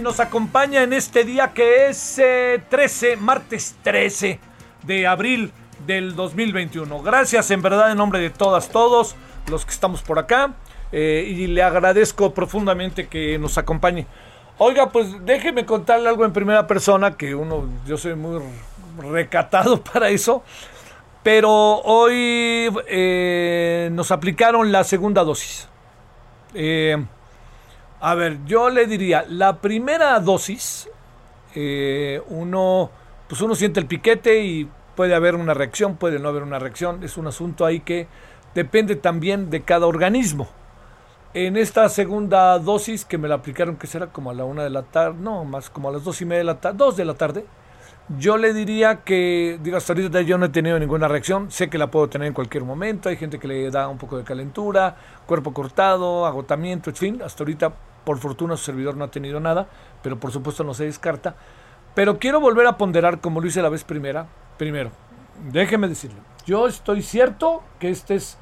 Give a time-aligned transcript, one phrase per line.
[0.00, 4.40] Nos acompaña en este día que es eh, 13, martes 13
[4.82, 5.52] de abril
[5.86, 7.02] del 2021.
[7.02, 9.14] Gracias en verdad en nombre de todas, todos
[9.50, 10.54] los que estamos por acá
[10.92, 14.06] eh, y le agradezco profundamente que nos acompañe.
[14.58, 18.40] Oiga, pues déjeme contarle algo en primera persona, que uno, yo soy muy
[18.98, 20.42] recatado para eso,
[21.22, 25.68] pero hoy eh, nos aplicaron la segunda dosis.
[26.54, 27.04] Eh,
[28.04, 30.90] a ver, yo le diría, la primera dosis,
[31.54, 32.90] eh, uno,
[33.26, 37.02] pues uno siente el piquete y puede haber una reacción, puede no haber una reacción.
[37.02, 38.06] Es un asunto ahí que
[38.54, 40.48] depende también de cada organismo.
[41.32, 44.70] En esta segunda dosis que me la aplicaron, que será como a la una de
[44.70, 47.06] la tarde, no, más como a las dos y media de la tarde, dos de
[47.06, 47.46] la tarde,
[48.18, 51.78] yo le diría que, digo, hasta ahorita yo no he tenido ninguna reacción, sé que
[51.78, 54.94] la puedo tener en cualquier momento, hay gente que le da un poco de calentura,
[55.24, 57.72] cuerpo cortado, agotamiento, en fin, hasta ahorita
[58.04, 59.68] por fortuna su servidor no ha tenido nada,
[60.02, 61.36] pero por supuesto no se descarta.
[61.94, 64.26] Pero quiero volver a ponderar como lo hice la vez primera.
[64.58, 64.90] Primero,
[65.50, 68.38] déjeme decirle, yo estoy cierto que esta es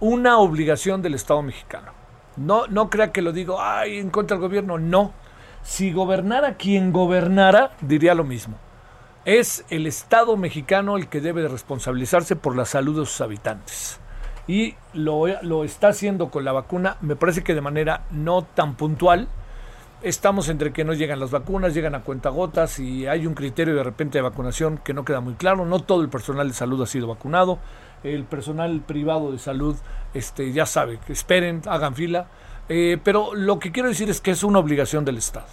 [0.00, 1.92] una obligación del Estado mexicano.
[2.36, 5.12] No, no crea que lo digo, ay, en contra del gobierno, no.
[5.62, 8.56] Si gobernara quien gobernara, diría lo mismo.
[9.24, 14.00] Es el Estado mexicano el que debe de responsabilizarse por la salud de sus habitantes
[14.48, 18.76] y lo, lo, está haciendo con la vacuna, me parece que de manera no tan
[18.76, 19.28] puntual.
[20.02, 23.82] Estamos entre que no llegan las vacunas, llegan a cuentagotas y hay un criterio de
[23.82, 25.64] repente de vacunación que no queda muy claro.
[25.64, 27.58] No todo el personal de salud ha sido vacunado.
[28.04, 29.74] El personal privado de salud,
[30.14, 32.28] este, ya sabe, que esperen, hagan fila.
[32.68, 35.46] Eh, pero lo que quiero decir es que es una obligación del Estado.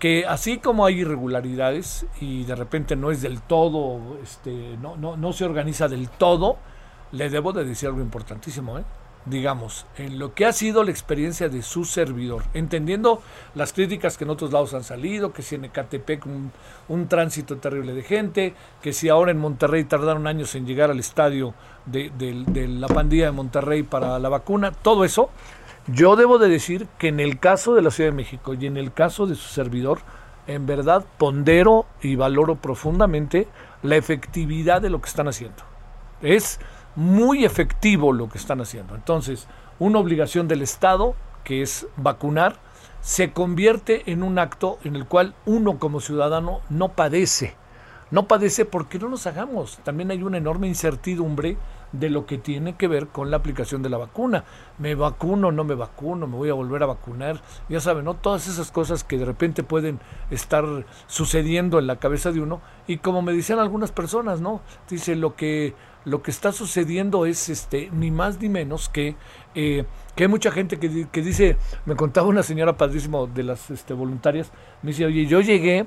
[0.00, 5.16] Que así como hay irregularidades y de repente no es del todo, este, no, no,
[5.16, 6.56] no se organiza del todo,
[7.12, 8.84] le debo de decir algo importantísimo, ¿eh?
[9.26, 13.22] digamos, en lo que ha sido la experiencia de su servidor, entendiendo
[13.54, 17.92] las críticas que en otros lados han salido, que si en Ecatepec un, tránsito terrible
[17.92, 21.54] de gente, que si ahora en Monterrey tardaron años en llegar al estadio
[21.86, 25.30] de, de la pandilla de Monterrey para la vacuna, todo eso,
[25.86, 28.76] yo debo de decir que en el caso de la Ciudad de México y en
[28.76, 30.00] el caso de su servidor,
[30.46, 33.48] en verdad pondero y valoro profundamente
[33.82, 35.62] la efectividad de lo que están haciendo.
[36.22, 36.60] Es
[36.96, 38.94] muy efectivo lo que están haciendo.
[38.94, 39.46] Entonces,
[39.78, 41.14] una obligación del Estado,
[41.44, 42.56] que es vacunar,
[43.00, 47.56] se convierte en un acto en el cual uno como ciudadano no padece.
[48.10, 49.78] No padece porque no nos hagamos.
[49.84, 51.56] También hay una enorme incertidumbre
[51.92, 54.44] de lo que tiene que ver con la aplicación de la vacuna.
[54.78, 57.40] Me vacuno, no me vacuno, me voy a volver a vacunar.
[57.68, 58.14] Ya saben, ¿no?
[58.14, 60.00] Todas esas cosas que de repente pueden
[60.30, 60.64] estar
[61.06, 62.60] sucediendo en la cabeza de uno.
[62.86, 64.60] Y como me decían algunas personas, ¿no?
[64.88, 65.74] Dice, lo que,
[66.04, 69.16] lo que está sucediendo es este, ni más ni menos que,
[69.54, 69.84] eh,
[70.16, 71.56] que hay mucha gente que, que, dice,
[71.86, 74.50] me contaba una señora padrísimo de las este, voluntarias,
[74.82, 75.86] me dice, oye, yo llegué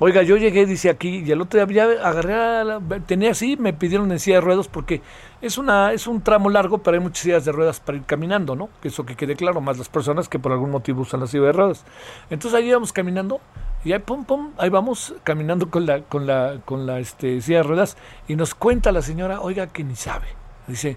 [0.00, 4.18] Oiga, yo llegué, dice aquí, y el otro día agarré, tenía así, me pidieron en
[4.18, 5.02] silla de ruedas porque
[5.40, 8.56] es una es un tramo largo, pero hay muchas sillas de ruedas para ir caminando,
[8.56, 8.70] ¿no?
[8.82, 11.44] Que eso que quede claro, más las personas que por algún motivo usan la silla
[11.44, 11.84] de ruedas.
[12.28, 13.40] Entonces ahí íbamos caminando
[13.84, 17.58] y ahí pum pum, ahí vamos caminando con la con la con la este, silla
[17.58, 17.96] de ruedas
[18.28, 20.28] y nos cuenta la señora, oiga que ni sabe.
[20.66, 20.96] Dice,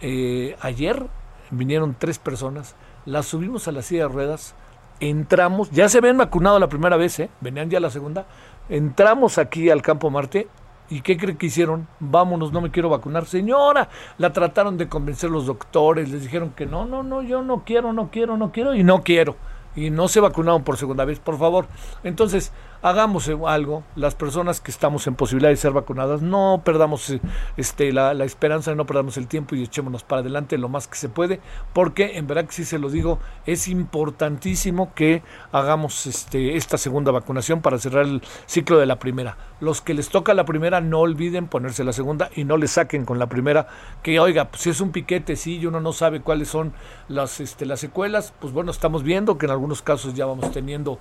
[0.00, 1.06] eh, ayer
[1.50, 4.54] vinieron tres personas, las subimos a la silla de ruedas
[5.00, 7.30] entramos, ya se habían vacunado la primera vez, ¿eh?
[7.40, 8.26] venían ya la segunda,
[8.68, 10.46] entramos aquí al Campo Marte
[10.90, 11.88] y ¿qué creen que hicieron?
[12.00, 13.24] Vámonos, no me quiero vacunar.
[13.24, 13.88] Señora,
[14.18, 17.92] la trataron de convencer los doctores, les dijeron que no, no, no, yo no quiero,
[17.92, 19.36] no quiero, no quiero y no quiero.
[19.76, 21.66] Y no se vacunaron por segunda vez, por favor.
[22.02, 22.52] Entonces,
[22.82, 27.12] hagamos algo, las personas que estamos en posibilidad de ser vacunadas, no perdamos
[27.56, 31.08] este, la, esperanza, no perdamos el tiempo y echémonos para adelante lo más que se
[31.08, 31.40] puede,
[31.72, 35.22] porque en verdad que sí se lo digo, es importantísimo que
[35.52, 39.36] hagamos este, esta segunda vacunación para cerrar el ciclo de la primera.
[39.60, 43.04] Los que les toca la primera, no olviden ponerse la segunda y no le saquen
[43.04, 43.68] con la primera,
[44.02, 46.72] que oiga, pues si es un piquete, sí, y uno no sabe cuáles son
[47.08, 50.98] las, este, las secuelas, pues bueno, estamos viendo que en algunos casos ya vamos teniendo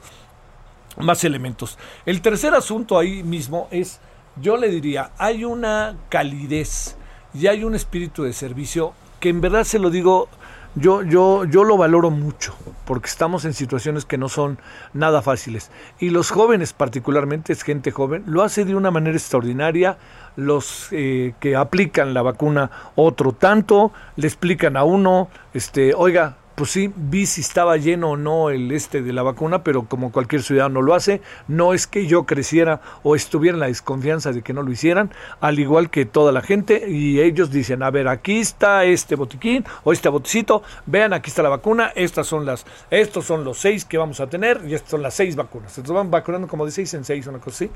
[0.97, 1.77] más elementos.
[2.05, 3.99] El tercer asunto ahí mismo es,
[4.41, 6.95] yo le diría, hay una calidez
[7.33, 10.29] y hay un espíritu de servicio que en verdad se lo digo,
[10.75, 12.55] yo, yo, yo lo valoro mucho,
[12.85, 14.59] porque estamos en situaciones que no son
[14.93, 15.71] nada fáciles.
[15.99, 19.97] Y los jóvenes particularmente, es gente joven, lo hace de una manera extraordinaria.
[20.35, 26.71] Los eh, que aplican la vacuna otro tanto, le explican a uno, este, oiga, pues
[26.71, 30.43] sí, vi si estaba lleno o no el este de la vacuna, pero como cualquier
[30.43, 34.51] ciudadano lo hace, no es que yo creciera o estuviera en la desconfianza de que
[34.51, 35.09] no lo hicieran,
[35.39, 39.63] al igual que toda la gente, y ellos dicen, a ver, aquí está este botiquín
[39.85, 43.85] o este botecito, vean, aquí está la vacuna, estas son las, estos son los seis
[43.85, 45.77] que vamos a tener, y estas son las seis vacunas.
[45.77, 47.71] Entonces van vacunando como de seis en seis, una cosa así.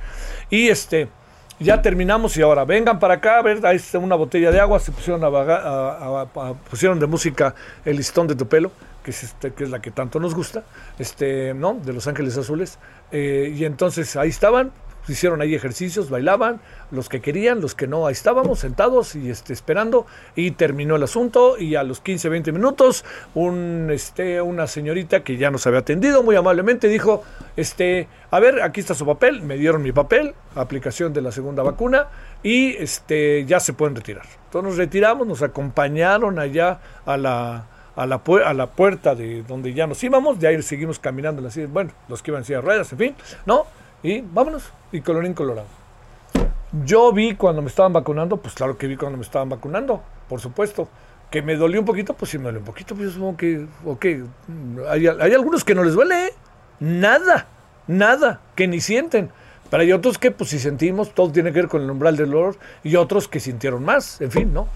[0.49, 1.07] Y este,
[1.63, 4.79] ya terminamos y ahora vengan para acá, a ver, ahí está una botella de agua,
[4.79, 6.25] se pusieron, a,
[6.69, 7.55] pusieron de música
[7.85, 8.71] el listón de tu pelo,
[9.03, 10.63] que es, este, que es la que tanto nos gusta,
[10.99, 11.73] este, ¿no?
[11.73, 12.79] De Los Ángeles Azules.
[13.11, 14.71] Eh, y entonces ahí estaban,
[15.07, 16.61] hicieron ahí ejercicios, bailaban,
[16.91, 20.05] los que querían, los que no, ahí estábamos sentados y este, esperando
[20.35, 23.03] y terminó el asunto y a los 15, 20 minutos
[23.33, 27.23] un, este, una señorita que ya nos había atendido muy amablemente dijo,
[27.57, 31.63] este, a ver, aquí está su papel, me dieron mi papel, aplicación de la segunda
[31.63, 32.07] vacuna
[32.41, 34.25] y este, ya se pueden retirar.
[34.45, 37.65] Entonces nos retiramos, nos acompañaron allá a la,
[37.95, 41.65] a la, a la puerta de donde ya nos íbamos, de ahí seguimos caminando, así,
[41.65, 43.15] bueno, los que iban en ruedas, en fin,
[43.45, 43.65] ¿no?
[44.03, 45.67] Y vámonos, y colorín colorado.
[46.85, 50.41] Yo vi cuando me estaban vacunando, pues claro que vi cuando me estaban vacunando, por
[50.41, 50.89] supuesto.
[51.31, 53.65] Que me dolió un poquito, pues sí me dolió un poquito, pues yo supongo que,
[53.85, 54.05] ok,
[54.89, 56.33] hay, hay algunos que no les duele, ¿eh?
[56.79, 57.47] nada,
[57.87, 59.31] nada, que ni sienten.
[59.69, 62.29] Pero hay otros que, pues si sentimos, todo tiene que ver con el umbral del
[62.29, 64.67] dolor, y otros que sintieron más, en fin, ¿no?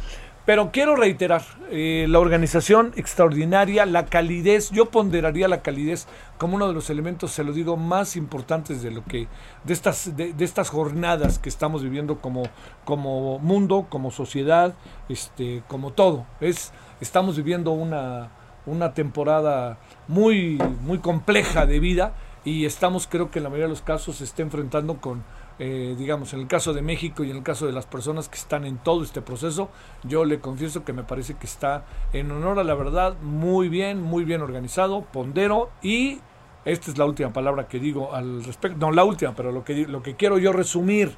[0.47, 1.41] Pero quiero reiterar,
[1.71, 6.07] eh, la organización extraordinaria, la calidez, yo ponderaría la calidez
[6.37, 9.27] como uno de los elementos, se lo digo, más importantes de lo que,
[9.65, 12.43] de estas, de, estas jornadas que estamos viviendo como,
[12.85, 14.73] como mundo, como sociedad,
[15.09, 16.25] este, como todo.
[16.39, 18.31] Es, estamos viviendo una,
[18.65, 22.13] una temporada muy, muy compleja de vida
[22.45, 25.25] y estamos, creo que en la mayoría de los casos, se está enfrentando con
[25.59, 28.37] eh, digamos, en el caso de México y en el caso de las personas que
[28.37, 29.69] están en todo este proceso,
[30.03, 34.01] yo le confieso que me parece que está en honor a la verdad muy bien,
[34.01, 36.19] muy bien organizado, pondero y
[36.63, 39.87] esta es la última palabra que digo al respecto, no la última, pero lo que,
[39.87, 41.15] lo que quiero yo resumir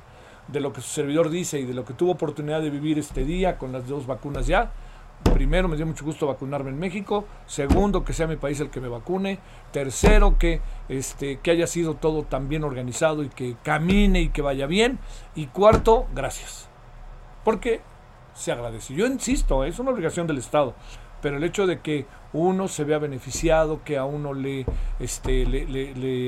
[0.47, 3.23] de lo que su servidor dice y de lo que tuvo oportunidad de vivir este
[3.23, 4.71] día con las dos vacunas ya,
[5.33, 7.25] primero, me dio mucho gusto vacunarme en México.
[7.45, 9.39] Segundo, que sea mi país el que me vacune.
[9.71, 14.41] Tercero, que, este, que haya sido todo tan bien organizado y que camine y que
[14.41, 14.99] vaya bien.
[15.35, 16.69] Y cuarto, gracias.
[17.43, 17.81] Porque
[18.33, 18.93] se agradece.
[18.93, 20.73] Yo insisto, es una obligación del Estado.
[21.21, 24.65] Pero el hecho de que uno se vea beneficiado, que a uno le,
[24.99, 25.65] este, le,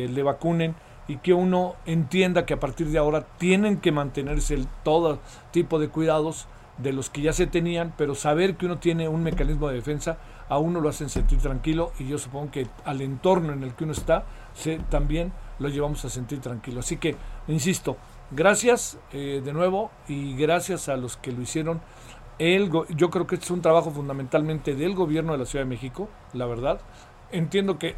[0.07, 0.75] le, vacunen
[1.07, 5.19] y que uno entienda que a partir de ahora tienen que mantenerse todo
[5.51, 6.47] tipo de cuidados
[6.81, 10.17] de los que ya se tenían, pero saber que uno tiene un mecanismo de defensa
[10.51, 13.85] a uno lo hacen sentir tranquilo y yo supongo que al entorno en el que
[13.85, 16.81] uno está se, también lo llevamos a sentir tranquilo.
[16.81, 17.15] Así que,
[17.47, 17.95] insisto,
[18.31, 21.79] gracias eh, de nuevo y gracias a los que lo hicieron
[22.37, 26.09] El, yo creo que es un trabajo fundamentalmente del gobierno de la Ciudad de México,
[26.33, 26.81] la verdad.
[27.31, 27.95] Entiendo que,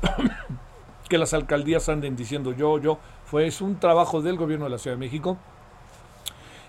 [1.09, 4.77] que las alcaldías anden diciendo yo, yo, fue es un trabajo del gobierno de la
[4.77, 5.37] Ciudad de México.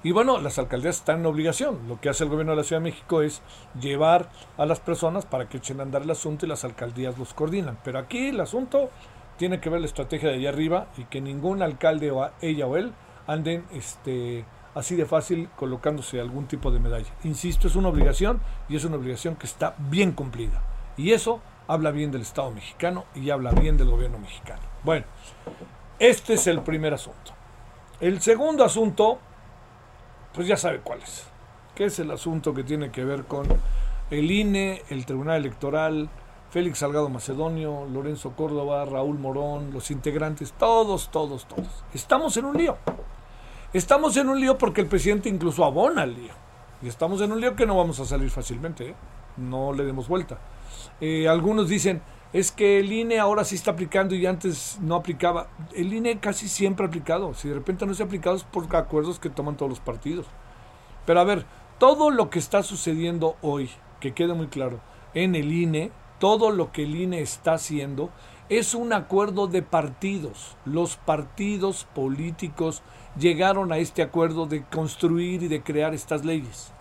[0.05, 1.89] Y bueno, las alcaldías están en obligación.
[1.89, 3.41] Lo que hace el gobierno de la Ciudad de México es
[3.81, 7.33] llevar a las personas para que echen a andar el asunto y las alcaldías los
[7.33, 7.79] coordinan.
[7.83, 8.91] Pero aquí el asunto
[9.39, 12.77] tiene que ver la estrategia de allá arriba y que ningún alcalde o ella o
[12.77, 12.93] él
[13.27, 14.45] anden este,
[14.75, 17.11] así de fácil colocándose algún tipo de medalla.
[17.25, 20.63] Insisto, es una obligación y es una obligación que está bien cumplida.
[20.99, 24.61] Y eso habla bien del Estado mexicano y habla bien del gobierno mexicano.
[24.83, 25.07] Bueno,
[25.99, 27.33] este es el primer asunto.
[28.01, 29.19] El segundo asunto,
[30.35, 31.26] pues ya sabe cuál es.
[31.75, 33.47] Que es el asunto que tiene que ver con
[34.11, 36.09] el INE, el Tribunal Electoral,
[36.50, 41.85] Félix Salgado Macedonio, Lorenzo Córdoba, Raúl Morón, los integrantes, todos, todos, todos.
[41.95, 42.76] Estamos en un lío.
[43.73, 46.33] Estamos en un lío porque el presidente incluso abona el lío.
[46.83, 48.91] Y estamos en un lío que no vamos a salir fácilmente.
[48.91, 48.95] ¿eh?
[49.37, 50.38] No le demos vuelta.
[51.00, 52.03] Eh, algunos dicen,
[52.35, 55.47] es que el INE ahora sí está aplicando y antes no aplicaba.
[55.73, 57.33] El INE casi siempre ha aplicado.
[57.33, 60.26] Si de repente no se ha aplicado es por acuerdos que toman todos los partidos.
[61.07, 61.47] Pero a ver,
[61.79, 64.81] todo lo que está sucediendo hoy, que quede muy claro,
[65.14, 68.11] en el INE, todo lo que el INE está haciendo
[68.49, 70.57] es un acuerdo de partidos.
[70.64, 72.83] Los partidos políticos
[73.17, 76.73] llegaron a este acuerdo de construir y de crear estas leyes.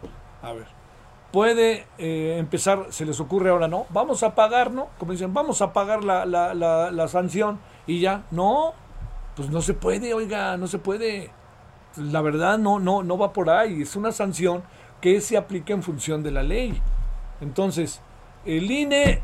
[0.41, 0.65] A ver,
[1.33, 3.87] puede eh, empezar, se les ocurre ahora, ¿no?
[3.89, 4.89] Vamos a pagar, ¿no?
[4.99, 8.23] Como dicen, vamos a pagar la, la, la, sanción y ya.
[8.29, 8.75] No,
[9.35, 11.31] pues no se puede, oiga, no se puede.
[11.97, 13.81] La verdad no, no, no va por ahí.
[13.81, 14.61] Es una sanción
[15.01, 16.79] que se aplica en función de la ley.
[17.41, 17.99] Entonces,
[18.45, 19.23] el INE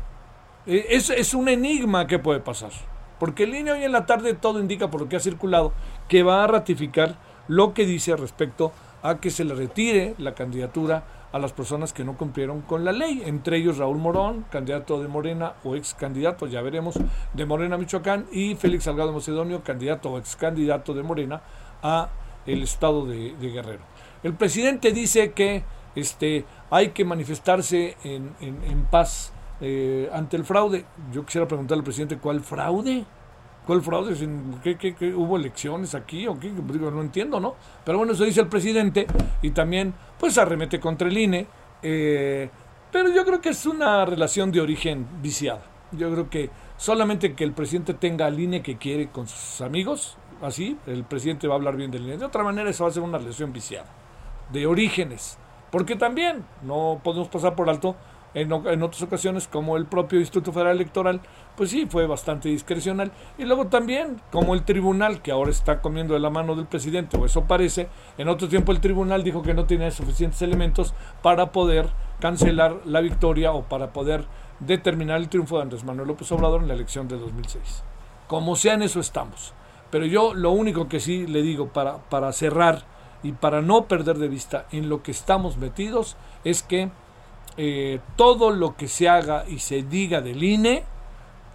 [0.66, 2.72] eh, es, es un enigma que puede pasar.
[3.20, 5.72] Porque el INE hoy en la tarde todo indica por lo que ha circulado
[6.08, 7.14] que va a ratificar
[7.46, 12.04] lo que dice respecto a que se le retire la candidatura a las personas que
[12.04, 16.46] no cumplieron con la ley, entre ellos Raúl Morón, candidato de Morena o ex candidato,
[16.46, 16.98] ya veremos,
[17.34, 21.42] de Morena Michoacán, y Félix Salgado Macedonio, candidato o ex candidato de Morena
[21.82, 22.08] a
[22.46, 23.82] el estado de, Guerrero.
[24.22, 25.62] El presidente dice que
[25.94, 30.86] este, hay que manifestarse en, en paz eh, ante el fraude.
[31.12, 33.04] Yo quisiera preguntarle al presidente, ¿cuál fraude?
[33.70, 34.16] ¿Cuál fraude?
[34.64, 36.50] ¿Qué, hubo elecciones aquí o qué?
[36.50, 37.54] Digo, no entiendo, ¿no?
[37.84, 39.06] Pero bueno, eso dice el presidente
[39.42, 41.46] y también pues arremete contra el INE.
[41.80, 42.50] Eh,
[42.90, 45.62] pero yo creo que es una relación de origen viciada.
[45.92, 50.18] Yo creo que solamente que el presidente tenga al INE que quiere con sus amigos,
[50.42, 52.18] así, el presidente va a hablar bien del INE.
[52.18, 53.86] De otra manera, eso va a ser una relación viciada,
[54.50, 55.38] de orígenes.
[55.70, 57.94] Porque también no podemos pasar por alto
[58.34, 61.20] en, otras ocasiones, como el propio Instituto Federal Electoral,
[61.56, 63.10] pues sí, fue bastante discrecional.
[63.38, 67.16] Y luego también, como el tribunal, que ahora está comiendo de la mano del presidente,
[67.16, 71.50] o eso parece, en otro tiempo el tribunal dijo que no tenía suficientes elementos para
[71.52, 71.88] poder
[72.20, 74.24] cancelar la victoria o para poder
[74.60, 77.82] determinar el triunfo de Andrés Manuel López Obrador en la elección de 2006.
[78.28, 79.54] Como sea, en eso estamos.
[79.90, 82.84] Pero yo lo único que sí le digo para, para cerrar
[83.22, 86.90] y para no perder de vista en lo que estamos metidos es que
[87.56, 90.84] eh, todo lo que se haga y se diga del INE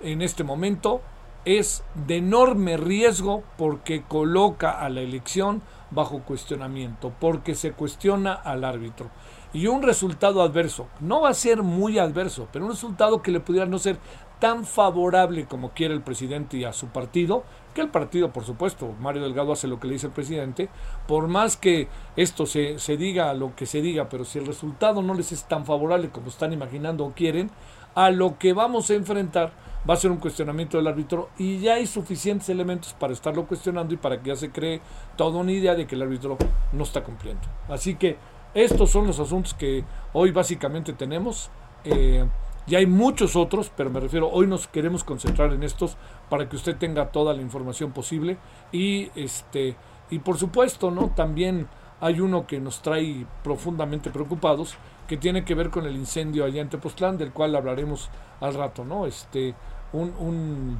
[0.03, 1.01] en este momento
[1.45, 5.61] es de enorme riesgo porque coloca a la elección
[5.91, 9.09] bajo cuestionamiento, porque se cuestiona al árbitro.
[9.53, 13.39] Y un resultado adverso, no va a ser muy adverso, pero un resultado que le
[13.39, 13.97] pudiera no ser
[14.39, 17.43] tan favorable como quiere el presidente y a su partido,
[17.75, 20.69] que el partido, por supuesto, Mario Delgado hace lo que le dice el presidente,
[21.07, 25.03] por más que esto se, se diga lo que se diga, pero si el resultado
[25.03, 27.51] no les es tan favorable como están imaginando o quieren,
[27.93, 29.53] a lo que vamos a enfrentar
[29.87, 33.93] va a ser un cuestionamiento del árbitro y ya hay suficientes elementos para estarlo cuestionando
[33.93, 34.81] y para que ya se cree
[35.15, 36.37] toda una idea de que el árbitro
[36.71, 37.43] no está cumpliendo.
[37.69, 38.17] Así que
[38.53, 41.51] estos son los asuntos que hoy básicamente tenemos.
[41.83, 42.25] Eh,
[42.67, 45.97] y hay muchos otros, pero me refiero, hoy nos queremos concentrar en estos
[46.29, 48.37] para que usted tenga toda la información posible.
[48.71, 49.75] Y este,
[50.09, 51.09] y por supuesto, ¿no?
[51.09, 51.67] También
[52.01, 54.75] hay uno que nos trae profundamente preocupados,
[55.07, 58.09] que tiene que ver con el incendio allá en Tepoztlán, del cual hablaremos
[58.41, 59.05] al rato, ¿no?
[59.05, 59.55] Este,
[59.93, 60.79] un,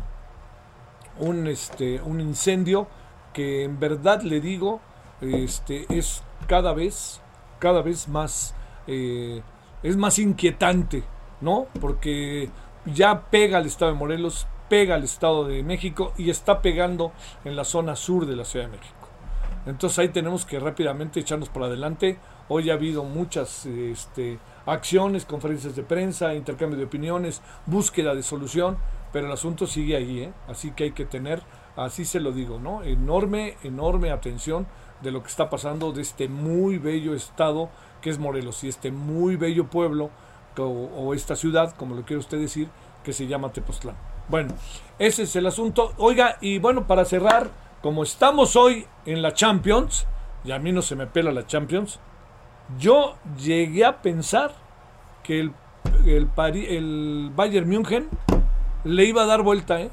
[1.19, 2.87] un, este, un incendio
[3.33, 4.81] que en verdad le digo,
[5.21, 7.21] este, es cada vez,
[7.59, 8.55] cada vez más,
[8.87, 9.41] eh,
[9.83, 11.03] es más inquietante
[11.41, 11.67] ¿no?
[11.79, 12.49] Porque
[12.85, 17.11] ya pega al estado de Morelos, pega al estado de México y está pegando
[17.43, 19.05] en la zona sur de la Ciudad de México.
[19.65, 22.19] Entonces ahí tenemos que rápidamente echarnos por adelante.
[22.49, 28.77] Hoy ha habido muchas este, acciones, conferencias de prensa, intercambio de opiniones, búsqueda de solución,
[29.11, 30.33] pero el asunto sigue ahí, ¿eh?
[30.47, 31.41] así que hay que tener,
[31.75, 32.83] así se lo digo, ¿no?
[32.83, 34.67] Enorme, enorme atención
[35.01, 37.69] de lo que está pasando de este muy bello estado
[38.01, 40.11] que es Morelos y este muy bello pueblo
[40.57, 42.69] o, o esta ciudad, como lo quiere usted decir,
[43.03, 44.14] que se llama Tepoztlán.
[44.27, 44.53] Bueno,
[44.97, 45.93] ese es el asunto.
[45.97, 47.49] Oiga, y bueno, para cerrar,
[47.81, 50.07] como estamos hoy en la Champions,
[50.43, 51.99] y a mí no se me pela la Champions,
[52.79, 54.53] yo llegué a pensar
[55.23, 55.51] que el,
[56.05, 58.09] el, el Bayern München
[58.83, 59.91] le iba a dar vuelta ¿eh?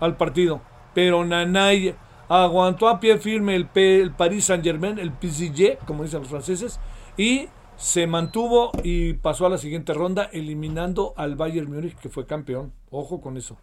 [0.00, 0.60] al partido.
[0.94, 1.94] Pero Nanay
[2.28, 6.78] aguantó a pie firme el, el Paris Saint Germain, el PSG, como dicen los franceses,
[7.16, 7.48] y
[7.78, 12.72] se mantuvo y pasó a la siguiente ronda eliminando al Bayern Múnich que fue campeón.
[12.90, 13.56] Ojo con eso.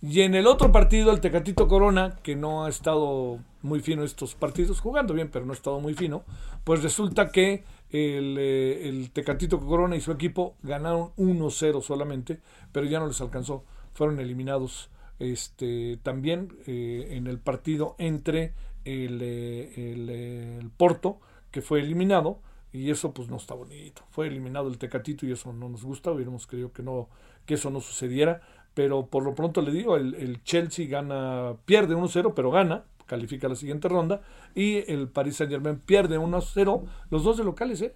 [0.00, 4.34] Y en el otro partido, el Tecatito Corona, que no ha estado muy fino estos
[4.34, 6.22] partidos, jugando bien, pero no ha estado muy fino,
[6.64, 12.86] pues resulta que el, eh, el Tecatito Corona y su equipo ganaron 1-0 solamente, pero
[12.86, 13.64] ya no les alcanzó.
[13.94, 18.52] Fueron eliminados este, también eh, en el partido entre
[18.84, 21.18] el, eh, el, el Porto,
[21.50, 22.38] que fue eliminado,
[22.72, 24.02] y eso pues no está bonito.
[24.10, 27.08] Fue eliminado el Tecatito y eso no nos gusta, hubiéramos creído que no
[27.46, 28.42] que eso no sucediera,
[28.74, 33.54] pero por lo pronto le digo, el, Chelsea gana, pierde 1-0, pero gana, califica la
[33.54, 34.20] siguiente ronda,
[34.54, 37.94] y el Paris Saint Germain pierde 1-0, los dos de locales, ¿eh?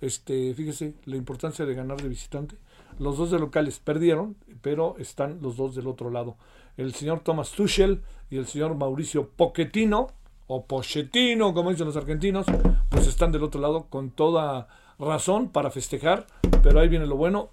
[0.00, 2.56] Este, fíjese la importancia de ganar de visitante.
[2.98, 6.36] Los dos de locales perdieron, pero están los dos del otro lado.
[6.76, 10.08] El señor Thomas Tuchel y el señor Mauricio Pochettino,
[10.52, 12.44] o Pochettino, como dicen los argentinos,
[12.88, 14.66] pues están del otro lado con toda
[14.98, 16.26] razón para festejar,
[16.60, 17.50] pero ahí viene lo bueno.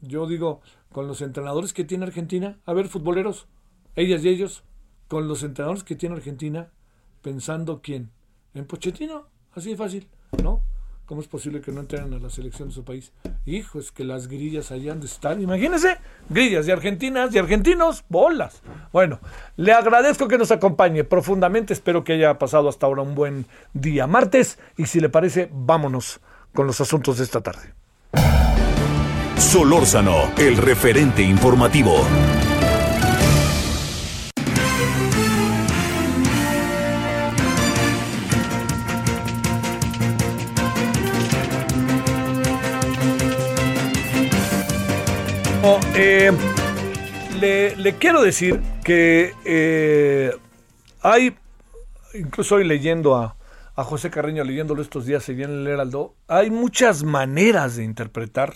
[0.00, 0.60] Yo digo,
[0.90, 3.46] con los entrenadores que tiene Argentina, a ver, futboleros,
[3.94, 4.64] ellas y ellos,
[5.06, 6.72] con los entrenadores que tiene Argentina,
[7.22, 8.10] pensando quién,
[8.52, 10.08] en Pochettino, así de fácil,
[10.42, 10.64] ¿no?
[11.06, 13.12] ¿Cómo es posible que no entren a la selección de su país?
[13.44, 15.38] Hijo, es que las grillas allá han de estar.
[15.38, 15.98] Imagínense,
[16.30, 18.62] grillas de argentinas y argentinos, bolas.
[18.90, 19.20] Bueno,
[19.56, 21.74] le agradezco que nos acompañe profundamente.
[21.74, 23.44] Espero que haya pasado hasta ahora un buen
[23.74, 24.58] día martes.
[24.78, 26.20] Y si le parece, vámonos
[26.54, 27.74] con los asuntos de esta tarde.
[29.36, 31.96] Solórzano, el referente informativo.
[45.96, 46.30] Eh,
[47.40, 50.30] le, quiero decir que eh,
[51.00, 51.34] hay,
[52.12, 53.34] incluso hoy leyendo a,
[53.76, 58.54] José Carreño, leyéndolo estos días en el Heraldo, hay muchas maneras de interpretar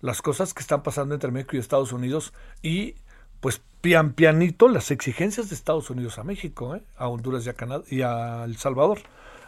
[0.00, 2.94] las cosas que están pasando entre México y Estados Unidos y
[3.40, 6.82] pues pian pianito las exigencias de Estados Unidos a México, ¿eh?
[6.96, 9.00] a Honduras y a, Canadá, y a El Salvador.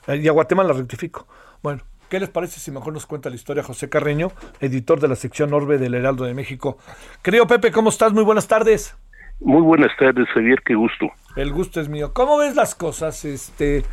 [0.08, 1.28] y a Guatemala rectifico.
[1.62, 5.14] Bueno, ¿Qué les parece si mejor nos cuenta la historia José Carreño, editor de la
[5.14, 6.76] sección Orbe del Heraldo de México?
[7.22, 8.12] Querido Pepe, ¿cómo estás?
[8.12, 8.96] Muy buenas tardes.
[9.38, 11.06] Muy buenas tardes, Javier, qué gusto.
[11.36, 12.12] El gusto es mío.
[12.12, 13.24] ¿Cómo ves las cosas?
[13.24, 13.84] Este,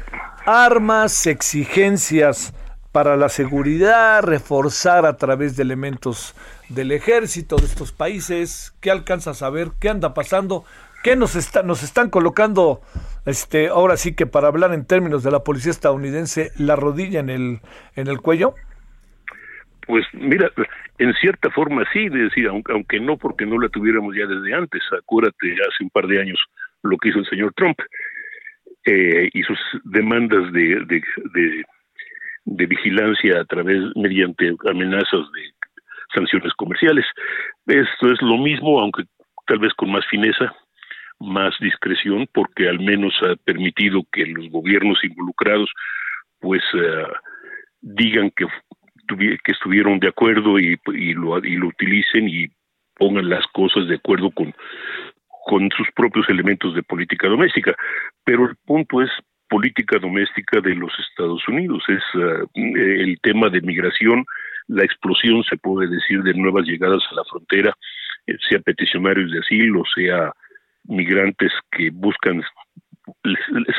[0.48, 2.56] armas, exigencias
[2.92, 6.34] para la seguridad, reforzar a través de elementos
[6.70, 8.74] del ejército de estos países.
[8.82, 9.74] ¿Qué alcanzas a ver?
[9.80, 10.66] ¿Qué anda pasando?
[11.08, 12.82] ¿Qué nos, está, nos están colocando,
[13.26, 17.30] este, ahora sí que para hablar en términos de la policía estadounidense, la rodilla en
[17.30, 18.56] el, cuello?
[19.88, 20.52] Pues mira,
[20.98, 24.82] en cierta forma sí, decir, aunque, no porque no la tuviéramos ya desde antes.
[25.02, 26.44] Acuérdate, hace un par de años
[26.84, 27.80] lo que hizo el señor Trump
[28.84, 31.02] eh, y sus demandas de, de,
[31.34, 31.64] de,
[32.44, 35.54] de vigilancia a través, mediante amenazas de
[36.14, 37.06] sanciones comerciales.
[37.66, 39.04] Esto es lo mismo, aunque
[39.46, 40.54] tal vez con más fineza,
[41.20, 45.70] más discreción porque al menos ha permitido que los gobiernos involucrados
[46.40, 47.06] pues eh,
[47.82, 48.46] digan que
[49.44, 52.48] que estuvieron de acuerdo y, y, lo y lo utilicen y
[52.96, 54.54] pongan las cosas de acuerdo con
[55.46, 57.74] con sus propios elementos de política doméstica.
[58.26, 59.10] Pero el punto es
[59.48, 64.26] política doméstica de los Estados Unidos es eh, el tema de migración
[64.68, 67.74] la explosión se puede decir de nuevas llegadas a la frontera
[68.26, 70.34] eh, sea peticionarios de asilo sea
[70.88, 72.44] migrantes que buscan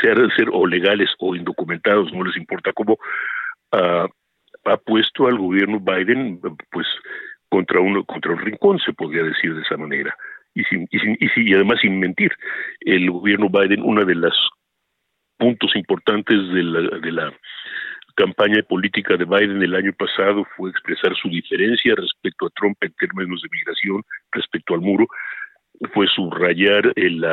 [0.02, 2.98] ser, ser o legales o indocumentados, no les importa cómo,
[3.72, 6.40] ha puesto al gobierno Biden
[6.70, 6.86] pues
[7.48, 10.14] contra uno contra un rincón se podría decir de esa manera.
[10.54, 12.32] Y sin, y, sin, y, y además sin mentir
[12.80, 14.34] el gobierno Biden una de las
[15.36, 17.32] puntos importantes de la, de la
[18.16, 22.92] campaña política de Biden el año pasado fue expresar su diferencia respecto a Trump en
[22.94, 25.06] términos de migración respecto al muro
[25.92, 27.24] fue subrayar el,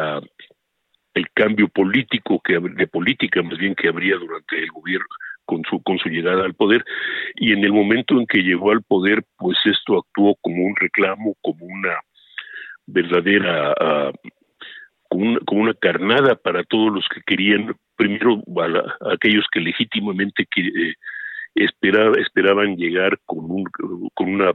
[1.13, 5.08] el cambio político que de política más bien que habría durante el gobierno
[5.45, 6.84] con su con su llegada al poder.
[7.36, 11.36] Y en el momento en que llegó al poder pues esto actuó como un reclamo
[11.41, 11.99] como una
[12.88, 13.73] verdadera
[15.08, 20.45] como, una, como una carnada para todos los que querían primero a, aquellos que legítimamente
[20.53, 20.93] que, eh,
[21.55, 23.63] esperaban llegar con, un,
[24.13, 24.51] con una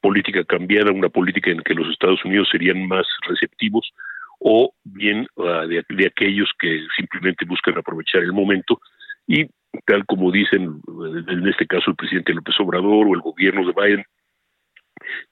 [0.00, 3.92] política cambiada, una política en que los Estados Unidos serían más receptivos,
[4.40, 8.80] o bien ah, de, aquellos que simplemente buscan aprovechar el momento
[9.26, 9.46] y
[9.84, 10.80] tal como dicen
[11.28, 14.04] en este caso el presidente López Obrador o el gobierno de Biden,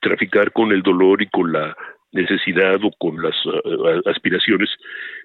[0.01, 1.75] traficar con el dolor y con la
[2.13, 4.71] necesidad o con las ah, aspiraciones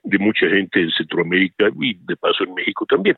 [0.03, 3.15] de mucha gente en Centroamérica y de paso en México también.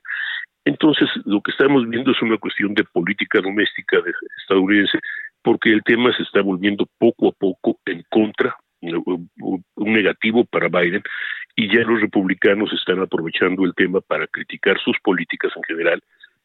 [0.66, 4.98] Entonces, lo que estamos viendo es una cuestión de política doméstica de estadounidense,
[5.44, 11.04] porque el tema se está volviendo poco a poco en contra, un negativo para Biden,
[11.56, 16.02] y ya los republicanos están aprovechando el tema para criticar sus políticas en general,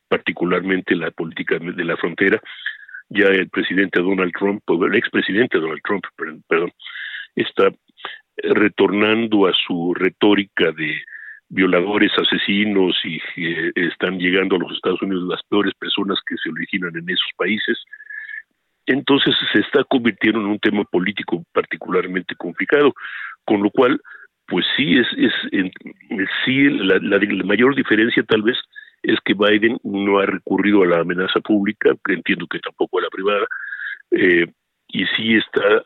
[0.08, 2.40] particularmente la política de la frontera.
[3.08, 6.04] Ya el presidente Donald Trump, el expresidente Donald Trump,
[6.46, 6.72] perdón,
[7.34, 7.70] está
[8.36, 11.02] retornando a su retórica de
[11.48, 16.50] violadores, asesinos y que están llegando a los Estados Unidos las peores personas que se
[16.50, 17.78] originan en esos países.
[18.88, 22.94] Entonces se está convirtiendo en un tema político particularmente complicado,
[23.44, 24.00] con lo cual,
[24.46, 25.32] pues sí es, es
[26.44, 28.56] sí la, la, mayor diferencia tal vez
[29.02, 33.02] es que Biden no ha recurrido a la amenaza pública, que entiendo que tampoco a
[33.02, 33.46] la privada,
[34.10, 34.46] eh,
[34.88, 35.82] y sí está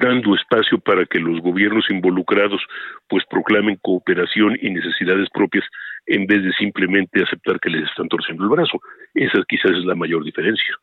[0.00, 2.62] dando espacio para que los gobiernos involucrados
[3.08, 5.64] pues proclamen cooperación y necesidades propias
[6.06, 8.80] en vez de simplemente aceptar que les están torciendo el brazo.
[9.12, 10.76] Esa quizás es la mayor diferencia.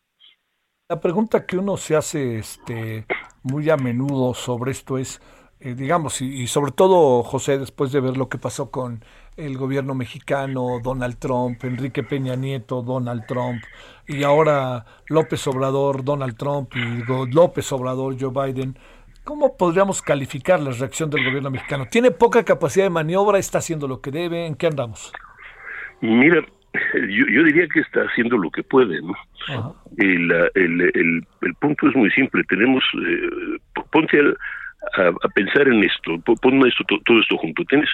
[0.92, 3.06] La pregunta que uno se hace este,
[3.44, 5.22] muy a menudo sobre esto es,
[5.62, 9.02] eh, digamos, y, sobre todo, José, después de ver lo que pasó con
[9.38, 13.64] el gobierno mexicano, Donald Trump, Enrique Peña Nieto, Donald Trump,
[14.06, 18.78] y ahora López Obrador, Donald Trump y López Obrador, Joe Biden,
[19.24, 21.86] ¿cómo podríamos calificar la reacción del gobierno mexicano?
[21.90, 23.40] ¿Tiene poca capacidad de maniobra?
[23.40, 24.46] ¿Está haciendo lo que debe?
[24.46, 25.14] ¿En qué andamos?
[26.02, 26.46] Mira,
[26.94, 29.16] yo, diría que está haciendo lo que puede, ¿no?
[29.98, 33.58] El, el, el, punto es muy simple, tenemos, eh,
[33.92, 37.90] ponte a, pensar en esto, pon esto, todo, esto junto, tienes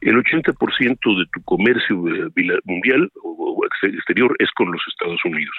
[0.00, 5.54] el 80% de tu comercio eh, mundial o, exterior es con los Estados Unidos,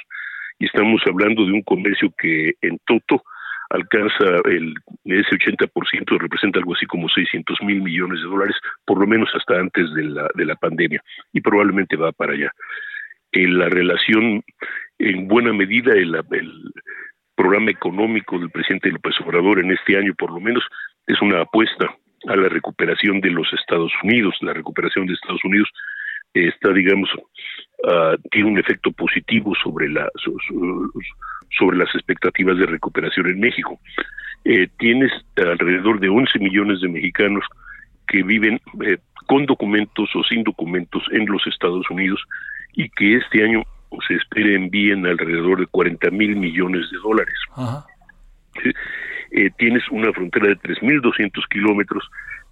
[0.60, 3.24] y estamos hablando de un comercio que en Toto
[3.76, 4.74] alcanza el,
[5.06, 9.60] ese 80% representa algo así como 600 mil millones de dólares, por lo menos hasta
[9.60, 11.02] antes de la, de la pandemia,
[11.34, 12.52] y probablemente va para allá.
[13.32, 14.44] En la relación,
[14.98, 16.72] en buena medida, el, el
[17.36, 20.64] programa económico del presidente López Obrador en este año, por lo menos,
[21.06, 21.94] es una apuesta
[22.28, 24.36] a la recuperación de los Estados Unidos.
[24.42, 25.70] La recuperación de Estados Unidos
[26.36, 27.10] está, digamos,
[27.84, 30.10] uh, tiene un efecto positivo sobre la,
[31.58, 33.80] sobre las expectativas de recuperación en México.
[34.44, 37.44] Eh, tienes alrededor de 11 millones de mexicanos
[38.08, 42.22] que viven eh, con documentos o sin documentos en los Estados Unidos
[42.74, 43.64] y que este año
[44.08, 47.36] se espera envíen alrededor de 40 mil millones de dólares.
[49.32, 52.04] Eh, tienes una frontera de 3.200 kilómetros,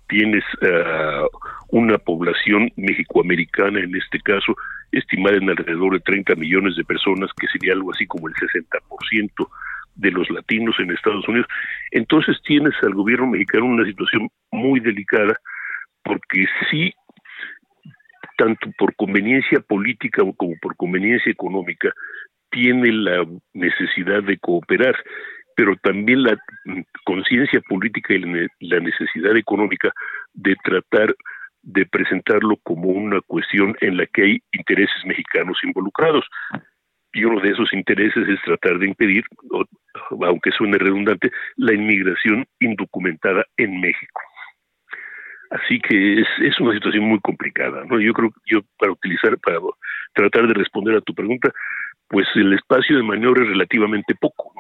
[0.08, 1.28] tienes uh,
[1.70, 4.56] una población mexicoamericana en este caso
[4.92, 9.48] estimada en alrededor de 30 millones de personas, que sería algo así como el 60%
[9.96, 11.48] de los latinos en Estados Unidos.
[11.92, 15.36] Entonces tienes al gobierno mexicano una situación muy delicada,
[16.04, 16.94] porque sí,
[18.38, 21.92] tanto por conveniencia política como por conveniencia económica,
[22.52, 24.96] tiene la necesidad de cooperar,
[25.56, 26.38] pero también la
[27.06, 28.20] conciencia política y
[28.68, 29.92] la necesidad económica
[30.34, 31.16] de tratar
[31.64, 36.26] de presentarlo como una cuestión en la que hay intereses mexicanos involucrados.
[37.14, 39.24] Y uno de esos intereses es tratar de impedir,
[40.22, 44.22] aunque suene redundante, la inmigración indocumentada en México.
[45.52, 47.86] Así que es, una situación muy complicada.
[47.86, 48.00] ¿no?
[48.00, 49.60] Yo creo que yo para utilizar, para
[50.14, 51.52] tratar de responder a tu pregunta,
[52.08, 54.52] pues el espacio de maniobra es relativamente poco.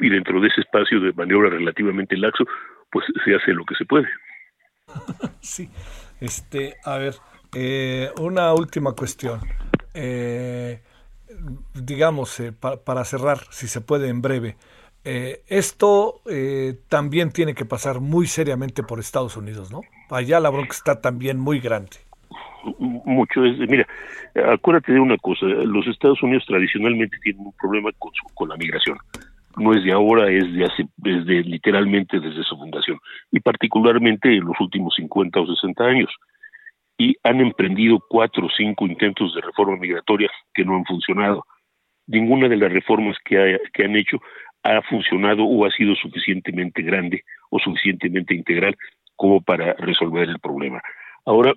[0.00, 2.44] Y dentro de ese espacio de maniobra relativamente laxo,
[2.90, 4.08] pues se hace lo que se puede.
[5.40, 5.68] sí.
[6.20, 7.14] Este, a ver,
[7.54, 9.40] eh, una última cuestión.
[9.92, 10.80] Eh,
[11.74, 14.56] digamos, eh, para cerrar, si se puede en breve,
[15.04, 16.22] esto
[16.88, 19.82] también tiene que pasar muy seriamente por Estados Unidos, ¿no?
[20.08, 21.98] Allá la bronca está también muy grande.
[22.78, 23.42] Mucho.
[23.42, 23.86] mira,
[24.50, 28.96] acuérdate de una cosa, los Estados Unidos tradicionalmente tienen un problema con, con la migración
[29.56, 32.98] no es de ahora, es de hace, desde literalmente desde su fundación,
[33.30, 36.10] y particularmente en los últimos 50 o 60 años.
[36.96, 41.44] Y han emprendido cuatro o cinco intentos de reforma migratoria que no han funcionado.
[42.06, 44.18] Ninguna de las reformas que, que han hecho
[44.62, 48.76] ha funcionado o ha sido suficientemente grande o suficientemente integral
[49.16, 50.80] como para resolver el problema.
[51.24, 51.52] Ahora,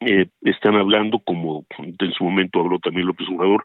[0.00, 3.64] eh, están hablando, como en su momento habló también López Obrador,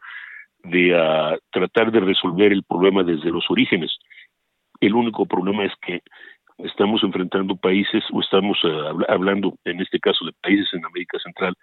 [0.64, 3.96] de uh, tratar de resolver el problema desde los orígenes.
[4.80, 6.02] El único problema es que
[6.58, 11.54] estamos enfrentando países, o estamos uh, hablando en este caso de países en América Central,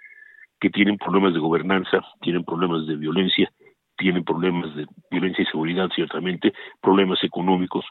[0.60, 3.50] que tienen problemas de gobernanza, tienen problemas de violencia,
[3.98, 7.86] tienen problemas de violencia y seguridad, ciertamente, problemas económicos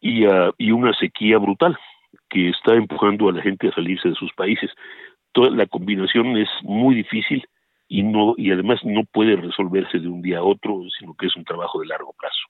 [0.00, 1.76] y, uh, y una sequía brutal
[2.30, 4.70] que está empujando a la gente a salirse de sus países.
[5.32, 7.44] Toda la combinación es muy difícil
[7.88, 11.36] y no y además no puede resolverse de un día a otro, sino que es
[11.36, 12.44] un trabajo de largo plazo.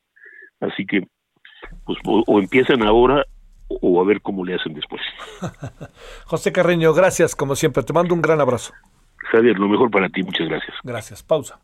[0.60, 1.06] Así que
[1.84, 3.24] pues o, empiezan ahora
[3.68, 5.02] o a ver cómo le hacen después.
[6.26, 7.82] José Carreño, gracias como siempre.
[7.82, 8.72] Te mando un gran abrazo.
[9.16, 10.22] Javier, lo mejor para ti.
[10.22, 10.76] Muchas gracias.
[10.82, 11.22] Gracias.
[11.22, 11.60] Pausa.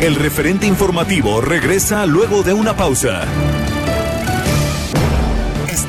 [0.00, 3.26] El referente informativo regresa luego de una pausa.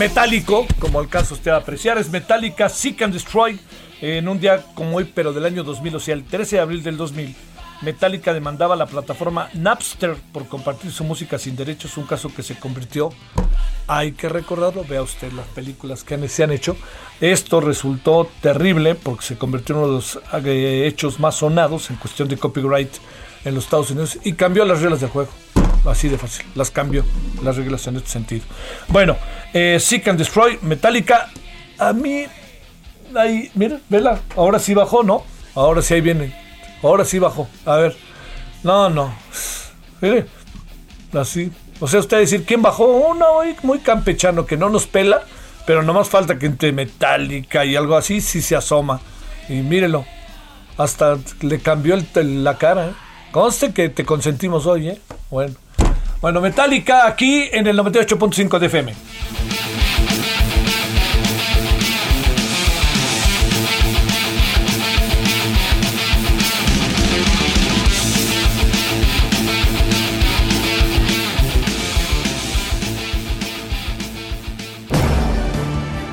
[0.00, 3.60] Metálico, como caso usted apreciar, es Metallica Seek and Destroy.
[4.00, 6.82] En un día como hoy, pero del año 2000, o sea, el 13 de abril
[6.82, 7.36] del 2000,
[7.82, 12.42] Metallica demandaba a la plataforma Napster por compartir su música sin derechos, un caso que
[12.42, 13.10] se convirtió,
[13.88, 16.78] hay que recordarlo, vea usted las películas que se han hecho.
[17.20, 21.96] Esto resultó terrible porque se convirtió en uno de los eh, hechos más sonados en
[21.96, 22.90] cuestión de copyright
[23.44, 25.30] en los Estados Unidos y cambió las reglas del juego.
[25.86, 26.44] Así de fácil.
[26.54, 27.04] Las cambio,
[27.42, 28.44] las reglas en este sentido.
[28.88, 29.16] Bueno,
[29.52, 31.30] eh, Seek and Destroy, Metallica.
[31.78, 32.26] A mí,
[33.16, 34.20] ahí, mira, vela.
[34.36, 35.24] Ahora sí bajó, ¿no?
[35.54, 36.34] Ahora sí ahí viene.
[36.82, 37.48] Ahora sí bajó.
[37.64, 37.96] A ver.
[38.62, 39.14] No, no.
[40.00, 40.26] Mire.
[41.12, 41.50] Así.
[41.80, 42.86] O sea, usted decir, ¿quién bajó?
[42.86, 43.26] Uno
[43.62, 45.22] muy campechano que no nos pela,
[45.66, 49.00] pero no más falta que entre Metallica y algo así, sí se asoma.
[49.48, 50.04] Y mírelo.
[50.76, 52.92] Hasta le cambió el, la cara, ¿eh?
[53.32, 55.00] Conste que te consentimos hoy, ¿eh?
[55.30, 55.54] Bueno.
[56.20, 58.94] Bueno, Metallica aquí en el 98.5 de FM.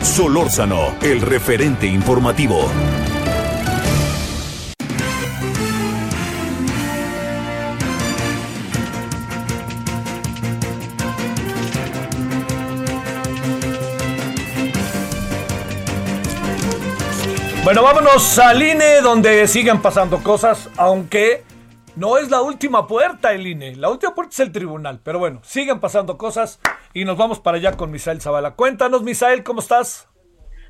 [0.02, 2.72] Solórzano, el referente informativo.
[17.67, 21.43] Bueno, vámonos al INE donde siguen pasando cosas, aunque
[21.97, 23.75] no es la última puerta el INE.
[23.75, 26.62] La última puerta es el tribunal, pero bueno, siguen pasando cosas
[26.93, 28.56] y nos vamos para allá con Misael Zavala.
[28.56, 30.08] Cuéntanos, Misael, ¿cómo estás?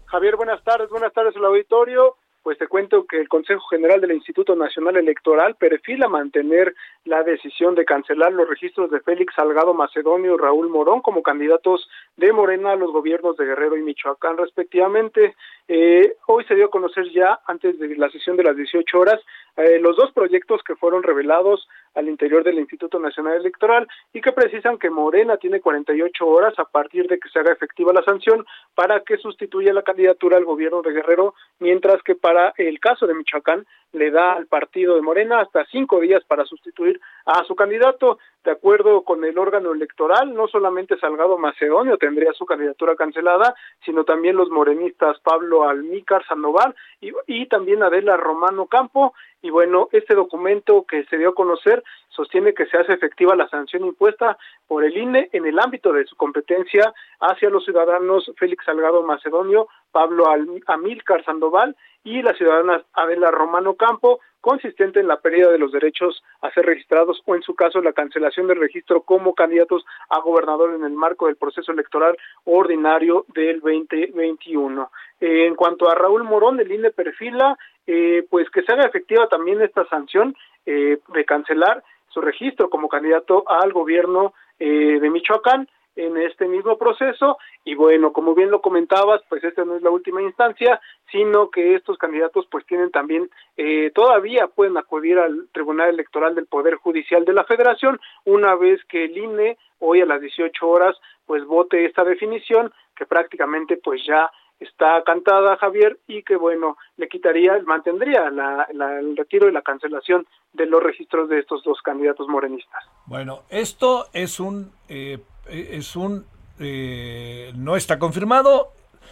[0.08, 4.14] Javier, buenas tardes, buenas tardes al auditorio pues te cuento que el Consejo General del
[4.14, 10.34] Instituto Nacional Electoral perfila mantener la decisión de cancelar los registros de Félix Salgado Macedonio
[10.34, 15.36] y Raúl Morón como candidatos de Morena a los gobiernos de Guerrero y Michoacán respectivamente.
[15.68, 19.22] Eh, hoy se dio a conocer ya, antes de la sesión de las 18 horas,
[19.56, 24.32] eh, los dos proyectos que fueron revelados al interior del Instituto Nacional Electoral y que
[24.32, 28.46] precisan que Morena tiene 48 horas a partir de que se haga efectiva la sanción
[28.76, 33.14] para que sustituya la candidatura al gobierno de Guerrero, mientras que para el caso de
[33.14, 38.20] Michoacán le da al partido de Morena hasta cinco días para sustituir a su candidato.
[38.44, 44.06] De acuerdo con el órgano electoral, no solamente Salgado Macedonio tendría su candidatura cancelada, sino
[44.06, 49.14] también los morenistas Pablo Almícar Sandoval y, y también Adela Romano Campo.
[49.42, 53.48] Y bueno, este documento que se dio a conocer sostiene que se hace efectiva la
[53.50, 58.66] sanción impuesta por el INE en el ámbito de su competencia hacia los ciudadanos Félix
[58.66, 60.26] Salgado Macedonio, Pablo
[60.66, 66.24] Amílcar Sandoval y la ciudadana Adela Romano Campo, consistente en la pérdida de los derechos
[66.42, 70.74] a ser registrados o en su caso la cancelación del registro como candidatos a gobernador
[70.74, 74.90] en el marco del proceso electoral ordinario del 2021.
[75.20, 79.62] en cuanto a Raúl Morón, el INE perfila eh, pues que se haga efectiva también
[79.62, 86.16] esta sanción eh, de cancelar su registro como candidato al gobierno eh, de Michoacán en
[86.18, 87.38] este mismo proceso.
[87.66, 90.80] Y bueno, como bien lo comentabas, pues esta no es la última instancia,
[91.12, 96.46] sino que estos candidatos pues tienen también, eh, todavía pueden acudir al Tribunal Electoral del
[96.46, 100.96] Poder Judicial de la Federación una vez que el INE hoy a las 18 horas
[101.26, 107.08] pues vote esta definición que prácticamente pues ya está cantada Javier y que bueno le
[107.08, 108.68] quitaría mantendría la,
[109.00, 112.84] el retiro y la cancelación de los registros de estos dos candidatos morenistas.
[113.06, 116.26] Bueno esto es un eh, es un
[116.60, 118.70] eh, no está confirmado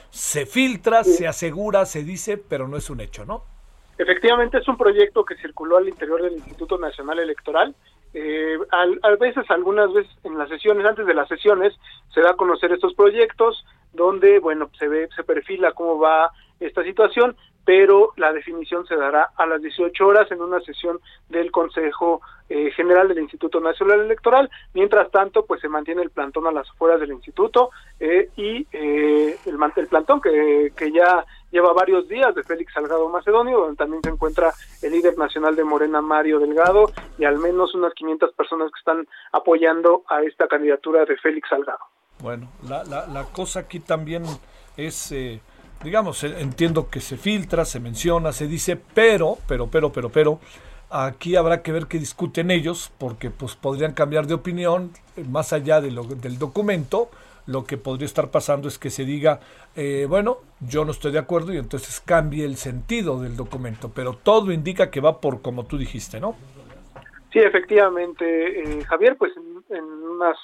[0.10, 3.44] se filtra se asegura se dice pero no es un hecho no
[3.98, 7.76] efectivamente es un proyecto que circuló al interior del Instituto Nacional Electoral.
[8.14, 11.74] Eh, a, veces, algunas veces en las sesiones, antes de las sesiones,
[12.14, 16.84] se da a conocer estos proyectos, donde, bueno, se ve, se perfila cómo va esta
[16.84, 22.22] situación, pero la definición se dará a las 18 horas en una sesión del Consejo
[22.48, 24.50] eh, General del Instituto Nacional Electoral.
[24.76, 29.36] Mientras tanto, pues se mantiene el plantón a las afueras del instituto eh, y eh,
[29.48, 34.10] el, plantón que, que ya lleva varios días de Félix Salgado Macedonio, donde también se
[34.10, 34.54] encuentra
[34.84, 39.08] el líder nacional de Morena, Mario Delgado, y al menos unas 500 personas que están
[39.32, 41.95] apoyando a esta candidatura de Félix Salgado.
[42.26, 44.24] Bueno, la, la, la cosa aquí también
[44.78, 45.42] es, eh,
[45.84, 50.40] digamos, eh, entiendo que se filtra, se menciona, se dice, pero, pero, pero, pero, pero,
[50.90, 55.54] aquí habrá que ver qué discuten ellos, porque pues podrían cambiar de opinión eh, más
[55.54, 57.12] allá de lo, del documento.
[57.46, 59.40] Lo que podría estar pasando es que se diga,
[60.08, 64.52] bueno, yo no estoy de acuerdo y entonces cambie el sentido del documento, pero todo
[64.52, 66.36] indica que va por como tú dijiste, ¿no?
[67.32, 69.32] Sí, efectivamente, Javier, pues
[69.70, 70.36] en unas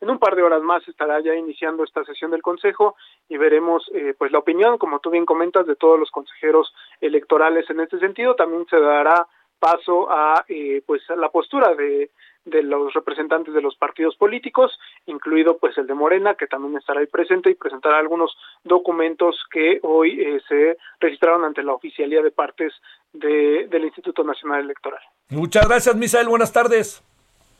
[0.00, 2.96] en un par de horas más estará ya iniciando esta sesión del Consejo
[3.28, 7.68] y veremos eh, pues la opinión, como tú bien comentas, de todos los consejeros electorales
[7.70, 8.34] en este sentido.
[8.34, 9.26] También se dará
[9.58, 12.10] paso a eh, pues a la postura de,
[12.44, 14.72] de los representantes de los partidos políticos,
[15.06, 19.78] incluido pues el de Morena, que también estará ahí presente y presentará algunos documentos que
[19.82, 22.72] hoy eh, se registraron ante la oficialía de partes
[23.12, 25.02] de, del Instituto Nacional Electoral.
[25.28, 26.28] Muchas gracias, Misael.
[26.28, 27.04] Buenas tardes.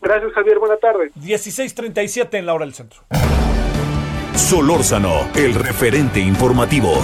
[0.00, 0.58] Gracias, Javier.
[0.58, 1.10] Buena tarde.
[1.14, 3.00] 16:37 en la hora del centro.
[4.34, 7.02] Solórzano, el referente informativo.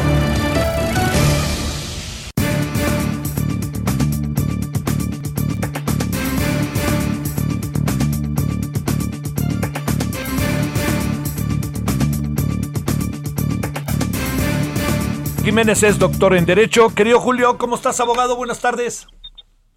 [15.45, 16.93] Jiménez es doctor en Derecho.
[16.93, 18.35] Querido Julio, ¿cómo estás, abogado?
[18.35, 19.07] Buenas tardes.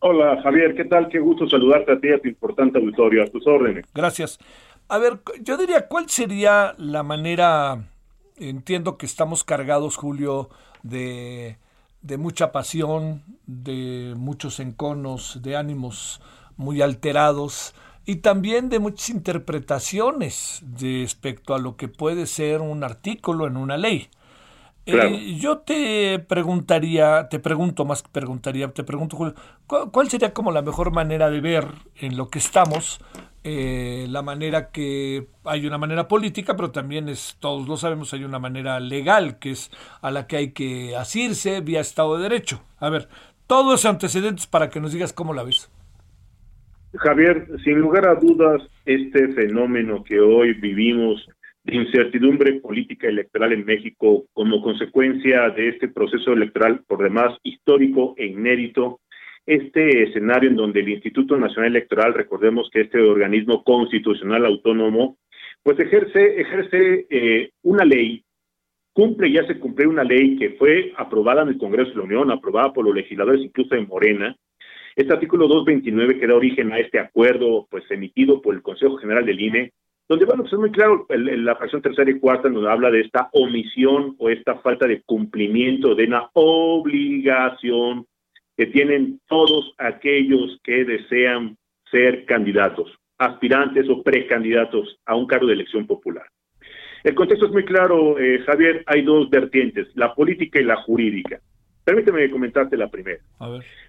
[0.02, 1.10] Hola Javier, ¿qué tal?
[1.10, 3.86] Qué gusto saludarte a ti a tu importante auditorio, a tus órdenes.
[3.94, 4.40] Gracias.
[4.88, 7.90] A ver, yo diría, ¿cuál sería la manera,
[8.38, 10.50] entiendo que estamos cargados, Julio,
[10.84, 11.58] de,
[12.02, 16.22] de mucha pasión, de muchos enconos, de ánimos
[16.56, 23.48] muy alterados y también de muchas interpretaciones respecto a lo que puede ser un artículo
[23.48, 24.08] en una ley.
[24.92, 29.36] Eh, yo te preguntaría, te pregunto más que preguntaría, te pregunto, Julio,
[29.68, 31.66] ¿cuál, sería como la mejor manera de ver
[31.96, 33.00] en lo que estamos
[33.44, 38.26] eh, la manera que hay una manera política, pero también es, todos lo sabemos, hay
[38.26, 39.72] una manera legal que es
[40.02, 42.62] a la que hay que asirse vía Estado de Derecho.
[42.80, 43.08] A ver,
[43.48, 45.72] todos antecedentes para que nos digas cómo la ves.
[46.96, 51.26] Javier, sin lugar a dudas, este fenómeno que hoy vivimos
[51.64, 58.16] de incertidumbre política electoral en México como consecuencia de este proceso electoral, por demás histórico
[58.18, 59.02] e inédito,
[59.46, 65.18] este escenario en donde el Instituto Nacional Electoral, recordemos que este organismo constitucional autónomo,
[65.64, 68.24] pues ejerce, ejerce eh, una ley,
[68.94, 72.32] cumple ya se cumple una ley que fue aprobada en el Congreso de la Unión,
[72.32, 74.36] aprobada por los legisladores incluso de Morena,
[74.96, 79.26] este artículo 229 que da origen a este acuerdo pues emitido por el Consejo General
[79.26, 79.72] del INE,
[80.10, 83.02] donde bueno, pues es muy claro en la fracción tercera y cuarta donde habla de
[83.02, 88.08] esta omisión o esta falta de cumplimiento de una obligación
[88.58, 91.56] que tienen todos aquellos que desean
[91.92, 96.26] ser candidatos, aspirantes o precandidatos a un cargo de elección popular.
[97.04, 101.40] El contexto es muy claro, eh, Javier, hay dos vertientes, la política y la jurídica.
[101.86, 103.22] Permíteme comentarte la primera.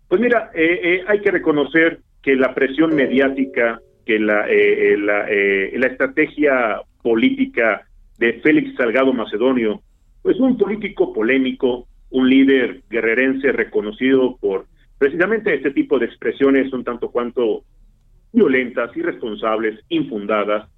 [0.06, 4.44] Pues mira, eh, eh, hay que reconocer que la presión mediática, que la,
[4.98, 7.86] la, la estrategia política
[8.18, 9.82] de Félix Salgado Macedonio,
[10.20, 14.66] pues un político polémico, un líder guerrerense reconocido por
[14.98, 17.62] precisamente este tipo de expresiones un tanto cuanto
[18.32, 20.68] violentas, irresponsables, infundadas,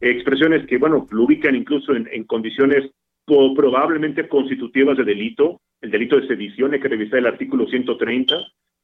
[0.00, 2.90] expresiones que, bueno, lo ubican incluso en, condiciones
[3.24, 8.34] probablemente constitutivas de delito, el delito de sedición, hay que revisar el artículo 130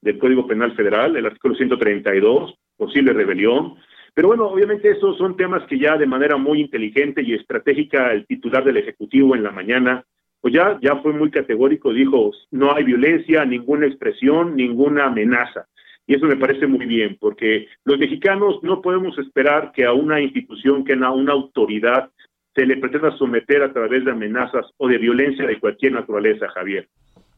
[0.01, 3.74] del Código Penal Federal, el artículo 132, posible rebelión,
[4.14, 8.26] pero bueno, obviamente esos son temas que ya de manera muy inteligente y estratégica el
[8.26, 10.05] titular del Ejecutivo en la mañana
[10.40, 15.66] pues ya, ya fue muy categórico, dijo, no hay violencia, ninguna expresión, ninguna amenaza.
[16.07, 20.20] Y eso me parece muy bien, porque los mexicanos no podemos esperar que a una
[20.20, 22.11] institución, que a una autoridad
[22.55, 26.88] se le pretenda someter a través de amenazas o de violencia de cualquier naturaleza, Javier.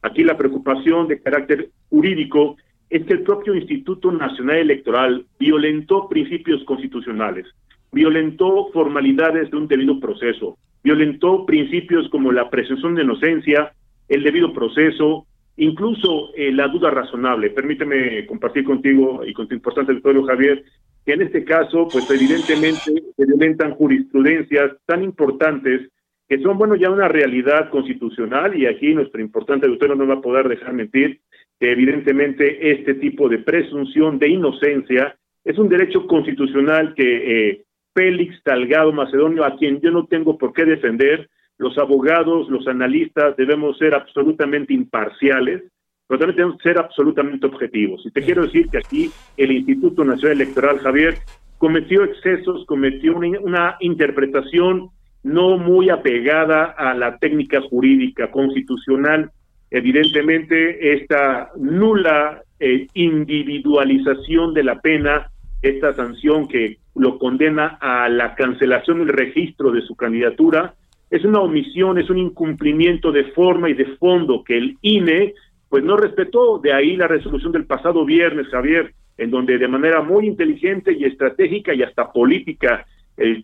[0.03, 2.57] Aquí la preocupación de carácter jurídico
[2.89, 7.47] es que el propio Instituto Nacional Electoral violentó principios constitucionales,
[7.93, 13.73] violentó formalidades de un debido proceso, violentó principios como la presunción de inocencia,
[14.09, 15.27] el debido proceso,
[15.57, 17.51] incluso eh, la duda razonable.
[17.51, 20.65] Permíteme compartir contigo y con tu importante auditorio, Javier,
[21.05, 25.89] que en este caso, pues evidentemente se violentan jurisprudencias tan importantes
[26.31, 30.21] que son, bueno, ya una realidad constitucional y aquí nuestro importante auditorio no va a
[30.21, 31.21] poder dejar mentir
[31.59, 37.65] que evidentemente este tipo de presunción de inocencia es un derecho constitucional que eh,
[37.95, 41.29] Félix Salgado Macedonio, a quien yo no tengo por qué defender.
[41.59, 45.65] Los abogados, los analistas debemos ser absolutamente imparciales,
[46.07, 48.07] pero también tenemos que ser absolutamente objetivos.
[48.07, 51.17] Y te quiero decir que aquí el Instituto Nacional Electoral, Javier,
[51.59, 54.91] cometió excesos, cometió una, interpretación
[55.23, 59.31] no muy apegada a la técnica jurídica constitucional.
[59.71, 65.31] Evidentemente, esta nula eh, individualización de la pena,
[65.63, 70.75] esta sanción que lo condena a la cancelación del registro de su candidatura,
[71.11, 75.35] es una omisión, es un incumplimiento de forma y de fondo que el INE
[75.69, 80.03] pues no respetó, de ahí la resolución del pasado viernes, Javier, en donde de manera
[80.03, 82.87] muy inteligente y estratégica y hasta política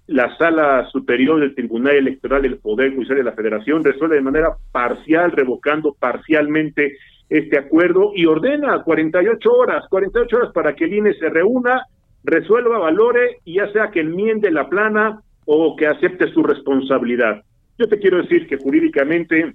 [0.06, 4.56] la sala superior del Tribunal Electoral del Poder Judicial de la Federación resuelve de manera
[4.72, 6.96] parcial, revocando parcialmente
[7.28, 11.82] este acuerdo y ordena 48 horas, 48 horas para que el INE se reúna
[12.24, 17.42] resuelva, valore y ya sea que enmiende la plana o que acepte su responsabilidad.
[17.78, 19.54] Yo te quiero decir que jurídicamente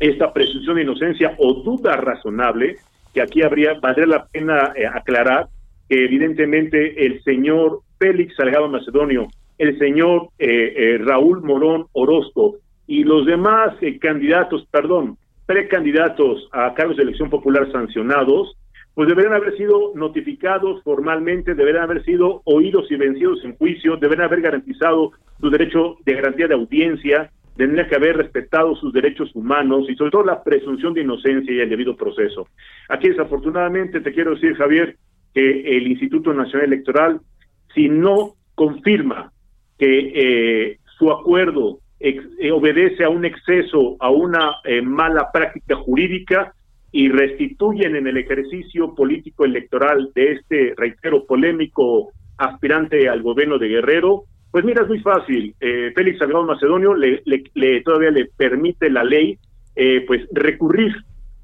[0.00, 2.76] esta presunción de inocencia o duda razonable,
[3.14, 5.48] que aquí habría, valdría la pena eh, aclarar
[5.88, 9.28] que evidentemente el señor Félix Salgado Macedonio,
[9.60, 12.56] el señor eh, eh, Raúl Morón Orozco
[12.86, 18.56] y los demás candidatos, perdón, precandidatos a cargos de elección popular sancionados,
[18.94, 24.28] pues deberían haber sido notificados formalmente, deberían haber sido oídos y vencidos en juicio, deberían
[24.28, 29.84] haber garantizado su derecho de garantía de audiencia, tendría que haber respetado sus derechos humanos
[29.90, 32.48] y sobre todo la presunción de inocencia y el debido proceso.
[32.88, 34.96] Aquí desafortunadamente te quiero decir, Javier,
[35.34, 37.20] que el Instituto Nacional Electoral,
[37.74, 39.30] si no confirma
[39.80, 46.54] que eh, su acuerdo eh, obedece a un exceso, a una eh, mala práctica jurídica,
[46.92, 53.68] y restituyen en el ejercicio político electoral de este, reitero, polémico aspirante al gobierno de
[53.68, 55.54] Guerrero, pues mira, es muy fácil.
[55.60, 57.22] Eh, Félix Salgado Macedonio le,
[57.82, 59.38] todavía le permite la ley
[60.06, 60.92] pues recurrir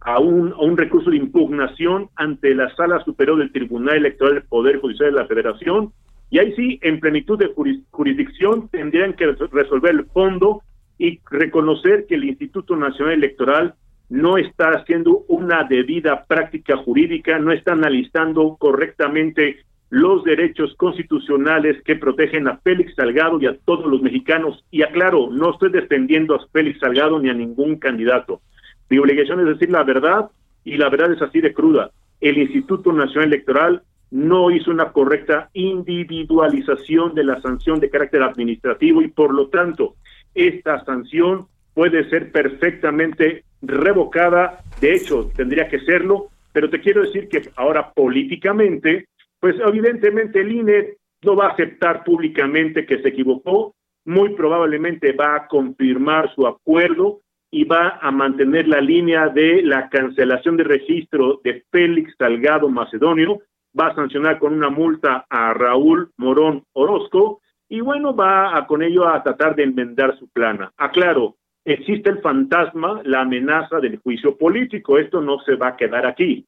[0.01, 4.43] a un, a un recurso de impugnación ante la Sala Superior del Tribunal Electoral del
[4.43, 5.93] Poder Judicial de la Federación
[6.31, 7.53] Y ahí sí, en plenitud de
[7.91, 10.63] jurisdicción, tendrían que resolver el fondo
[10.99, 13.75] y reconocer que el Instituto Nacional Electoral
[14.09, 21.97] no está haciendo una debida práctica jurídica, no está analizando correctamente los derechos constitucionales que
[21.97, 24.65] protegen a Félix Salgado y a todos los mexicanos.
[24.71, 28.41] Y aclaro, no estoy defendiendo a Félix Salgado ni a ningún candidato.
[28.89, 30.31] Mi obligación es decir la verdad
[30.65, 31.91] y la verdad es así de cruda.
[32.21, 39.03] El Instituto Nacional Electoral no hizo una correcta individualización de la sanción de carácter administrativo
[39.03, 39.97] y por lo tanto
[40.35, 47.29] esta sanción puede ser perfectamente revocada, de hecho tendría que serlo, pero te quiero decir
[47.29, 49.07] que ahora políticamente,
[49.41, 55.37] pues evidentemente el INE no va a aceptar públicamente que se equivocó, muy probablemente va
[55.37, 61.41] a confirmar su acuerdo y va a mantener la línea de la cancelación de registro
[61.43, 63.41] de Félix Salgado Macedonio,
[63.79, 68.83] va a sancionar con una multa a Raúl Morón Orozco y bueno, va a, con
[68.83, 70.73] ello a tratar de enmendar su plana.
[70.77, 76.07] Aclaro, existe el fantasma, la amenaza del juicio político, esto no se va a quedar
[76.07, 76.47] aquí.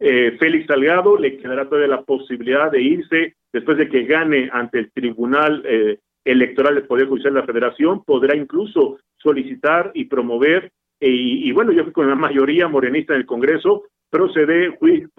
[0.00, 4.80] Eh, Félix Salgado le quedará todavía la posibilidad de irse después de que gane ante
[4.80, 10.72] el Tribunal eh, Electoral del Poder Judicial de la Federación, podrá incluso solicitar y promover,
[10.98, 13.84] eh, y, y bueno, yo creo con la mayoría morenista en el Congreso,
[14.14, 14.78] procede,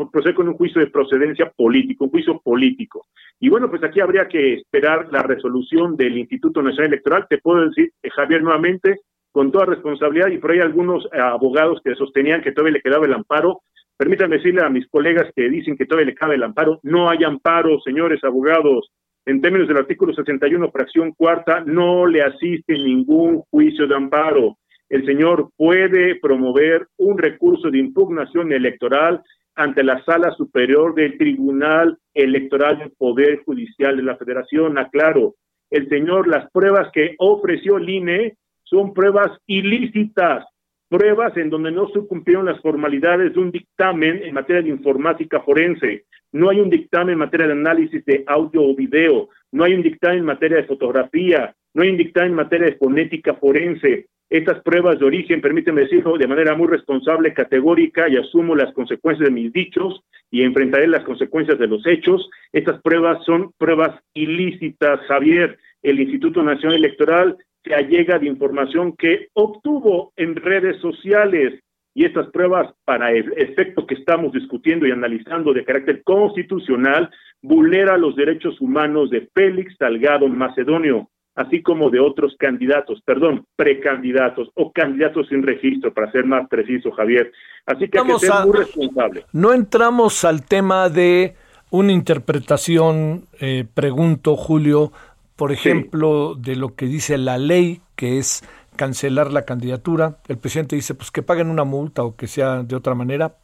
[0.09, 3.07] procede con un juicio de procedencia político, un juicio político.
[3.41, 7.25] Y bueno, pues aquí habría que esperar la resolución del Instituto Nacional Electoral.
[7.29, 9.01] Te puedo decir, eh, Javier, nuevamente,
[9.33, 13.05] con toda responsabilidad, y por ahí algunos eh, abogados que sostenían que todavía le quedaba
[13.05, 13.63] el amparo.
[13.97, 16.79] Permítanme decirle a mis colegas que dicen que todavía le cabe el amparo.
[16.83, 18.91] No hay amparo, señores abogados.
[19.25, 24.55] En términos del artículo 61, fracción cuarta, no le asiste ningún juicio de amparo
[24.89, 29.21] el señor puede promover un recurso de impugnación electoral
[29.55, 34.77] ante la sala superior del Tribunal Electoral del Poder Judicial de la Federación.
[34.77, 35.35] Aclaro,
[35.71, 40.45] el señor, las pruebas que ofreció el INE son pruebas ilícitas,
[40.89, 45.41] pruebas en donde no se cumplieron las formalidades de un dictamen en materia de informática
[45.41, 46.05] forense.
[46.31, 49.81] No hay un dictamen en materia de análisis de audio o video, no hay un
[49.81, 54.61] dictamen en materia de fotografía, no hay un dictamen en materia de fonética forense, estas
[54.63, 59.33] pruebas de origen, permíteme decirlo de manera muy responsable, categórica, y asumo las consecuencias de
[59.33, 62.27] mis dichos y enfrentaré las consecuencias de los hechos.
[62.51, 65.57] Estas pruebas son pruebas ilícitas, Javier.
[65.83, 71.59] El Instituto Nacional Electoral se allega de información que obtuvo en redes sociales
[71.97, 77.09] y estas pruebas, para el efecto que estamos discutiendo y analizando de carácter constitucional,
[77.41, 84.49] vulnera los derechos humanos de Félix Salgado Macedonio, así como de otros candidatos, perdón, precandidatos
[84.55, 87.31] o candidatos sin registro, para ser más preciso, Javier.
[87.65, 89.25] Así que hay que ser muy responsable.
[89.31, 91.35] No entramos al tema de
[91.71, 94.91] una interpretación, eh, pregunto, Julio,
[95.35, 98.43] por ejemplo, de lo que dice la ley, que es
[98.75, 100.17] cancelar la candidatura.
[100.27, 103.35] El presidente dice pues que paguen una multa o que sea de otra manera,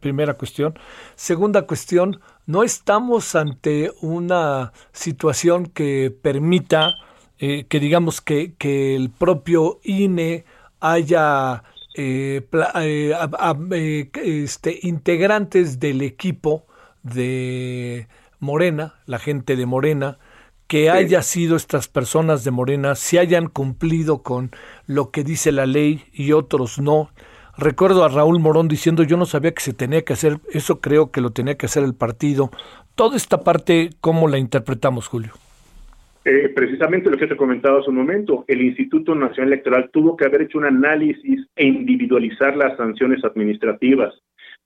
[0.00, 0.78] primera cuestión.
[1.14, 6.96] Segunda cuestión, no estamos ante una situación que permita
[7.38, 10.44] eh, que digamos que, que, el propio INE
[10.78, 11.62] haya
[11.96, 16.66] eh, eh, este, integrantes del equipo
[17.02, 18.08] de
[18.40, 20.18] Morena, la gente de Morena,
[20.70, 24.50] que haya sido estas personas de Morena, si hayan cumplido con
[24.86, 27.08] lo que dice la ley y otros no.
[27.58, 31.10] Recuerdo a Raúl Morón diciendo yo no sabía que se tenía que hacer, eso creo
[31.10, 32.50] que lo tenía que hacer el partido.
[32.94, 35.32] Toda esta parte, ¿cómo la interpretamos, Julio?
[36.24, 40.26] Eh, precisamente lo que te comentado hace un momento, el Instituto Nacional Electoral tuvo que
[40.26, 44.14] haber hecho un análisis e individualizar las sanciones administrativas,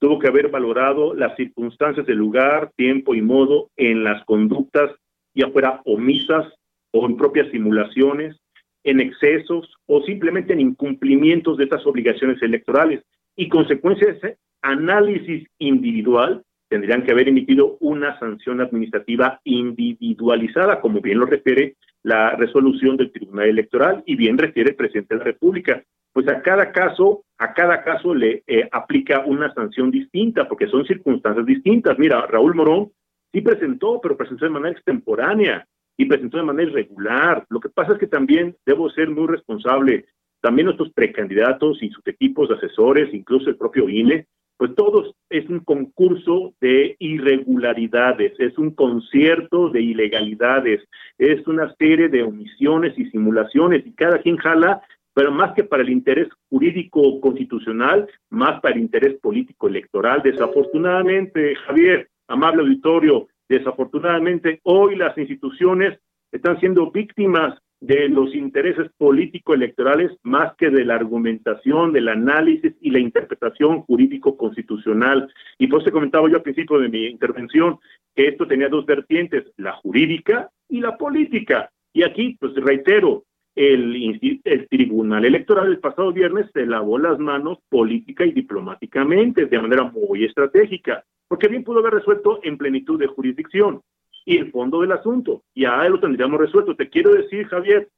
[0.00, 4.90] tuvo que haber valorado las circunstancias del lugar, tiempo y modo en las conductas,
[5.34, 6.46] ya fuera omisas
[6.92, 8.36] o en propias simulaciones,
[8.84, 13.02] en excesos o simplemente en incumplimientos de estas obligaciones electorales.
[13.36, 21.00] Y consecuencia de ese análisis individual, tendrían que haber emitido una sanción administrativa individualizada, como
[21.00, 25.24] bien lo refiere la resolución del Tribunal Electoral y bien refiere el presidente de la
[25.24, 25.82] República.
[26.12, 30.86] Pues a cada caso, a cada caso le eh, aplica una sanción distinta, porque son
[30.86, 31.98] circunstancias distintas.
[31.98, 32.92] Mira, Raúl Morón
[33.34, 35.66] sí presentó, pero presentó de manera extemporánea
[35.96, 37.44] y presentó de manera irregular.
[37.50, 40.06] Lo que pasa es que también debo ser muy responsable.
[40.40, 44.26] También nuestros precandidatos y sus equipos de asesores, incluso el propio INE,
[44.56, 50.86] pues todos es un concurso de irregularidades, es un concierto de ilegalidades,
[51.18, 54.80] es una serie de omisiones y simulaciones y cada quien jala,
[55.12, 60.22] pero más que para el interés jurídico constitucional, más para el interés político electoral.
[60.22, 65.98] Desafortunadamente, Javier, amable auditorio, Desafortunadamente, hoy las instituciones
[66.32, 72.90] están siendo víctimas de los intereses político-electorales más que de la argumentación, del análisis y
[72.90, 75.30] la interpretación jurídico-constitucional.
[75.58, 77.78] Y por eso comentaba yo al principio de mi intervención
[78.14, 81.70] que esto tenía dos vertientes, la jurídica y la política.
[81.92, 83.24] Y aquí, pues reitero,
[83.54, 89.60] el, el Tribunal Electoral el pasado viernes se lavó las manos política y diplomáticamente, de
[89.60, 93.80] manera muy estratégica, porque bien pudo haber resuelto en plenitud de jurisdicción
[94.24, 95.42] y el fondo del asunto.
[95.54, 96.74] Ya lo tendríamos resuelto.
[96.74, 97.88] Te quiero decir, Javier,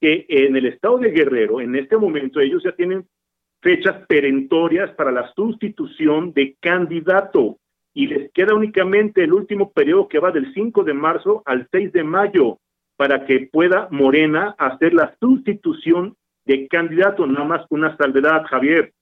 [0.00, 3.06] que en el estado de Guerrero, en este momento, ellos ya tienen
[3.60, 7.58] fechas perentorias para la sustitución de candidato
[7.94, 11.92] y les queda únicamente el último periodo que va del 5 de marzo al 6
[11.92, 12.58] de mayo
[12.96, 16.14] para que pueda Morena hacer la sustitución
[16.44, 18.92] de candidato, nada más una salvedad, Javier.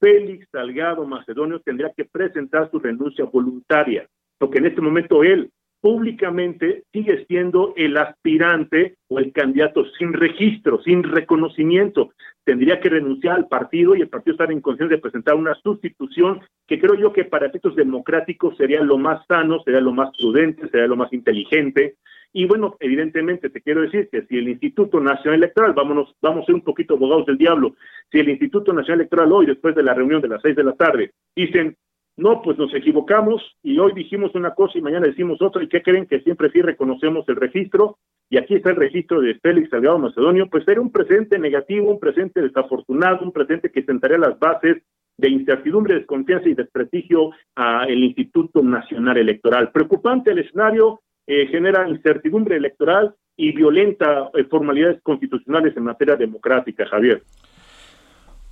[0.00, 4.06] Félix Salgado Macedonio tendría que presentar su renuncia voluntaria,
[4.38, 10.82] porque en este momento él públicamente sigue siendo el aspirante o el candidato sin registro,
[10.82, 12.12] sin reconocimiento.
[12.44, 16.40] Tendría que renunciar al partido y el partido estar en condiciones de presentar una sustitución
[16.66, 20.68] que creo yo que para efectos democráticos sería lo más sano, sería lo más prudente,
[20.68, 21.96] sería lo más inteligente.
[22.32, 26.46] Y bueno, evidentemente te quiero decir que si el Instituto Nacional Electoral, vámonos, vamos a
[26.46, 27.74] ser un poquito abogados del diablo,
[28.10, 30.74] si el Instituto Nacional Electoral hoy, después de la reunión de las seis de la
[30.74, 31.76] tarde, dicen,
[32.18, 35.62] no, pues nos equivocamos y hoy dijimos una cosa y mañana decimos otra.
[35.62, 36.04] ¿Y qué creen?
[36.04, 37.98] Que siempre sí reconocemos el registro.
[38.28, 40.48] Y aquí está el registro de Félix Salgado Macedonio.
[40.50, 44.82] Pues era un presente negativo, un presente desafortunado, un presente que sentaría las bases
[45.16, 49.70] de incertidumbre, desconfianza y desprestigio al Instituto Nacional Electoral.
[49.70, 51.00] Preocupante el escenario,
[51.30, 57.22] eh, genera incertidumbre electoral y violenta eh, formalidades constitucionales en materia democrática, Javier.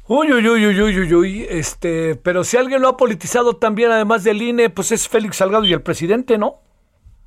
[0.07, 4.25] Uy, uy, uy, uy, uy, uy, este, pero si alguien lo ha politizado también, además
[4.25, 6.57] del INE, pues es Félix Salgado y el presidente, ¿no?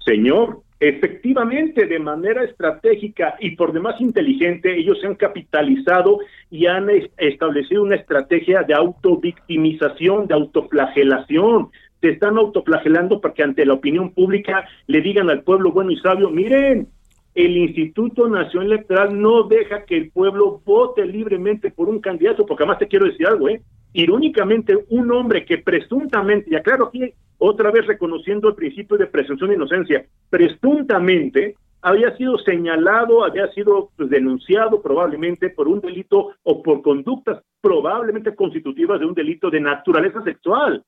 [0.05, 6.19] Señor, efectivamente, de manera estratégica y por demás inteligente, ellos se han capitalizado
[6.51, 11.71] y han establecido una estrategia de autovictimización, de autoflagelación.
[12.01, 15.97] Se están autoflagelando para que ante la opinión pública le digan al pueblo bueno y
[15.97, 16.87] sabio, miren,
[17.35, 22.63] el Instituto Nacional Electoral no deja que el pueblo vote libremente por un candidato, porque
[22.63, 23.61] además te quiero decir algo, ¿eh?
[23.93, 29.49] Irónicamente, un hombre que presuntamente, y aclaro aquí otra vez reconociendo el principio de presunción
[29.49, 36.61] de inocencia, presuntamente había sido señalado, había sido pues, denunciado probablemente por un delito o
[36.61, 40.83] por conductas probablemente constitutivas de un delito de naturaleza sexual.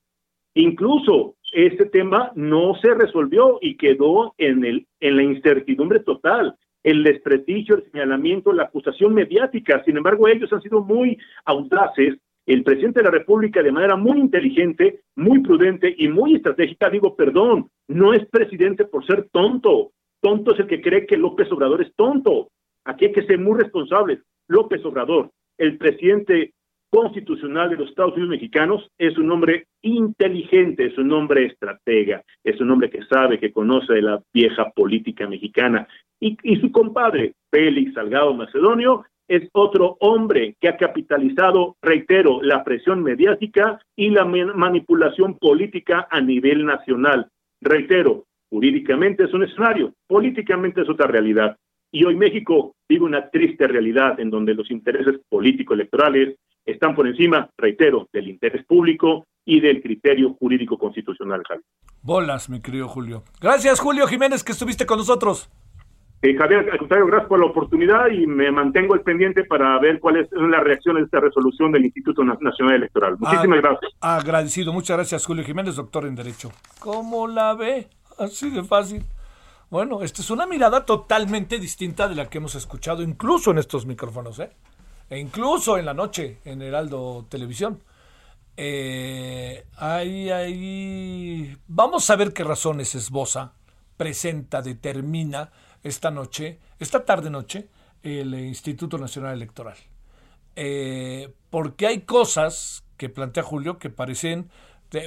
[0.54, 7.04] Incluso este tema no se resolvió y quedó en, el, en la incertidumbre total, el
[7.04, 9.84] desprestigio, el señalamiento, la acusación mediática.
[9.86, 12.16] Sin embargo, ellos han sido muy audaces.
[12.46, 17.16] El presidente de la República, de manera muy inteligente, muy prudente y muy estratégica, digo,
[17.16, 19.92] perdón, no es presidente por ser tonto.
[20.22, 22.50] Tonto es el que cree que López Obrador es tonto.
[22.86, 24.20] Aquí hay que ser muy responsables.
[24.48, 26.54] López Obrador, el presidente
[26.92, 32.60] constitucional de los Estados Unidos mexicanos es un hombre inteligente, es un hombre estratega, es
[32.60, 35.88] un hombre que sabe, que conoce de la vieja política mexicana.
[36.20, 42.66] Y, y su compadre, Félix Salgado Macedonio, es otro hombre que ha capitalizado, reitero, la
[42.66, 47.30] presión mediática y la manipulación política a nivel nacional.
[47.62, 51.56] Reitero, jurídicamente es un escenario, políticamente es otra realidad.
[51.94, 56.36] Y hoy México vive una triste realidad en donde los intereses político-electorales
[56.66, 61.66] están por encima, reitero, del interés público y del criterio jurídico constitucional, Javier.
[62.02, 63.24] Bolas, mi querido Julio.
[63.40, 65.50] Gracias, Julio Jiménez, que estuviste con nosotros.
[66.24, 70.00] Eh, Javier, al contrario, gracias por la oportunidad y me mantengo al pendiente para ver
[70.00, 73.18] cuáles son las reacciones de esta resolución del Instituto Nacional Electoral.
[73.18, 73.92] Muchísimas gracias.
[74.00, 76.52] Agradecido, muchas gracias, Julio Jiménez, doctor en Derecho.
[76.80, 77.88] ¿Cómo la ve?
[78.20, 79.04] Así de fácil.
[79.72, 83.88] Bueno, esta es una mirada totalmente distinta de la que hemos escuchado incluso en estos
[83.88, 84.52] micrófonos, ¿eh?
[85.12, 87.84] E incluso en la noche en Heraldo Televisión.
[88.56, 93.52] Eh, ahí, vamos a ver qué razones esboza,
[93.98, 95.52] presenta, determina
[95.84, 97.68] esta noche, esta tarde noche,
[98.02, 99.76] el Instituto Nacional Electoral.
[100.56, 104.50] Eh, porque hay cosas que plantea Julio que parecen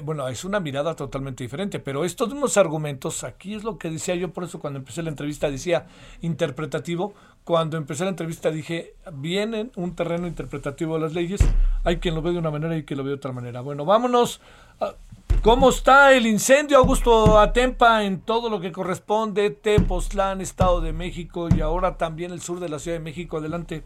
[0.03, 4.15] bueno, es una mirada totalmente diferente, pero estos mismos argumentos, aquí es lo que decía
[4.15, 5.87] yo, por eso cuando empecé la entrevista decía
[6.23, 7.13] interpretativo,
[7.45, 11.41] cuando empecé la entrevista dije, viene un terreno interpretativo de las leyes,
[11.85, 13.61] hay quien lo ve de una manera y quien lo ve de otra manera.
[13.61, 14.41] Bueno, vámonos.
[15.43, 21.49] ¿Cómo está el incendio, Augusto Atempa, en todo lo que corresponde, Tepoztlán, Estado de México
[21.55, 23.37] y ahora también el sur de la Ciudad de México?
[23.37, 23.83] Adelante.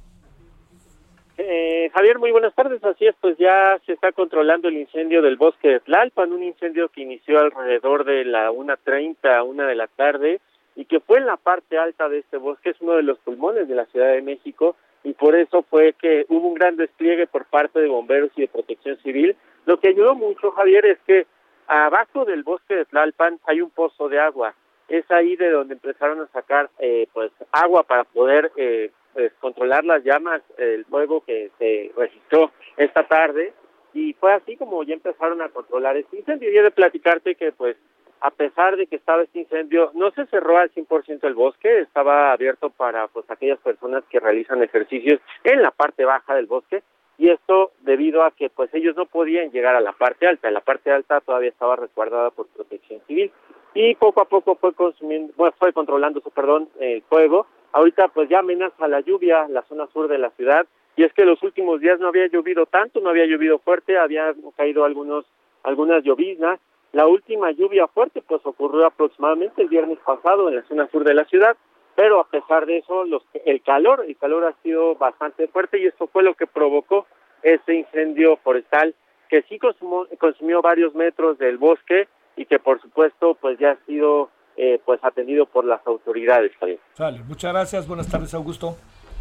[1.37, 2.83] Eh, Javier, muy buenas tardes.
[2.85, 6.91] Así es, pues ya se está controlando el incendio del bosque de Tlalpan, un incendio
[6.91, 10.41] que inició alrededor de la 1.30, una de la tarde,
[10.79, 13.67] y que fue en la parte alta de este bosque, es uno de los pulmones
[13.67, 17.47] de la Ciudad de México, y por eso fue que hubo un gran despliegue por
[17.47, 19.37] parte de bomberos y de protección civil.
[19.67, 21.27] Lo que ayudó mucho, Javier, es que
[21.67, 24.55] abajo del bosque de Tlalpan hay un pozo de agua.
[24.87, 29.85] Es ahí de donde empezaron a sacar eh, pues agua para poder eh, pues, controlar
[29.85, 33.53] las llamas, el fuego que se registró esta tarde
[33.95, 36.53] y fue así como ya empezaron a controlar este incendio.
[36.53, 37.77] Y he de platicarte que pues
[38.21, 42.33] a pesar de que estaba este incendio, no se cerró al 100% el bosque, estaba
[42.33, 46.83] abierto para pues aquellas personas que realizan ejercicios en la parte baja del bosque
[47.17, 50.61] y esto debido a que pues ellos no podían llegar a la parte alta, la
[50.61, 53.33] parte alta todavía estaba resguardada por protección civil
[53.75, 58.41] y poco a poco fue consumiendo, bueno, fue controlándose, perdón, el fuego Ahorita pues ya
[58.41, 60.67] amenaza la lluvia la zona sur de la ciudad
[60.97, 64.35] y es que los últimos días no había llovido tanto, no había llovido fuerte, había
[64.57, 65.27] caído algunos
[65.63, 66.61] algunas lloviznas.
[66.93, 71.15] La última lluvia fuerte pues ocurrió aproximadamente el viernes pasado en la zona sur de
[71.15, 71.57] la ciudad,
[71.95, 75.87] pero a pesar de eso los, el calor, el calor ha sido bastante fuerte y
[75.87, 77.07] esto fue lo que provocó
[77.43, 78.95] ese incendio forestal
[79.29, 83.85] que sí consumió, consumió varios metros del bosque y que por supuesto pues ya ha
[83.85, 86.53] sido eh, pues atendido por las autoridades.
[86.95, 88.77] Sale, muchas gracias, buenas tardes Augusto.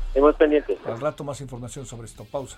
[0.09, 0.79] Estamos pendientes.
[0.85, 2.57] Al rato más información sobre esto, pausa.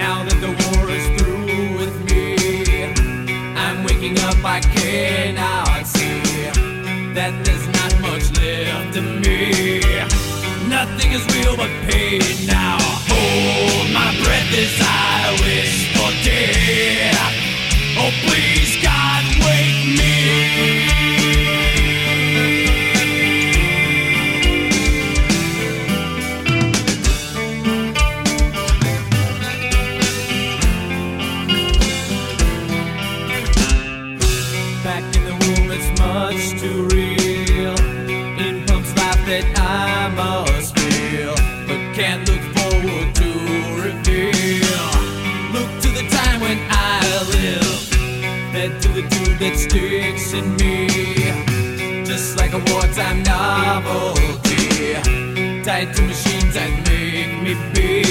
[0.00, 2.32] Now that the war is through with me,
[3.54, 6.22] I'm waking up, I cannot see
[7.12, 9.80] that there's not much left of me.
[10.68, 12.78] Nothing is real but pain now.
[13.12, 17.34] Hold my breath as I wish for death.
[18.00, 18.49] Oh, please,
[49.50, 50.86] tube sticks in me,
[52.04, 54.94] just like a wartime novelty,
[55.64, 58.02] tied to machines that make me be.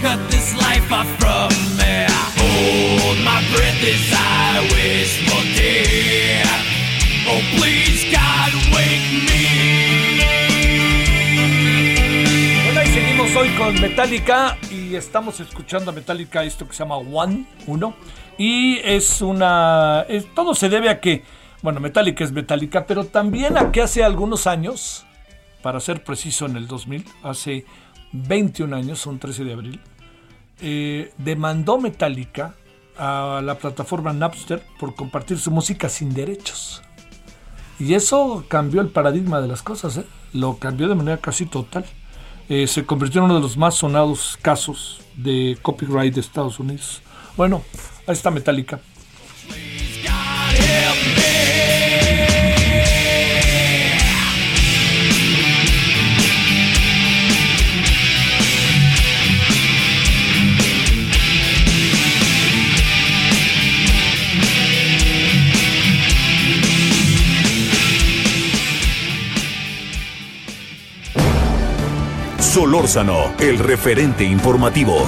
[0.00, 2.06] Cut this life off from me.
[2.36, 6.64] Hold my breath as I wish for death.
[7.30, 9.44] Oh, please, God, wake me.
[12.64, 14.56] Bueno, ahí seguimos hoy con Metallica
[14.88, 17.94] y estamos escuchando a Metallica esto que se llama One, uno.
[18.38, 20.06] Y es una.
[20.34, 21.24] todo se debe a que.
[21.62, 25.04] Bueno, Metallica es Metallica, pero también a que hace algunos años,
[25.60, 27.66] para ser preciso en el 2000, hace
[28.12, 29.80] 21 años, un 13 de abril,
[30.60, 32.54] eh, demandó Metallica
[32.96, 36.82] a la plataforma Napster por compartir su música sin derechos.
[37.80, 40.04] Y eso cambió el paradigma de las cosas, ¿eh?
[40.32, 41.84] lo cambió de manera casi total.
[42.48, 47.02] Eh, se convirtió en uno de los más sonados casos de copyright de Estados Unidos.
[47.36, 47.62] Bueno,
[48.06, 48.80] ahí está Metallica.
[72.58, 75.06] Solórzano, el referente informativo.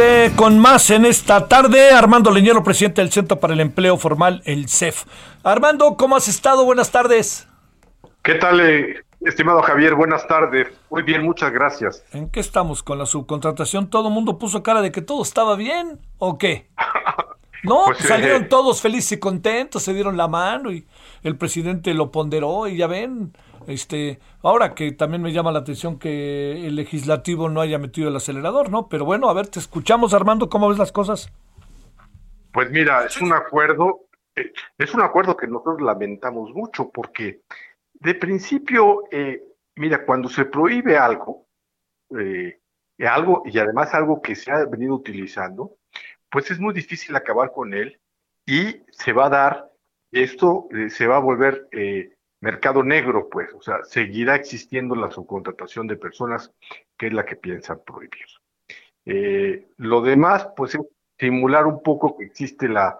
[0.00, 1.90] Eh, con más en esta tarde.
[1.90, 5.04] Armando Leñero, presidente del Centro para el Empleo Formal, el CEF.
[5.42, 6.64] Armando, ¿cómo has estado?
[6.64, 7.46] Buenas tardes.
[8.22, 9.94] ¿Qué tal, eh, estimado Javier?
[9.94, 10.68] Buenas tardes.
[10.90, 12.04] Muy bien, muchas gracias.
[12.12, 13.90] ¿En qué estamos con la subcontratación?
[13.90, 16.68] ¿Todo el mundo puso cara de que todo estaba bien o qué?
[17.64, 20.86] No, Pues, salieron eh, todos felices y contentos, se dieron la mano y
[21.24, 23.32] el presidente lo ponderó y ya ven,
[23.66, 28.16] este, ahora que también me llama la atención que el legislativo no haya metido el
[28.16, 28.88] acelerador, ¿no?
[28.88, 31.32] Pero bueno, a ver, te escuchamos Armando, ¿cómo ves las cosas?
[32.52, 34.06] Pues mira, es un acuerdo,
[34.36, 37.40] eh, es un acuerdo que nosotros lamentamos mucho porque
[38.00, 39.42] de principio, eh,
[39.76, 41.46] mira, cuando se prohíbe algo,
[42.18, 42.60] eh,
[43.06, 45.76] algo y además algo que se ha venido utilizando,
[46.30, 48.00] pues es muy difícil acabar con él
[48.46, 49.70] y se va a dar,
[50.12, 55.10] esto eh, se va a volver eh, mercado negro, pues, o sea, seguirá existiendo la
[55.10, 56.52] subcontratación de personas,
[56.96, 58.26] que es la que piensan prohibir.
[59.78, 60.80] Lo demás, pues, es
[61.18, 62.98] simular un poco que existe la,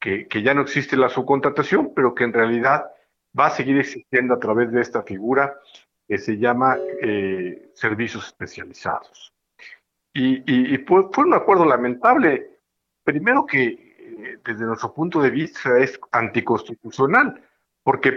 [0.00, 2.86] que, que ya no existe la subcontratación, pero que en realidad
[3.38, 5.58] va a seguir existiendo a través de esta figura
[6.06, 9.32] que se llama eh, servicios especializados.
[10.14, 12.58] Y, fue, un acuerdo lamentable,
[13.04, 17.40] primero que eh, desde nuestro punto de vista es anticonstitucional,
[17.84, 18.12] porque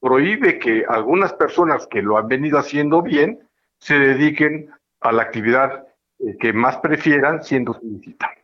[0.00, 3.40] prohíbe que algunas personas que lo han venido haciendo bien
[3.78, 5.86] se dediquen a la actividad
[6.20, 8.34] eh, que más prefieran siendo solicitada.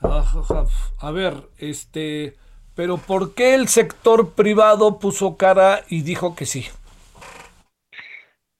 [0.00, 0.64] Ajá,
[1.00, 2.36] A ver, este,
[2.74, 6.66] pero ¿por qué el sector privado puso cara y dijo que sí?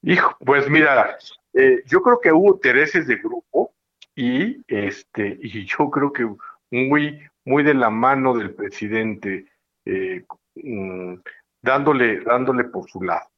[0.03, 1.17] Hijo, pues mira,
[1.55, 3.73] eh, yo creo que hubo intereses de grupo
[4.15, 6.29] y este y yo creo que
[6.71, 9.47] muy muy de la mano del presidente
[9.85, 10.25] eh,
[10.57, 11.15] mm,
[11.63, 13.29] dándole dándole por su lado.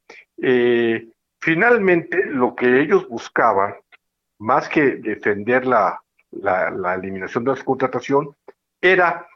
[0.41, 1.07] Eh,
[1.39, 3.75] finalmente lo que ellos buscaban
[4.39, 6.01] más que defender la,
[6.31, 8.35] la, la eliminación de la subcontratación
[8.81, 9.27] era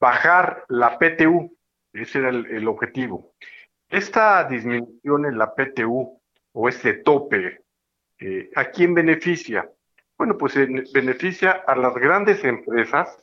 [0.00, 1.56] bajar la PTU,
[1.92, 3.34] ese era el, objetivo.
[3.88, 6.20] Esta disminución en la PTU
[6.52, 7.62] o este tope,
[8.18, 9.70] eh, ¿a quién beneficia?
[10.16, 13.22] Bueno, pues en- beneficia a las grandes empresas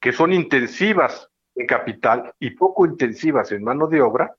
[0.00, 4.34] que son intensivas en capital y poco intensivas en mano de obra,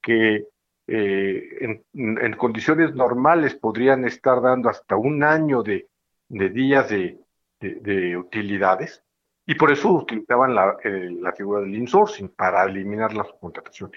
[0.00, 0.46] que
[0.86, 5.88] eh, en, condiciones normales podrían estar dando hasta un año de,
[6.28, 7.18] de días de-
[7.60, 9.03] de utilidades,
[9.46, 13.92] y por eso utilizaban la, eh, la figura del insourcing para eliminar la subcontratación.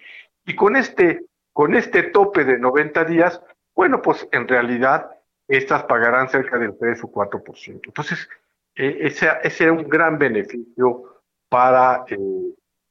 [0.46, 3.42] Y con este, con este tope de 90 días,
[3.76, 5.10] bueno, pues en realidad
[5.48, 7.82] estas pagarán cerca del 3 o 4%.
[7.86, 8.28] Entonces,
[8.76, 12.18] eh, ese, ese era un gran beneficio para, eh,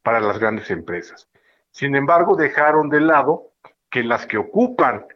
[0.02, 1.28] para las grandes empresas.
[1.70, 3.52] Sin embargo, dejaron de lado
[3.90, 5.06] que las que ocupan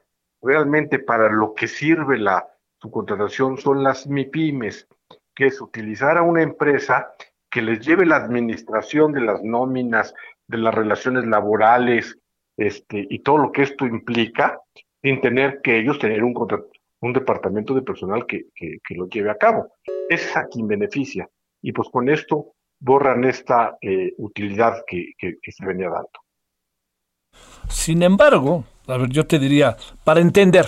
[0.43, 2.47] realmente para lo que sirve la
[2.81, 4.89] subcontratación son las MIPIMES,
[5.35, 7.15] que es utilizar a una empresa
[7.51, 10.15] que les lleve la administración de las nóminas,
[10.47, 12.19] de las relaciones laborales,
[12.57, 14.61] este, y todo lo que esto implica,
[15.03, 16.35] sin tener que ellos tener un,
[17.01, 19.73] un departamento de personal que, que, lo lleve a cabo.
[20.09, 21.29] Es a quien beneficia.
[21.63, 26.11] Y pues con esto borran esta eh, utilidad que, que, que se venía dando.
[27.69, 30.67] Sin embargo, a ver, yo te diría, para entender,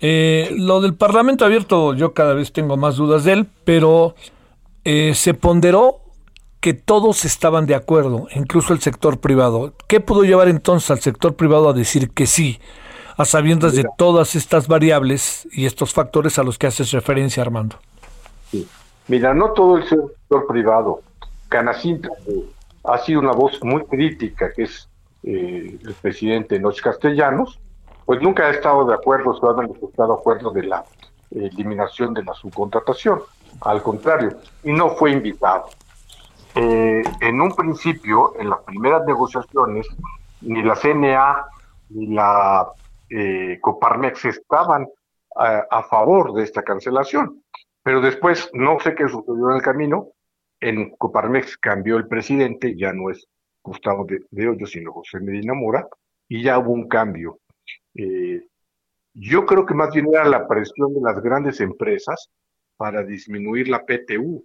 [0.00, 4.14] eh, lo del Parlamento abierto, yo cada vez tengo más dudas de él, pero
[4.84, 6.03] eh, se ponderó
[6.64, 9.74] que todos estaban de acuerdo, incluso el sector privado.
[9.86, 12.58] ¿Qué pudo llevar entonces al sector privado a decir que sí,
[13.18, 17.76] a sabiendas de todas estas variables y estos factores a los que haces referencia, Armando?
[18.50, 18.66] Sí.
[19.08, 21.02] Mira, no todo el sector privado.
[21.50, 22.46] Canacintra eh,
[22.84, 24.88] ha sido una voz muy crítica, que es
[25.22, 27.60] eh, el presidente Noche Castellanos,
[28.06, 30.82] pues nunca ha estado de acuerdo, se ha manifestado de acuerdo de la
[31.30, 33.20] eh, eliminación de la subcontratación.
[33.60, 35.66] Al contrario, y no fue invitado.
[36.54, 39.86] Eh, en un principio, en las primeras negociaciones,
[40.40, 41.46] ni la CNA
[41.90, 42.68] ni la
[43.10, 44.86] eh, Coparmex estaban
[45.36, 47.42] a, a favor de esta cancelación.
[47.82, 50.08] Pero después, no sé qué sucedió en el camino,
[50.60, 53.26] en Coparmex cambió el presidente, ya no es
[53.62, 55.86] Gustavo de, de sino José Medina Mora,
[56.28, 57.38] y ya hubo un cambio.
[57.94, 58.46] Eh,
[59.14, 62.30] yo creo que más bien era la presión de las grandes empresas
[62.76, 64.44] para disminuir la PTU,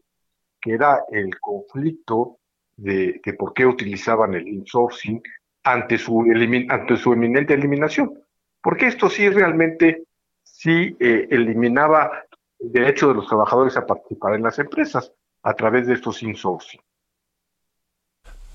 [0.61, 2.37] que era el conflicto
[2.75, 5.21] de, por qué utilizaban el insourcing
[5.63, 8.13] ante su, elimin, ante su eminente eliminación.
[8.61, 10.03] Porque esto sí realmente
[10.43, 12.11] sí eh, eliminaba
[12.59, 16.81] el derecho de los trabajadores a participar en las empresas a través de estos insourcing.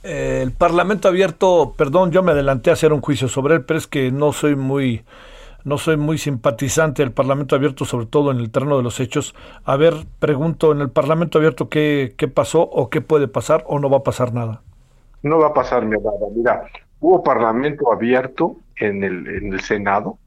[0.02, 3.86] El Parlamento abierto, perdón, yo me adelanté a hacer un juicio sobre él, pero es
[3.86, 5.02] que no soy muy,
[5.64, 9.34] no soy muy simpatizante del Parlamento abierto, sobre todo en el terreno de los hechos.
[9.64, 13.78] A ver, pregunto, en el Parlamento abierto qué, qué pasó o qué puede pasar o
[13.78, 14.62] no va a pasar nada.
[15.22, 16.10] No va a pasar nada.
[16.36, 16.64] Mira,
[17.00, 20.18] hubo Parlamento abierto en el, en el Senado,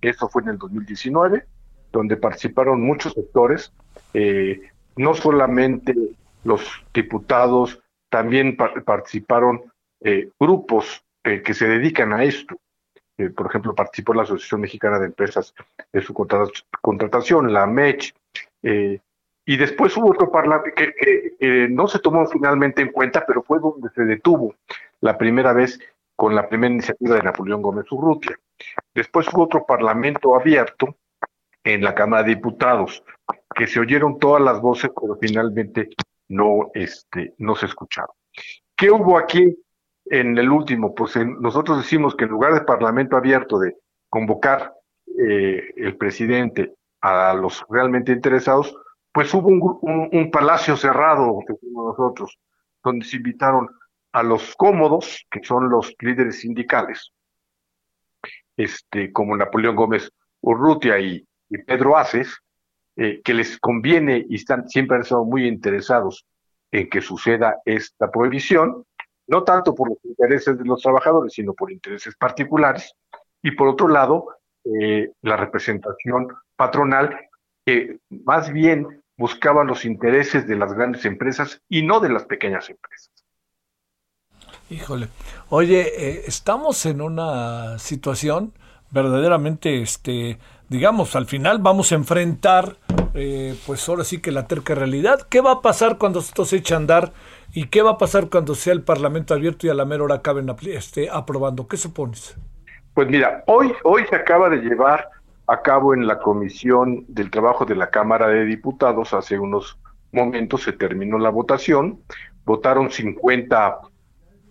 [0.00, 1.44] eso fue en el 2019,
[1.92, 3.72] donde participaron muchos sectores,
[4.14, 4.60] eh,
[4.96, 5.94] no solamente
[6.44, 6.62] los
[6.94, 9.62] diputados, también participaron
[10.00, 12.56] eh, grupos eh, que se dedican a esto.
[13.28, 15.54] Por ejemplo, participó la Asociación Mexicana de Empresas
[15.92, 18.14] de su contratación, la MECH,
[18.62, 23.88] y después hubo otro parlamento que, no se tomó finalmente en cuenta, pero fue donde
[23.90, 24.54] se detuvo
[25.00, 25.80] la primera vez
[26.14, 28.38] con la primera iniciativa de Napoleón Gómez Urrutia.
[28.94, 30.94] Después hubo otro parlamento abierto
[31.64, 33.02] en la Cámara de Diputados,
[33.54, 35.88] que se oyeron todas las voces, pero finalmente
[36.28, 38.14] no, este, no se escucharon.
[38.76, 39.56] ¿Qué hubo aquí
[40.10, 40.94] en el último?
[40.94, 43.76] Pues nosotros decimos que en lugar de parlamento abierto, de
[44.10, 44.74] convocar
[45.18, 48.76] eh, el presidente a los realmente interesados,
[49.12, 52.38] pues hubo un, palacio cerrado, decimos nosotros,
[52.82, 53.68] donde se invitaron
[54.12, 57.12] a los cómodos, que son los líderes sindicales,
[58.56, 61.26] este, como Napoleón Gómez Urrutia y,
[61.66, 62.38] Pedro Aces,
[62.96, 66.24] eh, que les conviene y están, siempre han estado muy interesados
[66.70, 68.84] en que suceda esta prohibición,
[69.30, 72.94] no tanto por los intereses de los trabajadores, sino por intereses particulares,
[73.42, 74.26] y por otro lado,
[74.64, 77.16] eh, la representación patronal,
[77.64, 82.68] que más bien buscaba los intereses de las grandes empresas y no de las pequeñas
[82.68, 83.10] empresas.
[84.68, 85.08] Híjole,
[85.48, 88.52] oye, eh, estamos en una situación
[88.90, 92.76] verdaderamente, este, digamos, al final vamos a enfrentar,
[93.14, 95.20] eh, pues ahora sí que la terca realidad.
[95.28, 97.12] ¿Qué va a pasar cuando esto se eche a andar
[97.52, 100.16] y qué va a pasar cuando sea el Parlamento abierto y a la mera hora
[100.16, 101.66] acaben este, aprobando?
[101.66, 102.36] ¿Qué supones?
[102.94, 105.08] Pues mira, hoy, hoy se acaba de llevar
[105.46, 109.78] a cabo en la Comisión del Trabajo de la Cámara de Diputados, hace unos
[110.12, 112.00] momentos se terminó la votación,
[112.44, 113.80] votaron 50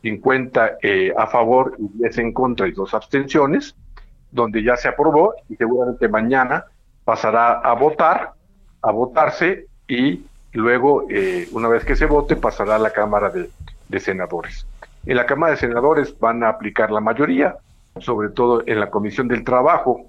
[0.02, 3.76] 50 eh, a favor y 10 en contra y dos abstenciones,
[4.32, 6.66] donde ya se aprobó y seguramente mañana
[7.04, 8.34] pasará a votar,
[8.82, 14.00] a votarse y luego, eh, una vez que se vote, pasará a la Cámara de,
[14.00, 14.66] Senadores.
[15.06, 17.56] En la Cámara de Senadores van a aplicar la mayoría,
[18.00, 20.06] sobre todo en la Comisión del Trabajo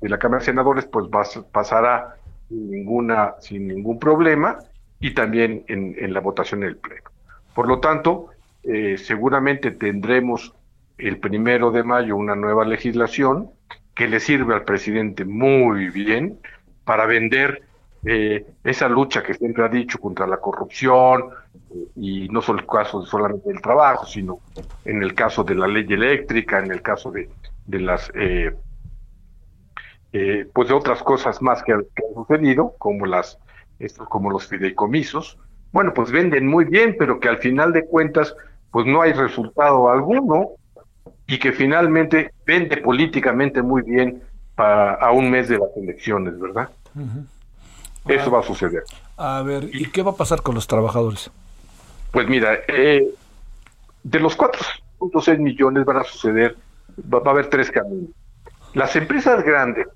[0.00, 1.06] de la Cámara de Senadores, pues
[1.50, 2.16] pasará
[2.48, 4.58] sin, ninguna, sin ningún problema
[5.00, 7.10] y también en, en la votación en el Pleno.
[7.54, 8.28] Por lo tanto,
[8.64, 10.54] eh, seguramente tendremos
[10.98, 13.50] el primero de mayo una nueva legislación
[13.94, 16.38] que le sirve al presidente muy bien
[16.84, 17.62] para vender
[18.04, 21.30] eh, esa lucha que siempre ha dicho contra la corrupción
[21.70, 24.40] eh, y no solo el caso solamente del trabajo, sino
[24.84, 27.30] en el caso de la ley eléctrica, en el caso de,
[27.66, 28.10] de las
[30.52, 31.84] pues de otras cosas más que, han
[32.14, 33.38] sucedido, como las
[34.08, 35.38] como los fideicomisos.
[35.72, 38.36] Bueno, pues venden muy bien, pero que al final de cuentas
[38.70, 40.50] pues no hay resultado alguno
[41.26, 44.22] y que finalmente vende políticamente muy bien
[44.54, 46.68] para, a un mes de las elecciones, ¿verdad?
[48.06, 48.84] Eso va a suceder.
[49.16, 51.30] A ver, ¿y qué va a pasar con los trabajadores?
[52.10, 53.08] Pues mira, eh,
[54.02, 56.56] de los 4.6 millones van a suceder,
[57.12, 58.10] va, a haber tres caminos.
[58.74, 59.86] Las empresas grandes,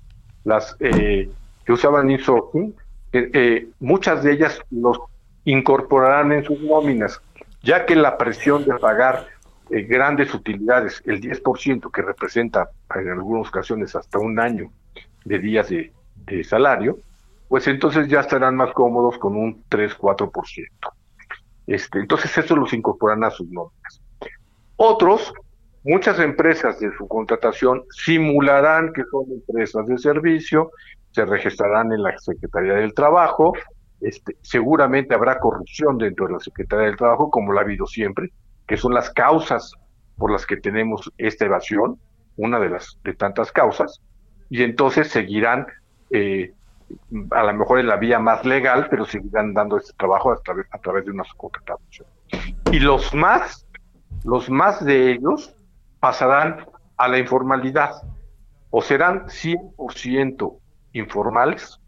[0.43, 1.29] las eh,
[1.65, 2.73] que usaban insourcing,
[3.13, 4.99] eh, muchas de ellas los
[5.45, 7.21] incorporarán en sus nóminas
[7.67, 9.27] ya que la presión de pagar
[9.69, 14.71] eh, grandes utilidades, el 10% que representa en algunas ocasiones hasta un año
[15.25, 15.91] de días de,
[16.43, 16.97] salario,
[17.49, 20.67] pues entonces ya estarán más cómodos con un 3-4%.
[21.67, 24.01] Este, entonces eso los incorporarán a sus nóminas.
[24.77, 25.33] Otros,
[25.83, 30.71] muchas empresas de su contratación simularán que son empresas de servicio,
[31.11, 33.53] se registrarán en la Secretaría del Trabajo,
[34.01, 38.31] este, seguramente habrá corrupción dentro de la Secretaría del Trabajo, como la ha habido siempre,
[38.67, 39.73] que son las causas
[40.17, 41.99] por las que tenemos esta evasión,
[42.35, 44.01] una de las de tantas causas,
[44.49, 45.65] y entonces seguirán,
[46.11, 46.53] eh,
[47.31, 50.67] a lo mejor en la vía más legal, pero seguirán dando este trabajo a través,
[50.71, 52.07] a través de una subcontratación.
[52.71, 53.67] Y los más,
[54.23, 55.55] los más de ellos
[55.99, 56.65] pasarán
[56.97, 58.01] a la informalidad,
[58.69, 60.57] o serán 100%
[60.93, 61.79] informales,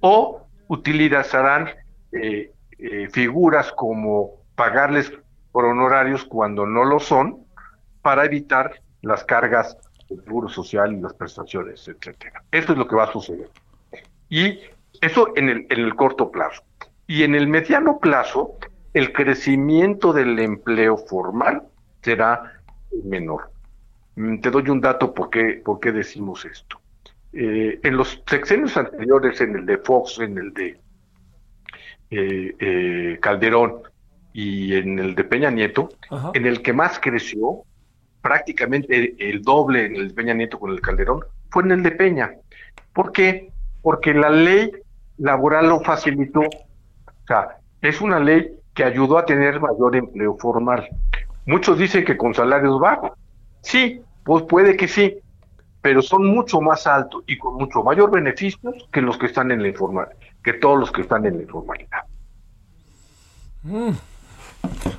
[0.00, 1.68] o utilizarán
[2.12, 5.12] eh, eh, figuras como pagarles
[5.52, 7.46] por honorarios cuando no lo son
[8.02, 9.76] para evitar las cargas
[10.08, 12.42] del seguro social y las prestaciones, etcétera.
[12.50, 13.50] Esto es lo que va a suceder.
[14.34, 14.58] Y
[15.00, 16.64] eso en el, en el corto plazo.
[17.06, 18.56] Y en el mediano plazo,
[18.92, 21.62] el crecimiento del empleo formal
[22.02, 22.60] será
[23.04, 23.52] menor.
[24.16, 26.80] Mm, te doy un dato por qué, por qué decimos esto.
[27.32, 30.80] Eh, en los sexenios anteriores, en el de Fox, en el de
[32.10, 33.82] eh, eh, Calderón
[34.32, 35.90] y en el de Peña Nieto,
[36.32, 37.62] en el que más creció,
[38.20, 41.20] prácticamente el doble en el de Peña Nieto con el Calderón,
[41.50, 42.32] fue en el de Peña.
[42.92, 43.53] ¿Por qué?
[43.84, 44.72] Porque la ley
[45.18, 46.40] laboral lo facilitó.
[46.40, 50.88] O sea, es una ley que ayudó a tener mayor empleo formal.
[51.46, 53.12] Muchos dicen que con salarios bajos.
[53.60, 55.18] Sí, pues puede que sí,
[55.82, 59.60] pero son mucho más altos y con mucho mayor beneficios que los que están en
[59.60, 60.08] la informal,
[60.42, 62.00] que todos los que están en la informalidad.
[63.62, 63.90] Mm.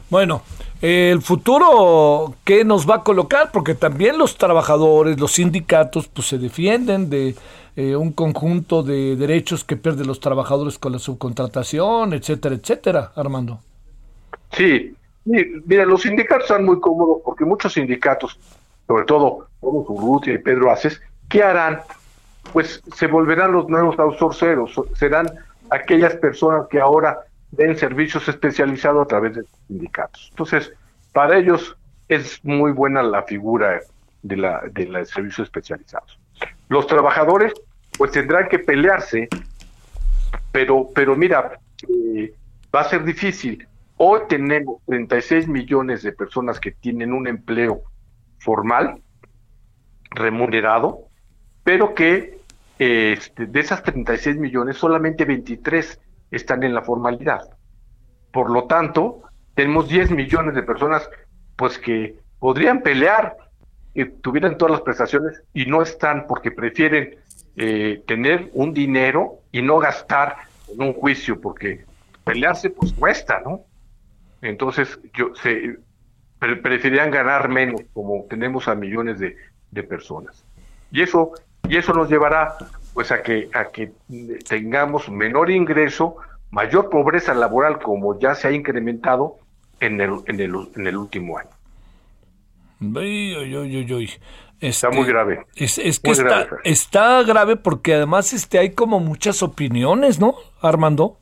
[0.09, 0.43] Bueno,
[0.82, 3.51] el futuro, ¿qué nos va a colocar?
[3.51, 7.36] Porque también los trabajadores, los sindicatos, pues se defienden de
[7.76, 13.59] eh, un conjunto de derechos que pierden los trabajadores con la subcontratación, etcétera, etcétera, Armando.
[14.51, 14.95] Sí,
[15.26, 18.39] mira, los sindicatos están muy cómodos porque muchos sindicatos,
[18.88, 21.82] sobre todo Urrutia y Pedro Aces, ¿qué harán?
[22.53, 25.28] Pues se volverán los nuevos outsourceros, serán
[25.70, 27.26] aquellas personas que ahora
[27.56, 30.28] den servicios especializados a través de sindicatos.
[30.32, 30.74] Entonces,
[31.14, 31.78] para ellos
[32.08, 33.82] es muy buena la figura
[34.22, 36.20] de la de los servicios especializados.
[36.70, 37.53] Los trabajadores
[37.97, 39.28] pues tendrán que pelearse,
[40.51, 42.34] pero pero mira, eh,
[42.74, 43.68] va a ser difícil.
[43.97, 47.84] Hoy tenemos 36 millones de personas que tienen un empleo
[48.39, 49.01] formal,
[50.12, 51.08] remunerado,
[51.64, 52.39] pero que
[52.78, 55.99] este, de esas 36 millones solamente 23
[56.36, 57.49] están en la formalidad.
[58.31, 59.21] Por lo tanto,
[59.53, 61.09] tenemos 10 millones de personas
[61.55, 63.38] pues que podrían pelear
[63.93, 67.15] y tuvieran todas las prestaciones y no están porque prefieren
[67.55, 70.36] eh, tener un dinero y no gastar
[70.67, 71.86] en un juicio porque
[72.25, 73.61] pelearse pues cuesta, ¿no?
[74.41, 75.77] Entonces yo se
[76.39, 79.38] preferirían ganar menos como tenemos a millones de,
[79.71, 80.43] de personas.
[80.91, 81.31] Y eso
[81.67, 82.55] y eso nos llevará
[82.96, 83.91] pues a que a que
[84.48, 86.16] tengamos menor ingreso,
[86.50, 89.36] mayor pobreza laboral como ya se ha incrementado
[89.82, 91.50] en el, en el, en el último año.
[94.62, 95.46] está muy este, grave.
[95.58, 101.18] Es, que está, grave, está grave porque además este hay como muchas opiniones, ¿no, Armando?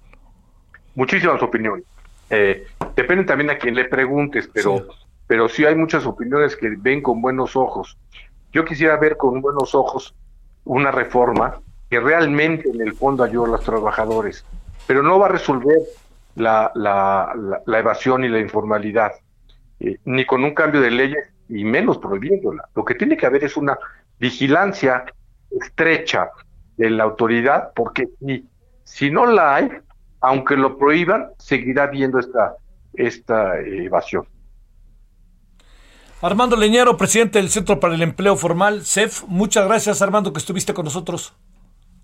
[0.94, 1.86] Muchísimas opiniones.
[2.30, 4.84] Eh, depende también a quien le preguntes, pero sí.
[5.26, 7.98] pero sí hay muchas opiniones que ven con buenos ojos.
[8.52, 10.14] Yo quisiera ver con buenos ojos
[10.66, 11.60] una reforma
[11.90, 14.46] que realmente en el fondo ayude a los trabajadores,
[14.88, 15.80] pero no va a resolver
[16.36, 17.34] la, la,
[17.66, 19.12] la, evasión y la informalidad,
[19.80, 22.68] eh, ni con un cambio de leyes y menos prohibiéndola.
[22.76, 23.78] Lo que tiene que haber es una
[24.20, 25.06] vigilancia
[25.52, 26.32] estrecha
[26.78, 28.48] de la autoridad, porque si,
[28.84, 29.70] si no la hay,
[30.22, 32.56] aunque lo prohíban, seguirá habiendo esta,
[32.94, 34.26] esta evasión.
[36.24, 39.24] Armando Leñero, presidente del Centro para el Empleo Formal, CEF.
[39.28, 41.34] Muchas gracias, Armando, que estuviste con nosotros.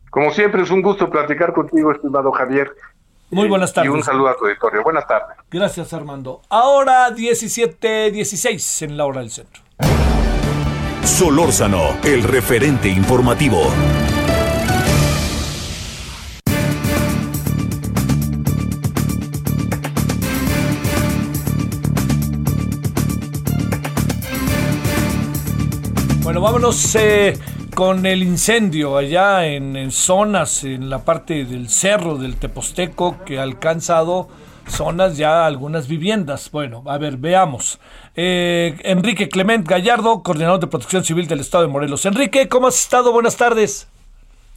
[0.09, 2.69] Como siempre, es un gusto platicar contigo, estimado Javier.
[3.31, 3.89] Muy buenas tardes.
[3.89, 4.83] Y un saludo a tu auditorio.
[4.83, 5.37] Buenas tardes.
[5.49, 6.41] Gracias, Armando.
[6.49, 9.63] Ahora 17:16 en la hora del centro.
[11.05, 13.71] Solórzano, el referente informativo.
[26.39, 27.33] Bueno, vámonos eh,
[27.75, 33.43] con el incendio allá en, zonas, en la parte del cerro del Teposteco, que ha
[33.43, 34.29] alcanzado
[34.65, 36.49] zonas ya algunas viviendas.
[36.49, 37.81] Bueno, a ver, veamos.
[38.15, 42.05] Eh, Enrique Clement Gallardo, coordinador de protección civil del Estado de Morelos.
[42.05, 43.11] Enrique, ¿cómo has estado?
[43.11, 43.89] Buenas tardes.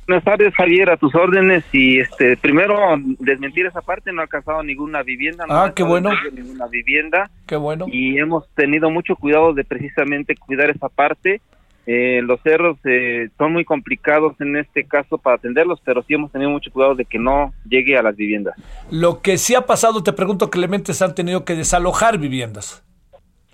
[0.07, 1.65] Buenas tardes, Javier, a tus órdenes.
[1.73, 2.77] Y este, primero,
[3.19, 5.47] desmentir esa parte, no ha alcanzado ninguna vivienda.
[5.47, 6.11] No ah, qué bueno.
[6.33, 7.29] Ninguna vivienda.
[7.45, 7.87] Qué bueno.
[7.89, 11.41] Y hemos tenido mucho cuidado de precisamente cuidar esa parte
[11.87, 16.31] eh, los cerros eh, son muy complicados en este caso para atenderlos, pero sí hemos
[16.31, 18.55] tenido mucho cuidado de que no llegue a las viviendas.
[18.91, 22.85] Lo que sí ha pasado, te pregunto, Clementes, han tenido que desalojar viviendas.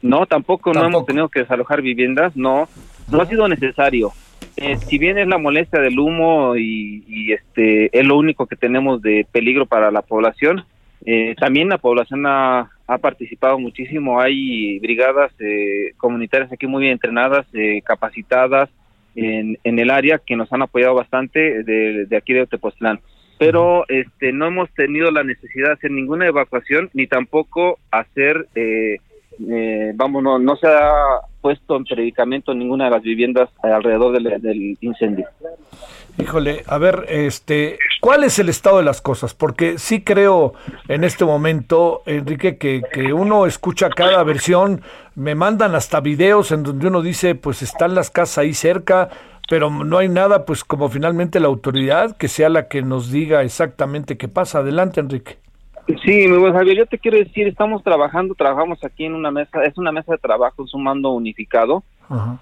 [0.02, 2.68] No, tampoco, no hemos tenido que desalojar viviendas, no,
[3.10, 4.12] no ha sido necesario.
[4.56, 8.56] Eh, si bien es la molestia del humo y, y, este es lo único que
[8.56, 10.64] tenemos de peligro para la población,
[11.04, 14.20] eh, también la población ha, ha, participado muchísimo.
[14.20, 18.68] Hay brigadas eh, comunitarias aquí muy bien entrenadas, eh, capacitadas
[19.14, 23.00] en, en, el área que nos han apoyado bastante de, aquí de Tepoztlán.
[23.38, 28.98] Pero este, no hemos tenido la necesidad de hacer ninguna evacuación ni tampoco hacer, eh,
[29.94, 30.92] vamos, no, no se ha
[31.40, 35.28] puesto en predicamento ninguna de las viviendas alrededor del, del incendio.
[36.18, 39.34] Híjole, a ver, este, ¿cuál es el estado de las cosas?
[39.34, 40.52] Porque sí creo
[40.88, 44.82] en este momento, Enrique, que, que uno escucha cada versión,
[45.14, 49.10] me mandan hasta videos en donde uno dice, pues están las casas ahí cerca,
[49.48, 53.42] pero no hay nada, pues como finalmente la autoridad que sea la que nos diga
[53.42, 54.58] exactamente qué pasa.
[54.58, 55.38] Adelante, Enrique.
[56.04, 59.64] Sí, mi buen Javier, yo te quiero decir, estamos trabajando, trabajamos aquí en una mesa,
[59.64, 60.82] es una mesa de trabajo, es un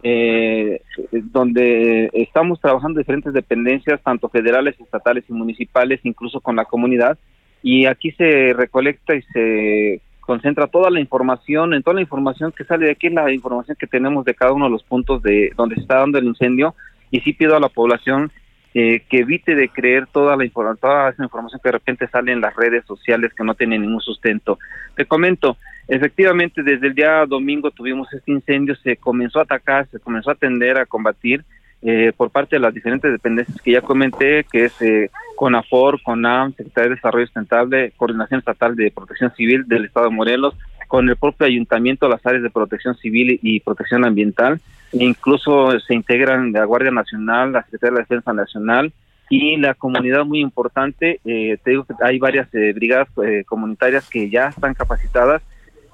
[0.02, 0.80] eh,
[1.12, 7.18] donde estamos trabajando diferentes dependencias, tanto federales, estatales y municipales, incluso con la comunidad,
[7.62, 12.64] y aquí se recolecta y se concentra toda la información, en toda la información que
[12.64, 15.76] sale de aquí, la información que tenemos de cada uno de los puntos de donde
[15.76, 16.74] se está dando el incendio,
[17.10, 18.30] y sí pido a la población
[18.78, 20.46] eh, que evite de creer toda la
[20.78, 24.02] toda esa información que de repente sale en las redes sociales que no tiene ningún
[24.02, 24.58] sustento.
[24.94, 25.56] Te comento,
[25.88, 30.34] efectivamente desde el día domingo tuvimos este incendio, se comenzó a atacar, se comenzó a
[30.34, 31.42] atender a combatir
[31.80, 36.52] eh, por parte de las diferentes dependencias que ya comenté, que es eh, CONAFOR, CONAM,
[36.52, 40.54] Secretaría de Desarrollo Sustentable, Coordinación Estatal de Protección Civil del Estado de Morelos,
[40.86, 44.60] con el propio ayuntamiento, las áreas de protección civil y protección ambiental,
[44.92, 48.92] e incluso se integran la Guardia Nacional, la Secretaría de Defensa Nacional
[49.28, 51.20] y la comunidad muy importante.
[51.24, 55.42] Eh, te digo que hay varias eh, brigadas eh, comunitarias que ya están capacitadas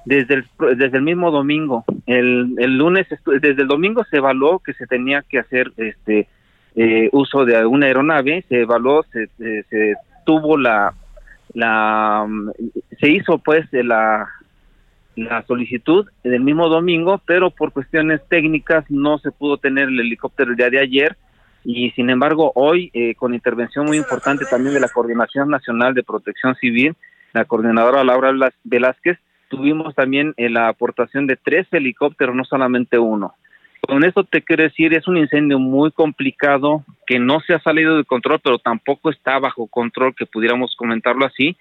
[0.04, 0.44] desde el,
[0.76, 1.84] desde el mismo domingo.
[2.06, 6.28] El, el lunes, desde el domingo se evaluó que se tenía que hacer este
[7.12, 9.94] uso de una aeronave, se evaluó, se, se
[10.24, 10.94] tuvo la,
[11.52, 12.26] la,
[12.98, 14.26] se hizo pues la,
[15.16, 20.50] la solicitud del mismo domingo, pero por cuestiones técnicas no se pudo tener el helicóptero
[20.50, 21.16] el día de ayer
[21.64, 26.02] y sin embargo hoy eh, con intervención muy importante también de la Coordinación Nacional de
[26.02, 26.94] Protección Civil,
[27.32, 28.32] la coordinadora Laura
[28.64, 29.18] Velázquez,
[29.48, 33.34] tuvimos también eh, la aportación de tres helicópteros, no solamente uno.
[33.86, 37.96] Con esto te quiero decir, es un incendio muy complicado que no se ha salido
[37.96, 41.56] de control, pero tampoco está bajo control, que pudiéramos comentarlo así,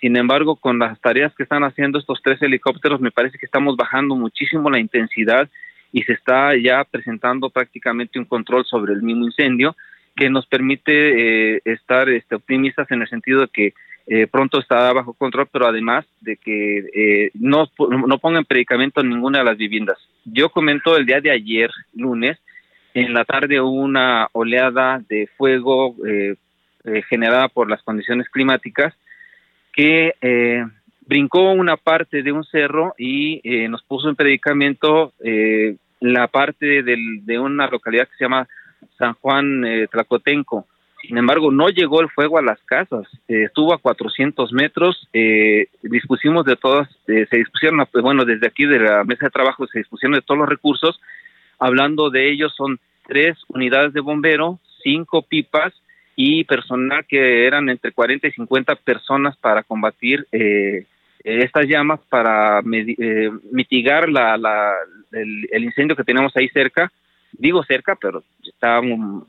[0.00, 3.76] sin embargo, con las tareas que están haciendo estos tres helicópteros, me parece que estamos
[3.76, 5.48] bajando muchísimo la intensidad
[5.92, 9.76] y se está ya presentando prácticamente un control sobre el mismo incendio
[10.16, 13.74] que nos permite eh, estar este, optimistas en el sentido de que
[14.06, 19.08] eh, pronto estará bajo control, pero además de que eh, no, no pongan predicamento en
[19.08, 19.98] ninguna de las viviendas.
[20.24, 22.38] Yo comento el día de ayer, lunes,
[22.92, 25.96] en la tarde una oleada de fuego
[27.08, 28.94] generada por las condiciones climáticas
[29.74, 30.64] que eh,
[31.06, 36.82] brincó una parte de un cerro y eh, nos puso en predicamento eh, la parte
[36.82, 38.46] de una localidad que se llama
[38.98, 40.66] San Juan Tlacotenco.
[41.00, 45.08] Sin embargo, no llegó el fuego a las casas, estuvo a 400 metros,
[45.82, 50.14] dispusimos de todas, se dispusieron, bueno, desde aquí de la mesa de trabajo se dispusieron
[50.14, 51.00] de todos los recursos,
[51.58, 55.72] hablando de ellos son tres unidades de bombero, cinco pipas,
[56.16, 60.86] y personal que eran entre 40 y 50 personas para combatir eh,
[61.24, 64.74] estas llamas, para eh, mitigar la, la,
[65.12, 66.92] el, incendio que tenemos ahí cerca.
[67.32, 68.80] Digo cerca, pero está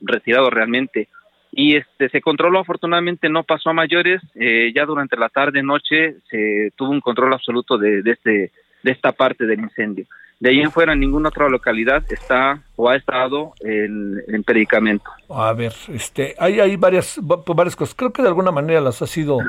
[0.01, 1.07] retirado realmente.
[1.51, 4.21] Y este se controló, afortunadamente no pasó a mayores.
[4.35, 8.51] Eh, ya durante la tarde noche se tuvo un control absoluto de, este,
[8.83, 10.05] de esta parte del incendio.
[10.39, 15.09] De ahí en fuera, ninguna otra localidad está o ha estado en, en predicamento.
[15.29, 17.95] A ver, este, hay, hay varias, varias cosas.
[17.95, 19.39] Creo que de alguna manera las ha ido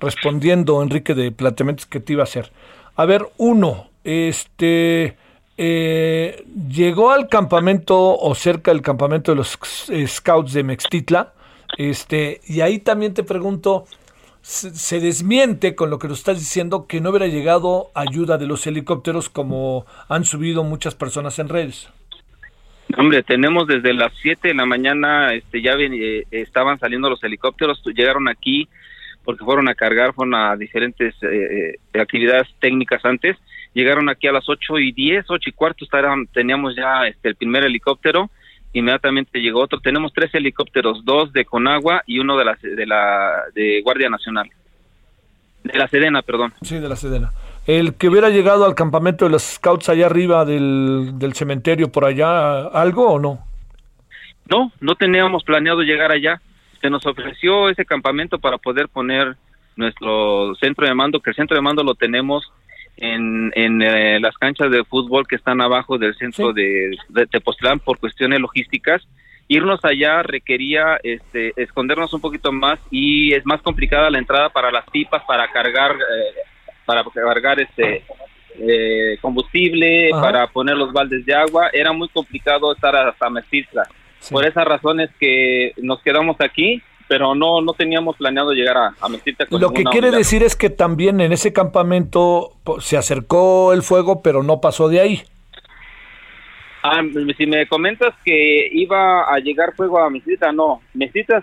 [0.00, 2.50] respondiendo Enrique de planteamientos que te iba a hacer.
[2.96, 5.16] A ver, uno, este,
[5.56, 9.58] eh, llegó al campamento o cerca del campamento de los
[10.06, 11.32] scouts de Mextitla,
[11.76, 13.86] este, y ahí también te pregunto,
[14.42, 18.66] se, desmiente con lo que nos estás diciendo que no hubiera llegado ayuda de los
[18.66, 21.88] helicópteros como han subido muchas personas en redes.
[22.96, 27.82] Hombre, tenemos desde las 7 de la mañana, este, ya eh, estaban saliendo los helicópteros,
[27.94, 28.68] llegaron aquí
[29.24, 33.36] porque fueron a cargar, fueron a diferentes eh, eh, actividades técnicas antes,
[33.74, 35.86] llegaron aquí a las 8 y 10, 8 y cuarto,
[36.32, 38.30] teníamos ya este, el primer helicóptero,
[38.72, 39.80] inmediatamente llegó otro.
[39.80, 44.50] Tenemos tres helicópteros, dos de Conagua y uno de la de la de Guardia Nacional.
[45.64, 46.54] De la Sedena, perdón.
[46.62, 47.32] Sí, de la Sedena.
[47.66, 52.06] El que hubiera llegado al campamento de los scouts allá arriba del, del cementerio por
[52.06, 53.44] allá, ¿algo o no?
[54.48, 56.40] No, no teníamos planeado llegar allá.
[56.80, 59.36] Se nos ofreció ese campamento para poder poner
[59.76, 62.50] nuestro centro de mando, que el centro de mando lo tenemos
[62.96, 67.80] en, en eh, las canchas de fútbol que están abajo del centro de, de Tepoztlán
[67.80, 69.06] por cuestiones logísticas.
[69.48, 74.70] Irnos allá requería este, escondernos un poquito más y es más complicada la entrada para
[74.70, 76.34] las pipas, para cargar, eh,
[76.84, 78.04] para cargar este
[78.58, 81.70] eh, combustible, para poner los baldes de agua.
[81.72, 83.88] Era muy complicado estar hasta Mestizla.
[84.30, 89.08] Por esas razones que nos quedamos aquí pero no no teníamos planeado llegar a, a
[89.48, 94.22] con Lo que quiere decir es que también en ese campamento se acercó el fuego,
[94.22, 95.22] pero no pasó de ahí.
[96.84, 97.02] Ah,
[97.36, 100.82] si me comentas que iba a llegar fuego a Mezquita, no.
[100.94, 101.42] Mezquita,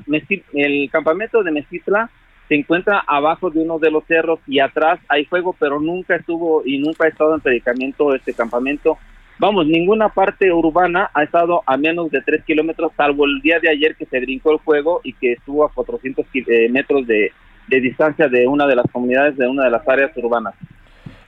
[0.53, 2.09] el campamento de Mezquitla
[2.47, 6.63] se encuentra abajo de uno de los cerros y atrás hay fuego, pero nunca estuvo
[6.65, 8.97] y nunca ha estado en predicamento este campamento
[9.39, 13.69] Vamos, ninguna parte urbana ha estado a menos de 3 kilómetros, salvo el día de
[13.69, 17.31] ayer que se brincó el fuego y que estuvo a 400 eh, metros de,
[17.67, 20.55] distancia de una de las comunidades, de una de las áreas urbanas.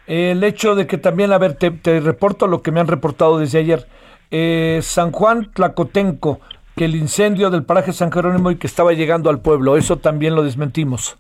[0.08, 3.60] El hecho de que también, a ver, te, reporto lo que me han reportado desde
[3.60, 3.86] ayer.
[4.32, 6.40] Eh, San Juan Tlacotenco,
[6.76, 10.34] que el incendio del paraje San Jerónimo y que estaba llegando al pueblo, eso también
[10.34, 11.20] lo desmentimos.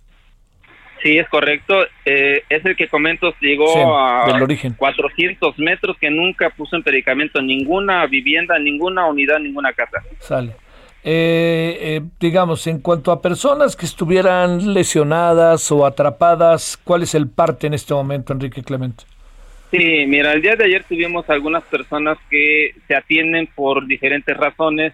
[1.02, 1.76] Sí, es correcto.
[2.06, 4.74] Eh, es el que comento, llegó a del origen.
[4.74, 10.04] 400 metros que nunca puso en predicamento ninguna vivienda, ninguna unidad, ninguna casa.
[10.20, 10.54] Sale.
[11.04, 17.30] Eh, eh, digamos, en cuanto a personas que estuvieran lesionadas o atrapadas, ¿cuál es el
[17.30, 19.06] parte en este momento, Enrique Clemente?
[19.72, 24.94] Sí, mira, el día de ayer tuvimos algunas personas que se atienden por diferentes razones.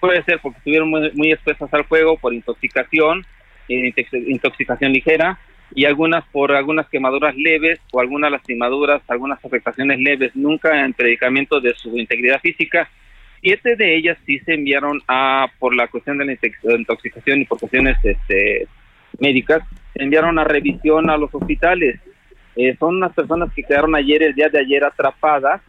[0.00, 3.26] Puede ser porque estuvieron muy, muy expuestas al fuego, por intoxicación,
[3.68, 5.38] intoxicación ligera
[5.74, 11.60] y algunas por algunas quemaduras leves o algunas lastimaduras, algunas afectaciones leves, nunca en predicamento
[11.60, 12.88] de su integridad física.
[13.40, 17.58] Siete de ellas sí se enviaron a, por la cuestión de la intoxicación y por
[17.58, 18.68] cuestiones este,
[19.18, 19.62] médicas,
[19.94, 22.00] se enviaron a revisión a los hospitales.
[22.54, 25.62] Eh, son unas personas que quedaron ayer, el día de ayer, atrapadas,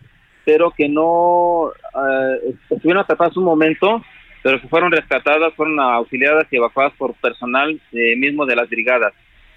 [0.46, 4.04] pero que no eh, estuvieron atrapadas un momento,
[4.44, 9.14] pero que fueron rescatadas, fueron auxiliadas y evacuadas por personal eh, mismo de las brigadas.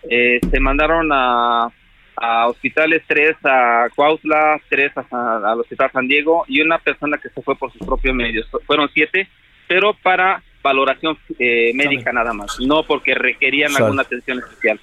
[0.08, 1.68] Eh, se mandaron a,
[2.16, 7.28] a, hospitales, tres a Cuautla, tres a, al Hospital San Diego y una persona que
[7.30, 8.46] se fue por sus propios medios.
[8.64, 9.28] Fueron siete,
[9.66, 14.80] pero para valoración eh, médica nada más, no porque requerían alguna atención especial.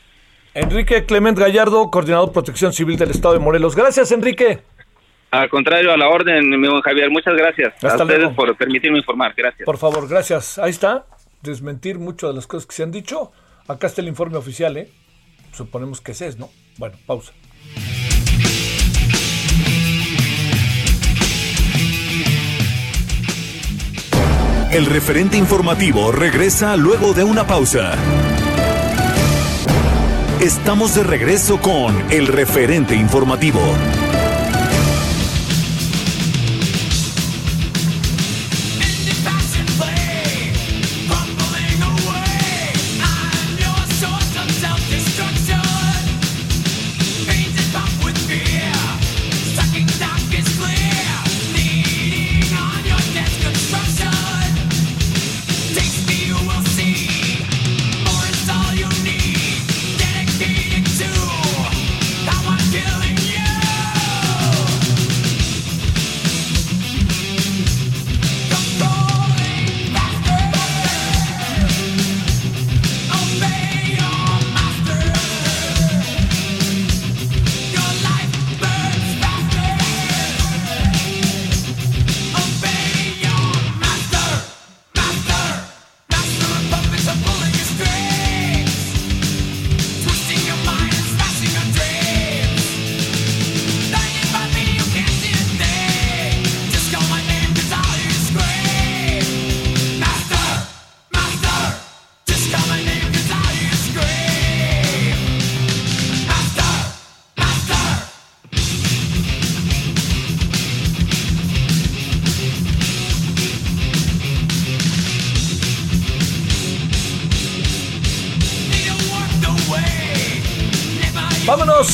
[0.53, 3.75] Enrique Clement Gallardo, coordinador de Protección Civil del Estado de Morelos.
[3.75, 4.59] Gracias, Enrique.
[5.33, 7.09] Al contrario, a la orden, mi buen Javier.
[7.09, 9.33] Muchas gracias a ustedes por permitirme informar.
[9.35, 9.65] Gracias.
[9.65, 10.59] Por favor, gracias.
[10.59, 11.07] Ahí está.
[11.41, 13.31] Desmentir muchas de las cosas que se han dicho.
[13.67, 14.91] Acá está el informe oficial, ¿eh?
[15.51, 16.51] Suponemos que ese es, ¿no?
[16.77, 17.33] Bueno, pausa.
[24.71, 27.95] El referente informativo regresa luego de una pausa.
[30.39, 33.61] Estamos de regreso con el referente informativo.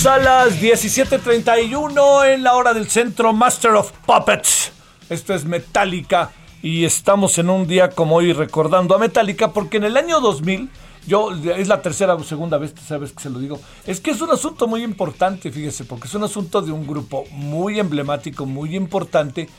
[0.05, 4.71] A las 17:31 en la hora del centro Master of Puppets.
[5.09, 6.31] Esto es Metallica
[6.61, 10.69] y estamos en un día como hoy recordando a Metallica porque en el año 2000,
[11.05, 14.21] yo es la tercera o segunda vez, sabes que se lo digo, es que es
[14.21, 18.77] un asunto muy importante, fíjese, porque es un asunto de un grupo muy emblemático, muy
[18.77, 19.49] importante,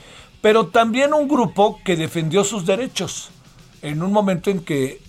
[0.40, 3.28] pero también un grupo que defendió sus derechos
[3.82, 5.02] en un momento en que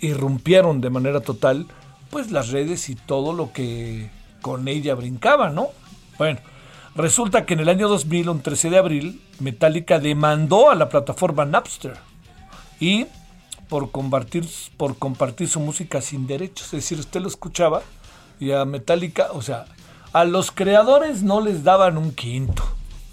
[0.00, 1.66] irrumpieron de manera total
[2.10, 4.10] pues las redes y todo lo que
[4.40, 5.68] con ella brincaba, ¿no?
[6.18, 6.40] Bueno,
[6.94, 11.44] resulta que en el año 2000, un 13 de abril, Metallica demandó a la plataforma
[11.44, 11.96] Napster
[12.78, 13.06] y
[13.68, 14.46] por compartir,
[14.76, 16.66] por compartir su música sin derechos.
[16.66, 17.82] Es decir, usted lo escuchaba
[18.40, 19.66] y a Metallica, o sea,
[20.12, 22.64] a los creadores no les daban un quinto.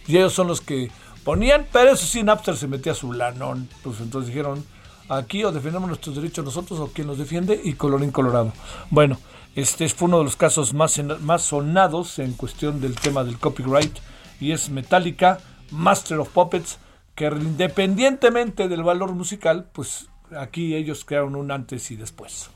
[0.08, 0.90] Y ellos son los que
[1.24, 3.70] ponían, pero eso sí, Napster se metía su lanón.
[3.84, 4.66] Pues entonces dijeron,
[5.10, 8.52] aquí o defendemos nuestros derechos nosotros o quien los defiende y colorín colorado.
[8.90, 9.18] Bueno,
[9.58, 13.98] este fue uno de los casos más, más sonados en cuestión del tema del copyright
[14.40, 15.40] y es Metallica,
[15.72, 16.78] Master of Puppets,
[17.16, 22.52] que independientemente del valor musical, pues aquí ellos crearon un antes y después.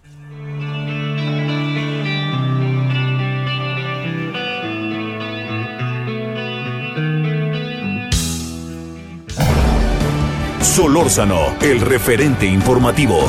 [10.61, 13.25] Solórzano, el referente informativo.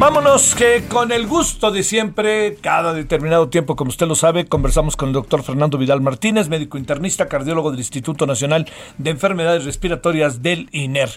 [0.00, 4.96] Vámonos que con el gusto de siempre, cada determinado tiempo, como usted lo sabe, conversamos
[4.96, 8.66] con el doctor Fernando Vidal Martínez, médico internista, cardiólogo del Instituto Nacional
[8.96, 11.08] de Enfermedades Respiratorias del INER.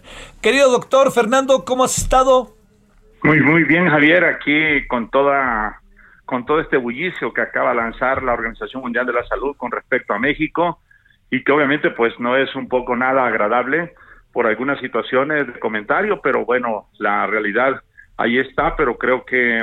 [0.42, 2.56] Querido doctor Fernando, ¿cómo has estado?
[3.22, 5.80] Muy, muy bien, Javier, aquí con toda
[6.26, 9.70] con todo este bullicio que acaba de lanzar la Organización Mundial de la Salud con
[9.72, 10.80] respecto a México
[11.30, 13.94] y que obviamente pues no es un poco nada agradable
[14.34, 17.82] por algunas situaciones de comentario, pero bueno, la realidad
[18.18, 19.62] ahí está, pero creo que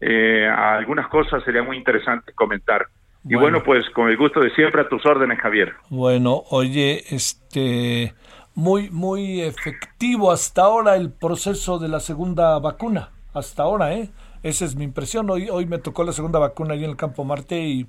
[0.00, 2.86] eh, algunas cosas sería muy interesante comentar.
[3.28, 5.74] Y bueno, pues con el gusto de siempre a tus órdenes, Javier.
[5.90, 8.14] Bueno, oye, este
[8.54, 14.10] muy muy efectivo hasta ahora el proceso de la segunda vacuna, hasta ahora, ¿eh?
[14.44, 15.28] Esa es mi impresión.
[15.28, 17.88] Hoy hoy me tocó la segunda vacuna ahí en el Campo Marte y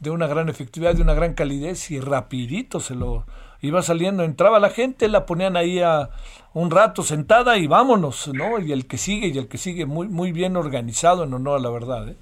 [0.00, 3.26] de una gran efectividad, de una gran calidez y rapidito se lo
[3.60, 6.10] iba saliendo, entraba la gente, la ponían ahí a
[6.54, 8.58] un rato sentada y vámonos, ¿no?
[8.58, 11.62] Y el que sigue y el que sigue muy muy bien organizado en honor a
[11.62, 12.08] la verdad.
[12.08, 12.16] ¿eh?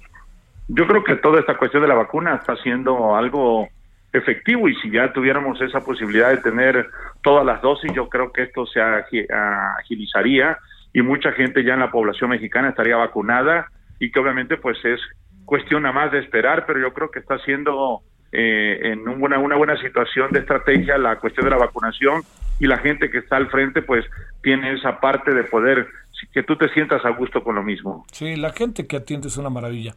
[0.67, 3.67] Yo creo que toda esta cuestión de la vacuna está siendo algo
[4.13, 6.89] efectivo y si ya tuviéramos esa posibilidad de tener
[7.21, 10.57] todas las dosis, yo creo que esto se agilizaría
[10.93, 13.67] y mucha gente ya en la población mexicana estaría vacunada
[13.99, 14.99] y que obviamente pues es
[15.45, 18.01] cuestión más de esperar, pero yo creo que está siendo
[18.31, 22.23] eh, en una, una buena situación de estrategia la cuestión de la vacunación
[22.59, 24.05] y la gente que está al frente pues
[24.41, 25.87] tiene esa parte de poder
[26.33, 28.05] que tú te sientas a gusto con lo mismo.
[28.11, 29.95] Sí, la gente que atiende es una maravilla.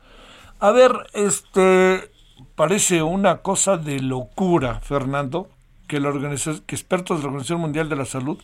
[0.59, 2.11] A ver, este
[2.55, 5.49] parece una cosa de locura, Fernando,
[5.89, 8.39] que la que expertos de la Organización Mundial de la Salud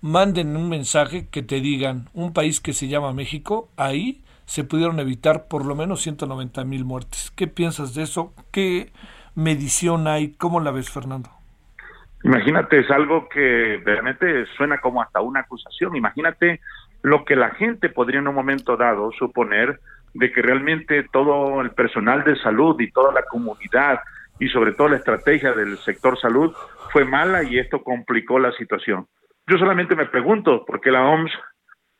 [0.00, 4.98] manden un mensaje que te digan, un país que se llama México, ahí se pudieron
[4.98, 7.30] evitar por lo menos 190 mil muertes.
[7.36, 8.34] ¿Qué piensas de eso?
[8.50, 8.92] ¿Qué
[9.34, 10.32] medición hay?
[10.34, 11.30] ¿Cómo la ves, Fernando?
[12.22, 15.96] Imagínate, es algo que realmente suena como hasta una acusación.
[15.96, 16.60] Imagínate
[17.02, 19.80] lo que la gente podría en un momento dado suponer
[20.12, 24.00] de que realmente todo el personal de salud y toda la comunidad
[24.38, 26.54] y sobre todo la estrategia del sector salud
[26.92, 29.06] fue mala y esto complicó la situación.
[29.46, 31.32] Yo solamente me pregunto por qué la OMS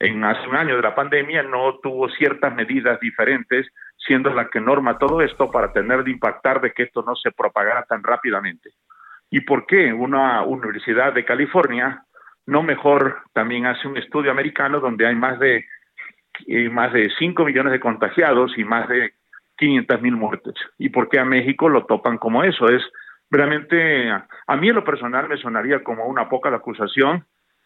[0.00, 3.66] en hace un año de la pandemia no tuvo ciertas medidas diferentes,
[4.10, 7.30] siendo la que norma todo esto para tener de impactar de que esto no se
[7.30, 8.70] propagara tan rápidamente.
[9.30, 12.02] ¿Y por qué una universidad de California
[12.44, 15.64] no mejor también hace un estudio americano donde hay más de
[16.48, 19.12] eh, más de 5 millones de contagiados y más de
[19.58, 20.54] 500 mil muertes?
[20.76, 22.68] ¿Y por qué a México lo topan como eso?
[22.68, 22.82] Es
[23.30, 27.24] realmente, a mí en lo personal me sonaría como una poca la acusación,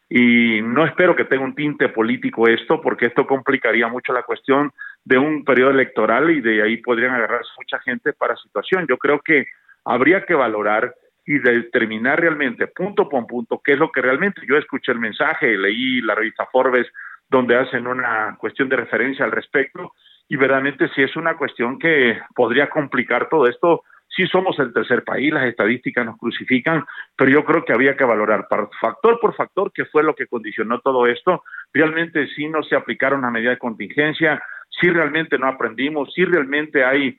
[0.09, 4.71] y no espero que tenga un tinte político esto, porque esto complicaría mucho la cuestión
[5.05, 8.86] de un periodo electoral y de ahí podrían agarrarse mucha gente para situación.
[8.89, 9.47] Yo creo que
[9.85, 10.94] habría que valorar
[11.26, 15.56] y determinar realmente punto por punto qué es lo que realmente yo escuché el mensaje,
[15.56, 16.86] leí la revista Forbes
[17.28, 19.93] donde hacen una cuestión de referencia al respecto
[20.28, 23.82] y verdaderamente si es una cuestión que podría complicar todo esto
[24.16, 26.85] sí somos el tercer país, las estadísticas nos crucifican,
[27.16, 28.47] pero yo creo que había que valorar
[28.81, 31.43] factor por factor qué fue lo que condicionó todo esto.
[31.72, 34.43] Realmente sí no se aplicaron las medidas de contingencia,
[34.80, 37.18] si realmente no aprendimos, si realmente hay eh,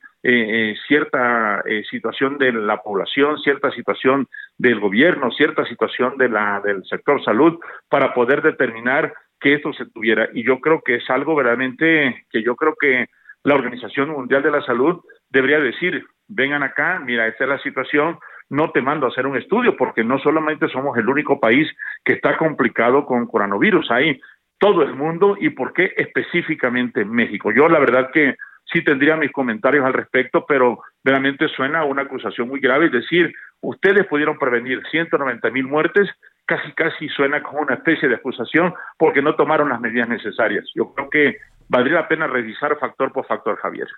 [0.72, 4.26] eh, cierta eh, situación de la población, cierta situación
[4.58, 7.58] del gobierno, cierta situación de la, del sector salud
[7.88, 10.28] para poder determinar que esto se tuviera.
[10.32, 13.06] Y yo creo que es algo verdaderamente que yo creo que
[13.44, 15.00] la Organización Mundial de la Salud
[15.30, 18.18] debería decir, vengan acá, mira, esta es la situación,
[18.48, 21.68] no te mando a hacer un estudio, porque no solamente somos el único país
[22.04, 24.20] que está complicado con coronavirus, hay
[24.58, 27.52] todo el mundo y por qué específicamente México.
[27.52, 28.36] Yo la verdad que
[28.72, 33.32] sí tendría mis comentarios al respecto, pero realmente suena una acusación muy grave, es decir,
[33.60, 36.08] ustedes pudieron prevenir 190 mil muertes,
[36.44, 40.64] casi casi suena como una especie de acusación porque no tomaron las medidas necesarias.
[40.74, 41.36] Yo creo que
[41.68, 43.88] valdría la pena revisar factor por factor, Javier.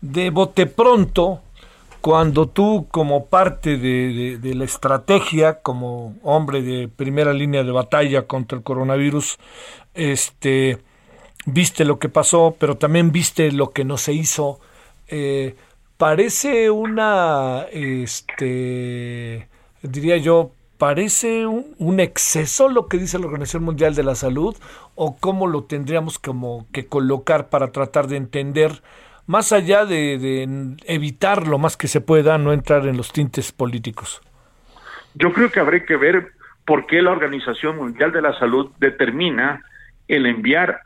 [0.00, 1.42] De bote pronto,
[2.00, 8.58] cuando tú como parte de, la estrategia, como hombre de primera línea de batalla contra
[8.58, 9.38] el coronavirus,
[9.94, 10.78] este,
[11.46, 14.60] viste lo que pasó, pero también viste lo que no se hizo,
[15.08, 15.56] eh,
[15.96, 19.48] parece una, este,
[19.82, 24.56] diría yo, parece un, un, exceso lo que dice la Organización Mundial de la Salud
[24.94, 28.82] o cómo lo tendríamos como que colocar para tratar de entender
[29.30, 34.20] más allá de, evitar lo más que se pueda, no entrar en los tintes políticos?
[35.14, 36.32] Yo creo que habría que ver
[36.64, 39.62] por qué la Organización Mundial de la Salud determina
[40.08, 40.80] el enviar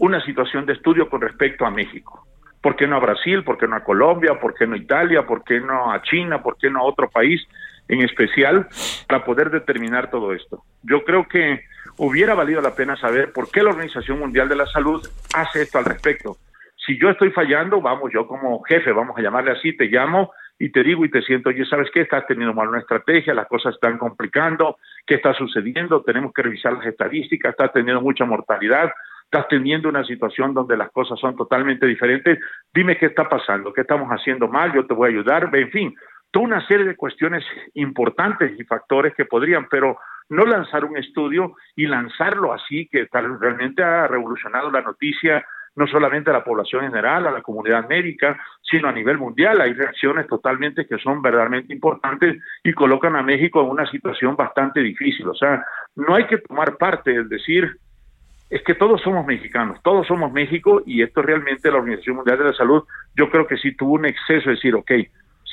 [0.00, 2.26] una situación de estudio con respecto a México.
[2.60, 3.42] ¿Por qué no a Brasil?
[3.42, 4.38] ¿Por qué no a Colombia?
[4.38, 5.26] ¿Por qué no a Italia?
[5.26, 6.42] ¿Por qué no a China?
[6.42, 7.40] ¿Por qué no a otro país
[7.88, 8.68] en especial
[9.06, 10.62] para poder determinar todo esto?
[10.82, 11.64] Yo creo que
[11.96, 15.78] hubiera valido la pena saber por qué la Organización Mundial de la Salud hace esto
[15.78, 16.36] al respecto.
[16.88, 20.72] Si yo estoy fallando, vamos, yo como jefe, vamos a llamarle así, te llamo y
[20.72, 22.00] te digo y te siento, oye, ¿sabes qué?
[22.00, 26.02] Estás teniendo mal una estrategia, las cosas están complicando, ¿qué está sucediendo?
[26.02, 28.90] Tenemos que revisar las estadísticas, estás teniendo mucha mortalidad,
[29.24, 32.38] estás teniendo una situación donde las cosas son totalmente diferentes,
[32.72, 35.94] dime qué está pasando, qué estamos haciendo mal, yo te voy a ayudar, en fin,
[36.30, 37.44] toda una serie de cuestiones
[37.74, 39.98] importantes y factores que podrían, pero
[40.30, 45.44] no lanzar un estudio y lanzarlo así, que tal, realmente ha revolucionado la noticia,
[45.78, 49.60] no solamente a la población general, a la comunidad médica, sino a nivel mundial.
[49.60, 54.80] Hay reacciones totalmente que son verdaderamente importantes y colocan a México en una situación bastante
[54.80, 55.28] difícil.
[55.28, 55.64] O sea,
[55.94, 57.78] no hay que tomar parte, es decir,
[58.50, 62.44] es que todos somos mexicanos, todos somos México y esto realmente la Organización Mundial de
[62.44, 62.82] la Salud,
[63.14, 64.90] yo creo que sí tuvo un exceso de decir, ok,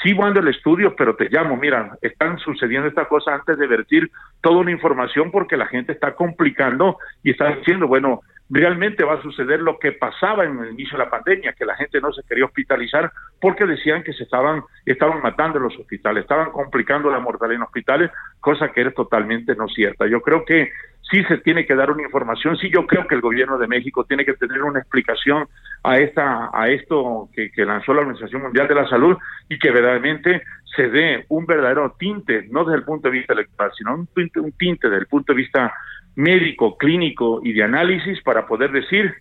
[0.01, 4.09] sí mando el estudio, pero te llamo, mira, están sucediendo estas cosas antes de vertir
[4.41, 9.21] toda una información porque la gente está complicando y está diciendo, bueno, realmente va a
[9.21, 12.23] suceder lo que pasaba en el inicio de la pandemia, que la gente no se
[12.23, 13.11] quería hospitalizar
[13.41, 17.63] porque decían que se estaban, estaban matando en los hospitales, estaban complicando la mortalidad en
[17.63, 20.07] hospitales, cosa que era totalmente no cierta.
[20.07, 20.71] Yo creo que
[21.09, 24.03] sí se tiene que dar una información, sí yo creo que el gobierno de México
[24.05, 25.47] tiene que tener una explicación
[25.83, 29.17] a esta, a esto que, que lanzó la Organización Mundial de la Salud
[29.49, 30.41] y que verdaderamente
[30.75, 34.39] se dé un verdadero tinte, no desde el punto de vista electoral, sino un tinte,
[34.39, 35.73] un tinte desde el punto de vista
[36.15, 39.13] médico, clínico y de análisis para poder decir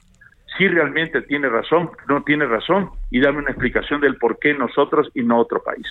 [0.57, 5.11] si realmente tiene razón, no tiene razón y darme una explicación del por qué nosotros
[5.15, 5.87] y no otro país.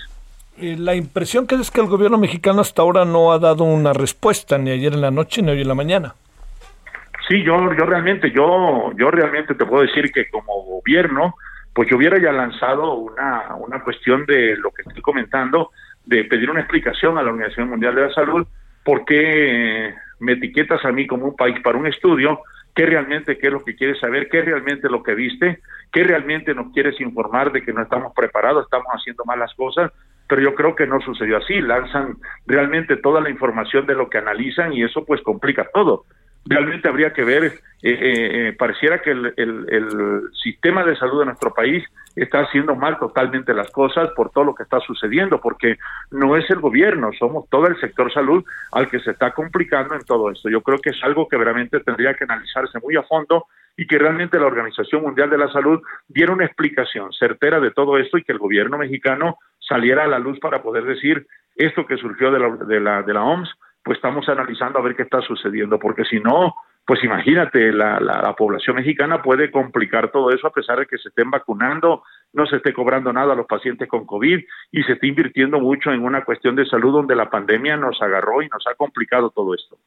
[0.57, 3.91] Eh, la impresión que es que el gobierno mexicano hasta ahora no ha dado una
[3.91, 6.15] respuesta ni ayer en la noche ni hoy en la mañana.
[7.27, 11.35] Sí, yo, yo realmente, yo, yo realmente te puedo decir que como gobierno,
[11.73, 15.71] pues yo hubiera ya lanzado una, una cuestión de lo que estoy comentando,
[16.05, 18.45] de pedir una explicación a la Organización Mundial de la Salud,
[18.83, 22.41] por qué me etiquetas a mí como un país para un estudio,
[22.75, 25.59] qué realmente qué es lo que quieres saber, qué realmente lo que viste,
[25.91, 29.91] qué realmente nos quieres informar de que no estamos preparados, estamos haciendo malas cosas,
[30.27, 34.17] pero yo creo que no sucedió así, lanzan realmente toda la información de lo que
[34.17, 36.05] analizan y eso pues complica todo
[36.45, 37.51] realmente habría que ver, eh,
[37.81, 41.83] eh, eh, pareciera que el, el, sistema de salud de nuestro país
[42.15, 45.77] está haciendo mal totalmente las cosas por todo lo que está sucediendo, porque
[46.11, 50.03] no es el gobierno, somos todo el sector salud al que se está complicando en
[50.03, 50.49] todo esto.
[50.49, 53.45] Yo creo que es algo que realmente tendría que analizarse muy a fondo
[53.75, 57.97] y que realmente la Organización Mundial de la Salud diera una explicación certera de todo
[57.97, 61.25] esto y que el gobierno mexicano saliera a la luz para poder decir
[61.55, 63.49] esto que surgió de la, de la, de la OMS
[63.83, 66.55] pues estamos analizando a ver qué está sucediendo, porque si no,
[66.85, 71.09] pues imagínate, la, la, población mexicana puede complicar todo eso a pesar de que se
[71.09, 72.03] estén vacunando,
[72.33, 74.39] no se esté cobrando nada a los pacientes con COVID
[74.71, 78.41] y se esté invirtiendo mucho en una cuestión de salud donde la pandemia nos agarró
[78.41, 79.77] y nos ha complicado todo esto.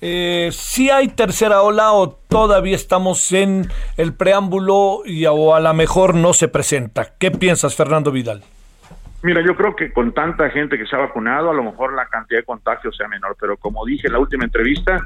[0.00, 3.66] Eh, ¿Si hay tercera ola o todavía estamos en
[3.98, 7.18] el preámbulo y a lo mejor no se presenta?
[7.18, 8.42] ¿Qué piensas, Fernando Vidal?
[9.22, 12.06] Mira, yo creo que con tanta gente que se ha vacunado, a lo mejor la
[12.06, 15.04] cantidad de contagios sea menor, pero como dije en la última entrevista,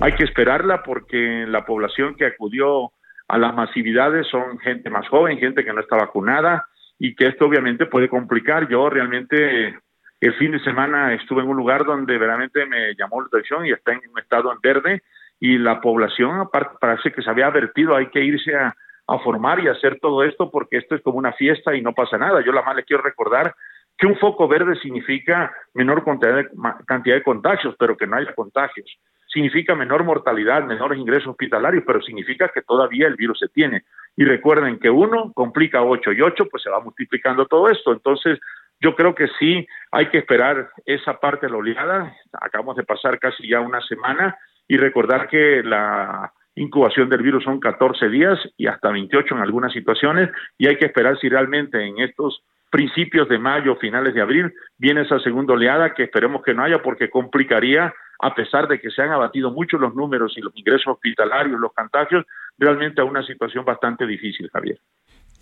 [0.00, 2.90] hay que esperarla porque la población que acudió
[3.28, 6.66] a las masividades son gente más joven, gente que no está vacunada
[6.98, 8.68] y que esto obviamente puede complicar.
[8.68, 9.78] Yo realmente
[10.20, 13.70] el fin de semana estuve en un lugar donde verdaderamente me llamó la atención y
[13.70, 15.02] está en un estado en verde
[15.38, 18.74] y la población aparte parece que se había advertido, hay que irse a
[19.06, 22.18] a formar y hacer todo esto porque esto es como una fiesta y no pasa
[22.18, 22.42] nada.
[22.44, 23.54] Yo la más le quiero recordar
[23.98, 26.48] que un foco verde significa menor cantidad de,
[26.86, 28.90] cantidad de contagios, pero que no haya contagios.
[29.26, 33.84] Significa menor mortalidad, menores ingresos hospitalarios, pero significa que todavía el virus se tiene.
[34.16, 37.92] Y recuerden que uno complica ocho y ocho, pues se va multiplicando todo esto.
[37.92, 38.38] Entonces,
[38.80, 42.16] yo creo que sí hay que esperar esa parte de la oleada.
[42.32, 44.36] Acabamos de pasar casi ya una semana
[44.68, 49.72] y recordar que la incubación del virus son 14 días y hasta 28 en algunas
[49.72, 54.52] situaciones y hay que esperar si realmente en estos principios de mayo, finales de abril,
[54.78, 58.90] viene esa segunda oleada que esperemos que no haya porque complicaría, a pesar de que
[58.90, 62.24] se han abatido mucho los números y los ingresos hospitalarios, los contagios,
[62.56, 64.78] realmente a una situación bastante difícil, Javier.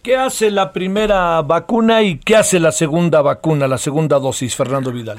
[0.03, 4.91] ¿Qué hace la primera vacuna y qué hace la segunda vacuna, la segunda dosis, Fernando
[4.91, 5.19] Vidal?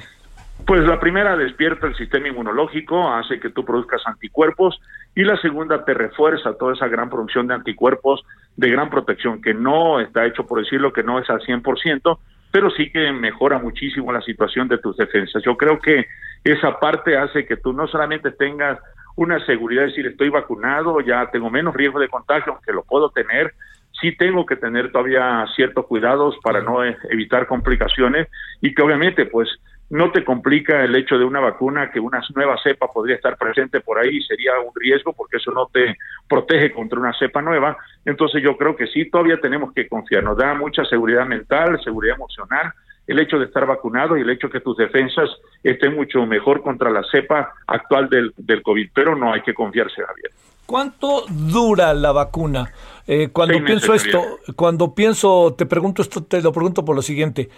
[0.66, 4.80] Pues la primera despierta el sistema inmunológico, hace que tú produzcas anticuerpos
[5.16, 8.24] y la segunda te refuerza toda esa gran producción de anticuerpos
[8.56, 12.20] de gran protección, que no está hecho por decirlo que no es al 100%,
[12.52, 15.42] pero sí que mejora muchísimo la situación de tus defensas.
[15.44, 16.06] Yo creo que
[16.44, 18.80] esa parte hace que tú no solamente tengas
[19.16, 23.10] una seguridad de decir estoy vacunado, ya tengo menos riesgo de contagio, aunque lo puedo
[23.10, 23.54] tener,
[24.00, 28.28] sí tengo que tener todavía ciertos cuidados para no evitar complicaciones
[28.62, 29.50] y que obviamente pues
[29.92, 33.82] no te complica el hecho de una vacuna que una nueva cepa podría estar presente
[33.82, 35.98] por ahí, sería un riesgo porque eso no te
[36.30, 37.78] protege contra una cepa nueva.
[38.06, 42.16] Entonces yo creo que sí, todavía tenemos que confiar, nos da mucha seguridad mental, seguridad
[42.16, 42.72] emocional,
[43.06, 45.30] el hecho de estar vacunado y el hecho que tus defensas
[45.62, 50.02] estén mucho mejor contra la cepa actual del, del COVID, pero no hay que confiarse,
[50.02, 50.32] Javier.
[50.66, 52.72] ¿Cuánto dura la vacuna?
[53.06, 57.50] Eh, cuando pienso esto, cuando pienso, te pregunto esto, te lo pregunto por lo siguiente.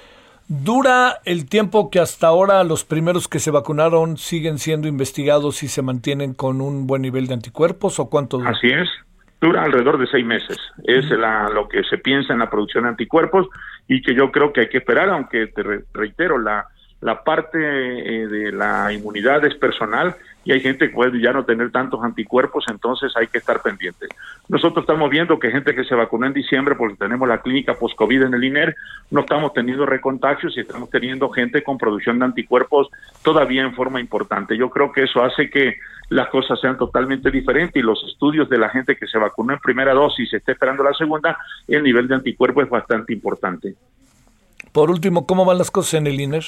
[0.48, 5.68] ¿Dura el tiempo que hasta ahora los primeros que se vacunaron siguen siendo investigados y
[5.68, 8.52] se mantienen con un buen nivel de anticuerpos o cuánto dura?
[8.52, 8.90] Así es,
[9.40, 10.58] dura alrededor de seis meses.
[10.84, 13.48] Es la, lo que se piensa en la producción de anticuerpos
[13.88, 15.64] y que yo creo que hay que esperar, aunque te
[15.94, 16.68] reitero, la,
[17.04, 20.16] la parte eh, de la inmunidad es personal
[20.46, 24.08] y hay gente que puede ya no tener tantos anticuerpos, entonces hay que estar pendiente.
[24.50, 28.24] Nosotros estamos viendo que gente que se vacunó en diciembre, porque tenemos la clínica post-COVID
[28.24, 28.76] en el INER,
[29.10, 32.90] no estamos teniendo recontagios y estamos teniendo gente con producción de anticuerpos
[33.22, 34.58] todavía en forma importante.
[34.58, 35.76] Yo creo que eso hace que
[36.10, 39.60] las cosas sean totalmente diferentes y los estudios de la gente que se vacunó en
[39.60, 43.76] primera dosis y se está esperando la segunda, el nivel de anticuerpos es bastante importante.
[44.74, 46.44] Por último, ¿cómo van las cosas en el INER?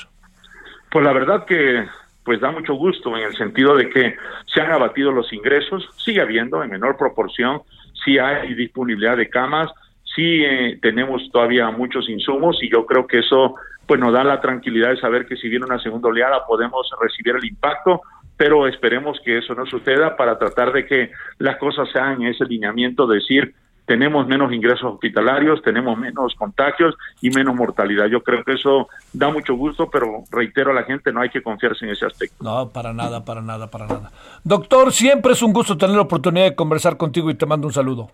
[0.95, 1.85] Pues la verdad que
[2.23, 4.15] pues da mucho gusto en el sentido de que
[4.45, 7.63] se han abatido los ingresos, sigue habiendo en menor proporción,
[8.05, 9.69] sí hay disponibilidad de camas,
[10.15, 13.55] sí eh, tenemos todavía muchos insumos y yo creo que eso
[13.85, 17.35] pues nos da la tranquilidad de saber que si viene una segunda oleada podemos recibir
[17.35, 18.01] el impacto,
[18.37, 22.45] pero esperemos que eso no suceda para tratar de que las cosas sean en ese
[22.45, 23.53] lineamiento de decir
[23.85, 28.07] tenemos menos ingresos hospitalarios, tenemos menos contagios y menos mortalidad.
[28.07, 31.41] Yo creo que eso da mucho gusto, pero reitero a la gente, no hay que
[31.41, 32.43] confiarse en ese aspecto.
[32.43, 34.11] No, para nada, para nada, para nada.
[34.43, 37.73] Doctor, siempre es un gusto tener la oportunidad de conversar contigo y te mando un
[37.73, 38.09] saludo.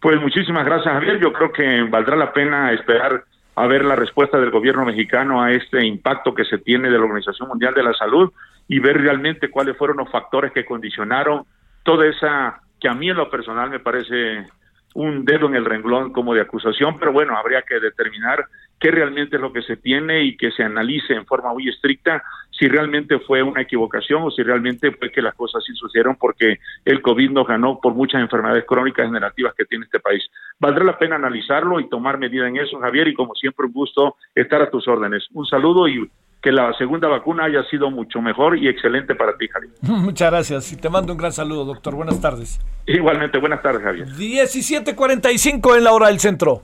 [0.00, 1.20] Pues muchísimas gracias, Javier.
[1.20, 3.24] Yo creo que valdrá la pena esperar
[3.54, 7.04] a ver la respuesta del gobierno mexicano a este impacto que se tiene de la
[7.04, 8.32] Organización Mundial de la Salud
[8.66, 11.44] y ver realmente cuáles fueron los factores que condicionaron
[11.82, 14.46] toda esa que a mí en lo personal me parece
[14.94, 18.46] un dedo en el renglón como de acusación, pero bueno, habría que determinar
[18.78, 22.22] qué realmente es lo que se tiene y que se analice en forma muy estricta
[22.50, 26.58] si realmente fue una equivocación o si realmente fue que las cosas sí sucedieron porque
[26.84, 30.22] el COVID nos ganó por muchas enfermedades crónicas generativas que tiene este país.
[30.58, 34.16] Valdrá la pena analizarlo y tomar medida en eso, Javier, y como siempre un gusto
[34.34, 35.26] estar a tus órdenes.
[35.32, 36.08] Un saludo y
[36.42, 39.72] que la segunda vacuna haya sido mucho mejor y excelente para ti, Javier.
[39.82, 41.94] Muchas gracias y te mando un gran saludo, doctor.
[41.94, 42.60] Buenas tardes.
[42.86, 44.08] Igualmente, buenas tardes, Javier.
[44.08, 46.62] 17:45 en la hora del centro.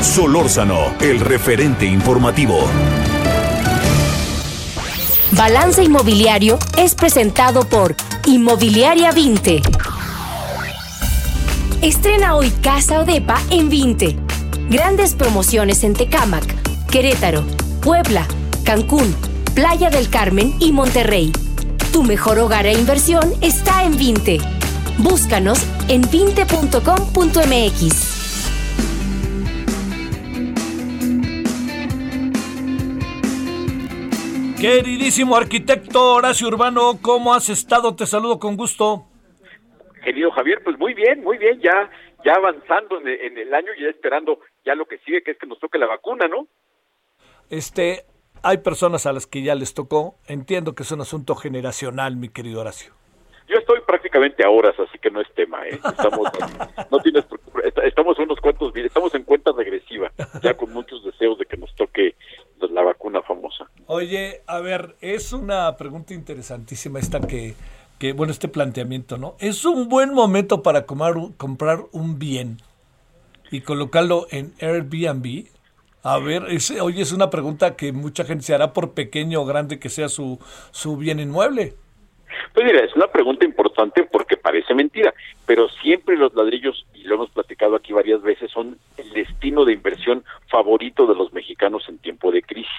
[0.00, 2.58] Solórzano, el referente informativo.
[5.36, 7.94] Balance Inmobiliario es presentado por
[8.26, 9.62] Inmobiliaria 20.
[11.82, 14.16] Estrena hoy Casa Odepa en 20.
[14.68, 16.44] Grandes promociones en Tecámac,
[16.92, 17.40] Querétaro,
[17.82, 18.26] Puebla,
[18.66, 19.16] Cancún,
[19.54, 21.32] Playa del Carmen y Monterrey.
[21.90, 24.36] Tu mejor hogar e inversión está en Vinte.
[24.98, 25.56] Búscanos
[25.88, 26.52] en vinte.com.mx.
[34.60, 37.96] Queridísimo arquitecto Horacio Urbano, ¿cómo has estado?
[37.96, 39.06] Te saludo con gusto.
[40.04, 41.88] Querido Javier, pues muy bien, muy bien, ya
[42.22, 45.30] ya avanzando en el, en el año y ya esperando ya lo que sigue, que
[45.30, 46.48] es que nos toque la vacuna, ¿no?
[47.52, 48.06] Este,
[48.42, 50.14] hay personas a las que ya les tocó.
[50.26, 52.94] Entiendo que es un asunto generacional, mi querido Horacio.
[53.46, 55.72] Yo estoy prácticamente a horas, así que no es tema, ¿eh?
[55.84, 56.28] Estamos,
[56.90, 57.26] no tienes,
[57.84, 60.10] estamos unos cuantos, estamos en cuenta regresiva,
[60.42, 62.16] ya con muchos deseos de que nos toque
[62.70, 63.68] la vacuna famosa.
[63.86, 67.54] Oye, a ver, es una pregunta interesantísima esta que,
[67.98, 69.36] que bueno, este planteamiento, ¿no?
[69.40, 72.62] Es un buen momento para comprar un bien
[73.50, 75.51] y colocarlo en Airbnb.
[76.04, 79.44] A ver, ese, oye, es una pregunta que mucha gente se hará por pequeño o
[79.44, 80.38] grande que sea su,
[80.72, 81.74] su bien inmueble.
[82.54, 85.14] Pues mira, es una pregunta importante porque parece mentira,
[85.46, 89.74] pero siempre los ladrillos, y lo hemos platicado aquí varias veces, son el destino de
[89.74, 92.70] inversión favorito de los mexicanos en tiempo de crisis.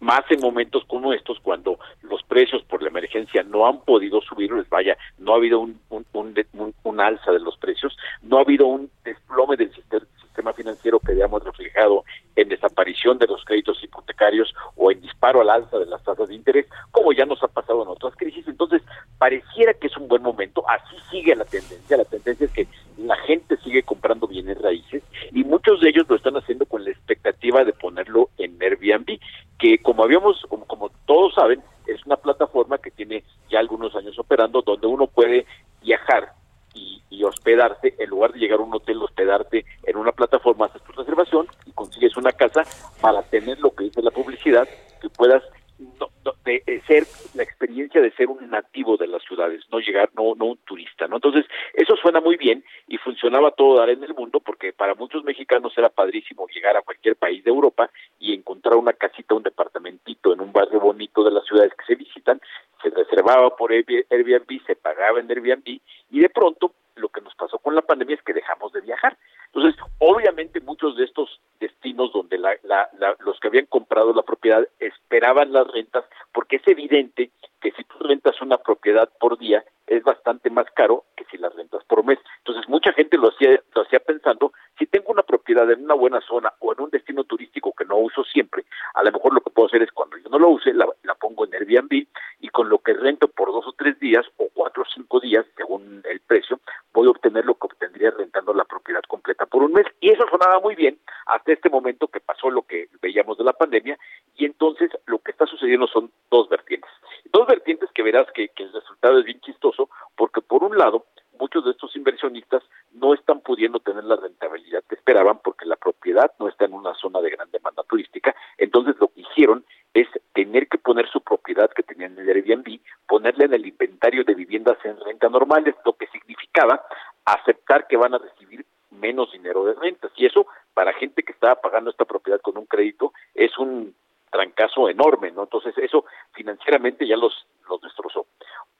[0.00, 4.52] Más en momentos como estos, cuando los precios por la emergencia no han podido subir,
[4.52, 8.90] les vaya, no ha habido un, un alza de los precios, no ha habido un
[9.04, 10.06] desplome del sistema
[10.38, 12.04] sistema financiero que veamos reflejado
[12.36, 16.36] en desaparición de los créditos hipotecarios o en disparo al alza de las tasas de
[16.36, 18.46] interés, como ya nos ha pasado en otras crisis.
[18.46, 18.82] Entonces,
[19.18, 23.16] pareciera que es un buen momento, así sigue la tendencia, la tendencia es que la
[23.16, 25.02] gente sigue comprando bienes raíces
[25.32, 29.18] y muchos de ellos lo están haciendo con la expectativa de ponerlo en Airbnb,
[29.58, 34.16] que como habíamos, como, como todos saben, es una plataforma que tiene ya algunos años
[34.20, 35.46] operando donde uno puede
[35.82, 36.37] viajar
[36.74, 40.82] y, y, hospedarse, en lugar de llegar a un hotel, hospedarte en una plataforma, haces
[40.82, 42.62] tu reservación y consigues una casa
[43.00, 44.68] para tener lo que dice la publicidad,
[45.00, 45.42] que puedas
[45.78, 49.78] no, no, de, de ser la experiencia de ser un nativo de las ciudades, no
[49.78, 51.16] llegar, no, no un turista, ¿no?
[51.16, 55.24] Entonces, eso suena muy bien y funcionaba todo dar en el mundo porque para muchos
[55.24, 60.32] mexicanos era padrísimo llegar a cualquier país de Europa y encontrar una casita, un departamentito
[60.32, 62.40] en un barrio bonito de las ciudades que se visitan,
[62.82, 65.80] se reservaba por Airbnb, se pagaba en Airbnb
[66.10, 69.16] y de pronto lo que nos pasó con la pandemia es que dejamos de viajar.
[69.46, 74.22] Entonces, obviamente muchos de estos destinos donde la, la, la, los que habían comprado la
[74.22, 79.64] propiedad esperaban las rentas, porque es evidente que si tú rentas una propiedad por día
[79.86, 82.18] es bastante más caro que si las rentas por mes.
[82.38, 86.20] Entonces, mucha gente lo hacía, lo hacía pensando, si tengo una propiedad en una buena
[86.20, 88.64] zona o en un destino turístico que no uso siempre,
[88.94, 91.14] a lo mejor lo que puedo hacer es cuando yo no lo use, la, la
[91.14, 92.06] pongo en Airbnb
[92.40, 95.46] y con lo que rento por dos o tres días o cuatro o cinco días,
[95.56, 96.60] según el precio,
[96.92, 99.86] voy a obtener lo que obtendría rentando la propiedad completa por un mes.
[100.00, 103.52] Y eso sonaba muy bien hasta este momento que pasó lo que veíamos de la
[103.52, 103.98] pandemia
[104.36, 106.90] y entonces lo que está sucediendo son dos vertientes.
[107.32, 111.06] Dos vertientes que verás que, el resultado es bien chistoso porque por un lado
[111.40, 112.62] muchos de estos inversionistas
[112.92, 116.94] no están pudiendo tener la rentabilidad que esperaban porque la propiedad no está en una
[116.94, 118.34] zona de gran demanda turística.
[118.56, 119.64] Entonces lo que hicieron
[119.94, 124.24] es tener que poner su propiedad que tenían en el Airbnb, ponerle en el inventario
[124.24, 126.84] de viviendas en renta normales, lo que significaba
[127.24, 130.10] aceptar que van a recibir menos dinero de rentas.
[130.16, 133.94] Y eso, para gente que estaba pagando esta propiedad con un crédito, es un
[134.30, 135.42] trancazo enorme, ¿no?
[135.44, 136.04] Entonces eso
[136.38, 137.34] financieramente ya los,
[137.68, 138.26] los destrozó.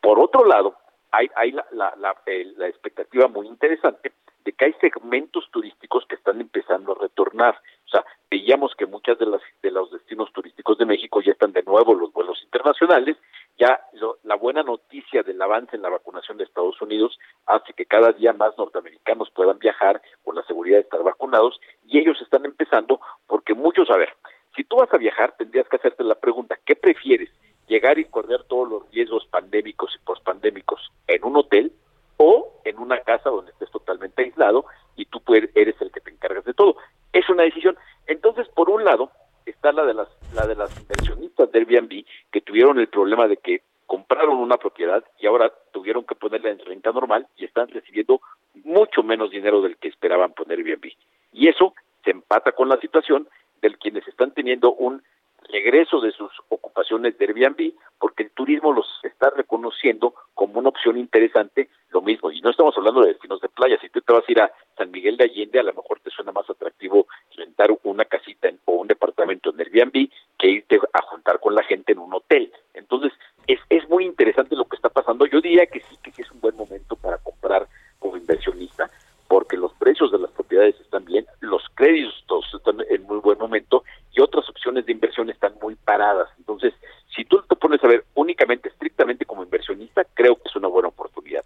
[0.01, 0.76] Por otro lado,
[1.10, 4.12] hay, hay la, la, la, eh, la expectativa muy interesante
[4.44, 7.60] de que hay segmentos turísticos que están empezando a retornar.
[7.86, 11.52] O sea, veíamos que muchas de las de los destinos turísticos de México ya están
[11.52, 13.16] de nuevo los vuelos internacionales.
[13.59, 17.86] Ya lo, la buena noticia del avance en la vacunación de Estados Unidos hace que
[17.86, 22.44] cada día más norteamericanos puedan viajar con la seguridad de estar vacunados y ellos están
[22.44, 24.14] empezando porque muchos, a ver,
[24.55, 27.30] si tú vas a viajar tendrías que hacerte la pregunta, ¿qué prefieres?
[27.69, 31.73] Llegar y correr todos los riesgos pandémicos y pospandémicos en un hotel
[32.16, 34.65] o en una casa donde estés totalmente aislado
[34.97, 36.77] y tú eres el que te encargas de todo.
[37.12, 37.77] Es una decisión.
[38.07, 39.11] Entonces, por un lado,
[39.47, 43.36] está la de las la de las inversionistas de Airbnb que tuvieron el problema de
[43.36, 48.20] que compraron una propiedad y ahora tuvieron que ponerla en renta normal y están recibiendo
[48.65, 50.93] mucho menos dinero del que esperaban poner Airbnb.
[51.32, 51.74] Y eso
[52.05, 53.28] se empata con la situación
[53.62, 55.03] de quienes están teniendo un
[55.51, 56.31] regreso de sus
[56.78, 62.40] de Airbnb, porque el turismo los está reconociendo como una opción interesante, lo mismo, y
[62.40, 64.90] no estamos hablando de destinos de playa, si tú te vas a ir a San
[64.90, 67.06] Miguel de Allende, a lo mejor te suena más atractivo
[67.36, 71.64] rentar una casita en, o un departamento en Airbnb que irte a juntar con la
[71.64, 72.52] gente en un hotel.
[72.74, 73.12] Entonces,
[73.46, 75.26] es, es muy interesante lo que está pasando.
[75.26, 77.66] Yo diría que sí, que sí es un buen momento para comprar
[77.98, 78.88] como inversionista,
[79.26, 83.84] porque los precios de las propiedades están bien, los créditos están en muy buen momento
[84.12, 86.28] y otras opciones de inversión están muy paradas.
[86.38, 86.74] Entonces,
[87.14, 90.88] si tú te pones a ver únicamente, estrictamente como inversionista, creo que es una buena
[90.88, 91.44] oportunidad.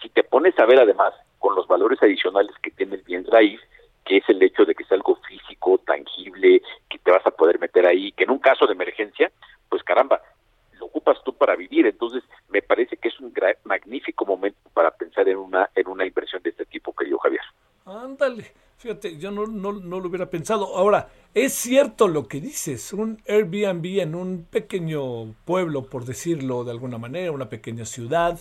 [0.00, 3.60] Si te pones a ver además con los valores adicionales que tiene el bien raíz,
[4.04, 7.58] que es el hecho de que es algo físico, tangible, que te vas a poder
[7.58, 9.32] meter ahí, que en un caso de emergencia,
[9.68, 10.20] pues caramba,
[10.78, 11.86] lo ocupas tú para vivir.
[11.86, 13.34] Entonces, me parece que es un
[13.64, 17.42] magnífico momento para pensar en una en una inversión de este tipo, querido Javier.
[17.84, 18.52] Ándale,
[19.00, 20.76] yo no, no, no lo hubiera pensado.
[20.76, 26.70] Ahora, es cierto lo que dices, un Airbnb en un pequeño pueblo, por decirlo de
[26.70, 28.38] alguna manera, una pequeña ciudad,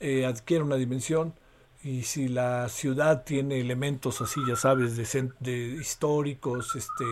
[0.00, 1.34] eh, adquiere una dimensión.
[1.82, 7.04] Y si la ciudad tiene elementos así, ya sabes, de, de históricos, este,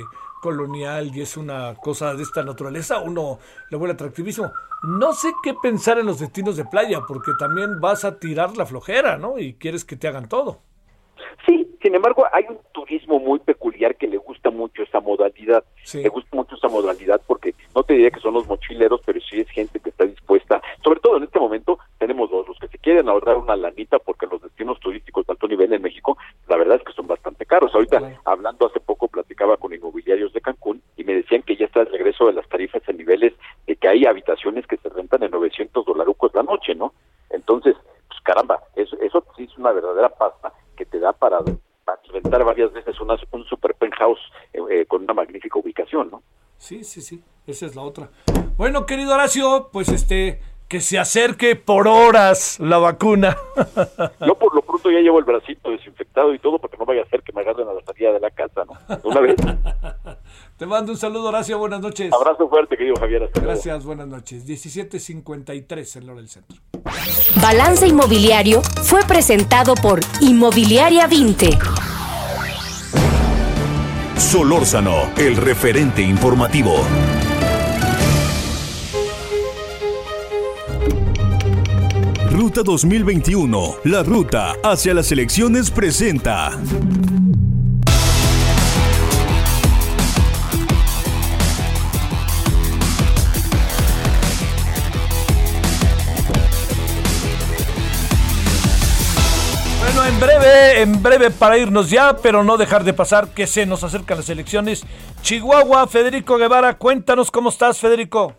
[0.45, 3.39] colonial y es una cosa de esta naturaleza, uno
[3.71, 4.53] le vuelve atractivísimo.
[4.83, 8.67] No sé qué pensar en los destinos de playa, porque también vas a tirar la
[8.67, 9.39] flojera, ¿no?
[9.39, 10.61] Y quieres que te hagan todo.
[11.85, 15.63] Sin embargo, hay un turismo muy peculiar que le gusta mucho esa modalidad.
[15.83, 16.03] Sí.
[16.03, 19.41] Le gusta mucho esa modalidad porque no te diría que son los mochileros, pero sí
[19.41, 22.79] es gente que está dispuesta, sobre todo en este momento, tenemos dos, los que se
[22.79, 26.17] quieren ahorrar una lanita porque los destinos turísticos de alto nivel en México,
[26.49, 27.75] la verdad es que son bastante caros.
[27.75, 31.83] Ahorita, hablando hace poco, platicaba con inmobiliarios de Cancún y me decían que ya está
[31.83, 33.35] el regreso de las tarifas en niveles
[33.67, 36.95] de que hay habitaciones que se rentan en 900 dolarucos la noche, ¿no?
[37.29, 37.77] Entonces,
[38.09, 41.41] pues caramba, eso, eso sí es una verdadera pasta que te da para
[42.25, 44.21] rentar varias veces una, un super penthouse
[44.53, 46.23] eh, eh, con una magnífica ubicación, ¿no?
[46.59, 48.09] Sí, sí, sí, esa es la otra.
[48.57, 53.37] Bueno, querido Horacio, pues este, que se acerque por horas la vacuna.
[54.27, 57.07] Yo por lo pronto ya llevo el bracito desinfectado y todo porque no vaya a
[57.07, 58.99] ser que me agarren a la salida de la casa, ¿no?
[59.05, 59.37] Una vez.
[60.57, 62.13] Te mando un saludo, Horacio, buenas noches.
[62.13, 63.25] Abrazo fuerte, querido Javier.
[63.25, 63.53] Hasta luego.
[63.53, 64.47] Gracias, buenas noches.
[64.47, 66.57] 17.53 en Lora del Centro.
[67.43, 71.51] Balance Inmobiliario fue presentado por Inmobiliaria 20.
[74.35, 76.75] Solórzano, el referente informativo.
[82.33, 86.51] Ruta 2021, la ruta hacia las elecciones presenta.
[100.15, 103.83] En breve, en breve para irnos ya, pero no dejar de pasar que se nos
[103.83, 104.85] acercan las elecciones.
[105.23, 108.35] Chihuahua, Federico Guevara, cuéntanos cómo estás, Federico.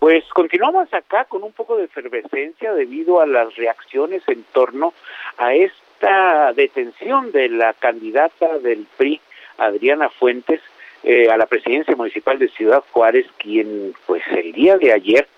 [0.00, 4.92] Pues continuamos acá con un poco de efervescencia debido a las reacciones en torno
[5.38, 9.20] a esta detención de la candidata del PRI,
[9.58, 10.60] Adriana Fuentes,
[11.04, 15.28] eh, a la presidencia municipal de Ciudad Juárez, quien pues el día de ayer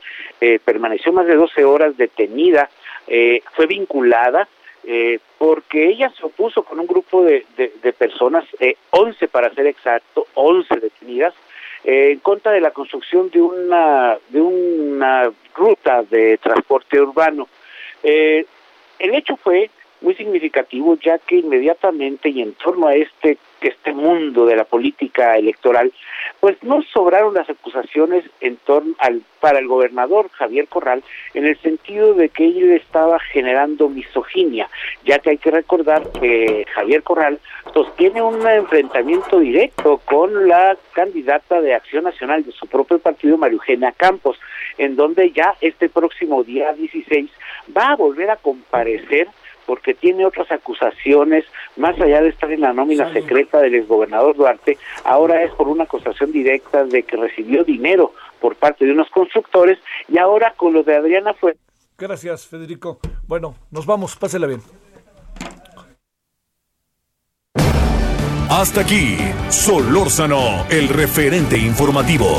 [0.41, 2.71] eh, permaneció más de 12 horas detenida,
[3.09, 4.49] eh, fue vinculada
[4.87, 9.67] eh, porque ella se opuso con un grupo de, de, personas, eh, 11 para ser
[9.67, 11.35] exacto, 11 detenidas,
[11.83, 17.49] eh, en contra de la construcción de una, de una ruta de transporte urbano.
[18.05, 18.47] Eh,
[19.01, 24.47] el hecho fue muy significativo ya que inmediatamente y en torno a este este mundo
[24.47, 25.93] de la política electoral,
[26.41, 31.05] pues no sobraron las acusaciones en torno al para el gobernador Javier Corral
[31.35, 34.69] en el sentido de que él estaba generando misoginia,
[35.05, 37.39] ya que hay que recordar que Javier Corral
[37.73, 43.55] sostiene un enfrentamiento directo con la candidata de Acción Nacional de su propio partido, María
[43.55, 44.39] Eugenia Campos,
[44.79, 47.31] en donde ya este próximo día 16
[47.77, 49.29] va a volver a comparecer
[49.67, 51.45] porque tiene otras acusaciones,
[51.77, 55.85] más allá de estar en la nómina secreta del exgobernador Duarte, ahora es por una
[55.85, 59.79] acusación directa de que recibió dinero por parte de unos constructores
[60.09, 61.57] y ahora con lo de Adriana fue...
[61.99, 63.01] Gracias, Federico.
[63.27, 64.61] Bueno, nos vamos, pásela bien.
[68.49, 69.17] Hasta aquí,
[69.49, 72.39] Solórzano, el referente informativo.